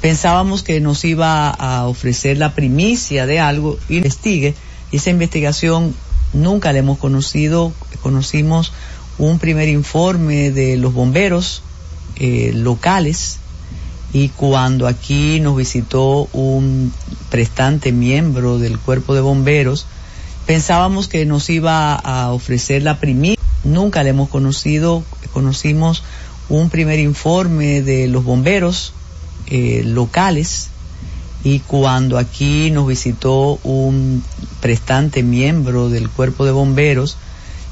[0.00, 4.54] pensábamos que nos iba a ofrecer la primicia de algo y investigue.
[4.92, 5.94] Esa investigación
[6.32, 7.72] nunca la hemos conocido.
[8.02, 8.72] Conocimos
[9.16, 11.62] un primer informe de los bomberos
[12.16, 13.38] eh, locales
[14.14, 16.92] y cuando aquí nos visitó un
[17.30, 19.86] prestante miembro del cuerpo de bomberos,
[20.46, 23.42] pensábamos que nos iba a ofrecer la primicia.
[23.64, 25.02] Nunca la hemos conocido.
[25.32, 26.04] Conocimos
[26.48, 28.92] un primer informe de los bomberos
[29.48, 30.68] eh, locales
[31.42, 34.22] y cuando aquí nos visitó un
[34.60, 37.16] prestante miembro del cuerpo de bomberos,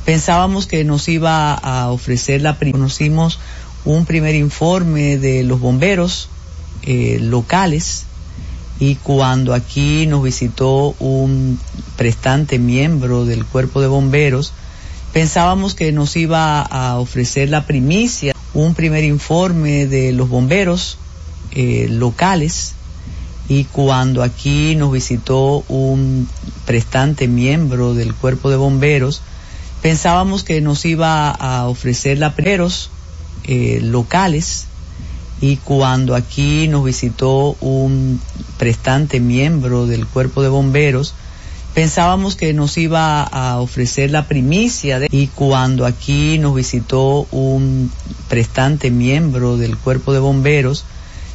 [0.04, 3.38] pensábamos que nos iba a ofrecer la conocimos
[3.84, 6.28] un primer informe de los bomberos
[6.82, 8.04] eh, locales
[8.80, 11.58] y cuando aquí nos visitó un
[11.96, 14.52] prestante miembro del cuerpo de bomberos
[15.12, 20.98] pensábamos que nos iba a ofrecer la primicia un primer informe de los bomberos
[21.52, 22.74] eh, locales
[23.48, 26.28] y cuando aquí nos visitó un
[26.66, 29.22] prestante miembro del cuerpo de bomberos
[29.82, 32.90] pensábamos que nos iba a ofrecer la primeros
[33.44, 34.66] eh, locales
[35.42, 38.20] y cuando aquí nos visitó un
[38.58, 41.14] prestante miembro del cuerpo de bomberos
[41.74, 47.90] pensábamos que nos iba a ofrecer la primicia de, y cuando aquí nos visitó un
[48.28, 50.84] prestante miembro del cuerpo de bomberos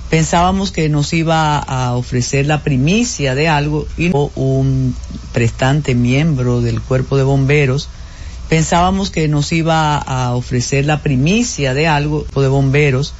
[0.09, 4.95] pensábamos que nos iba a ofrecer la primicia de algo y un
[5.33, 7.89] prestante miembro del cuerpo de bomberos
[8.47, 13.13] pensábamos que nos iba a ofrecer la primicia de algo de bomberos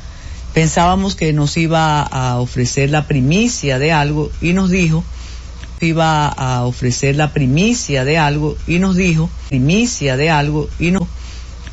[0.58, 5.04] pensábamos que nos iba a ofrecer la primicia de algo y nos dijo
[5.82, 11.08] iba a ofrecer la primicia de algo y nos dijo primicia de algo y no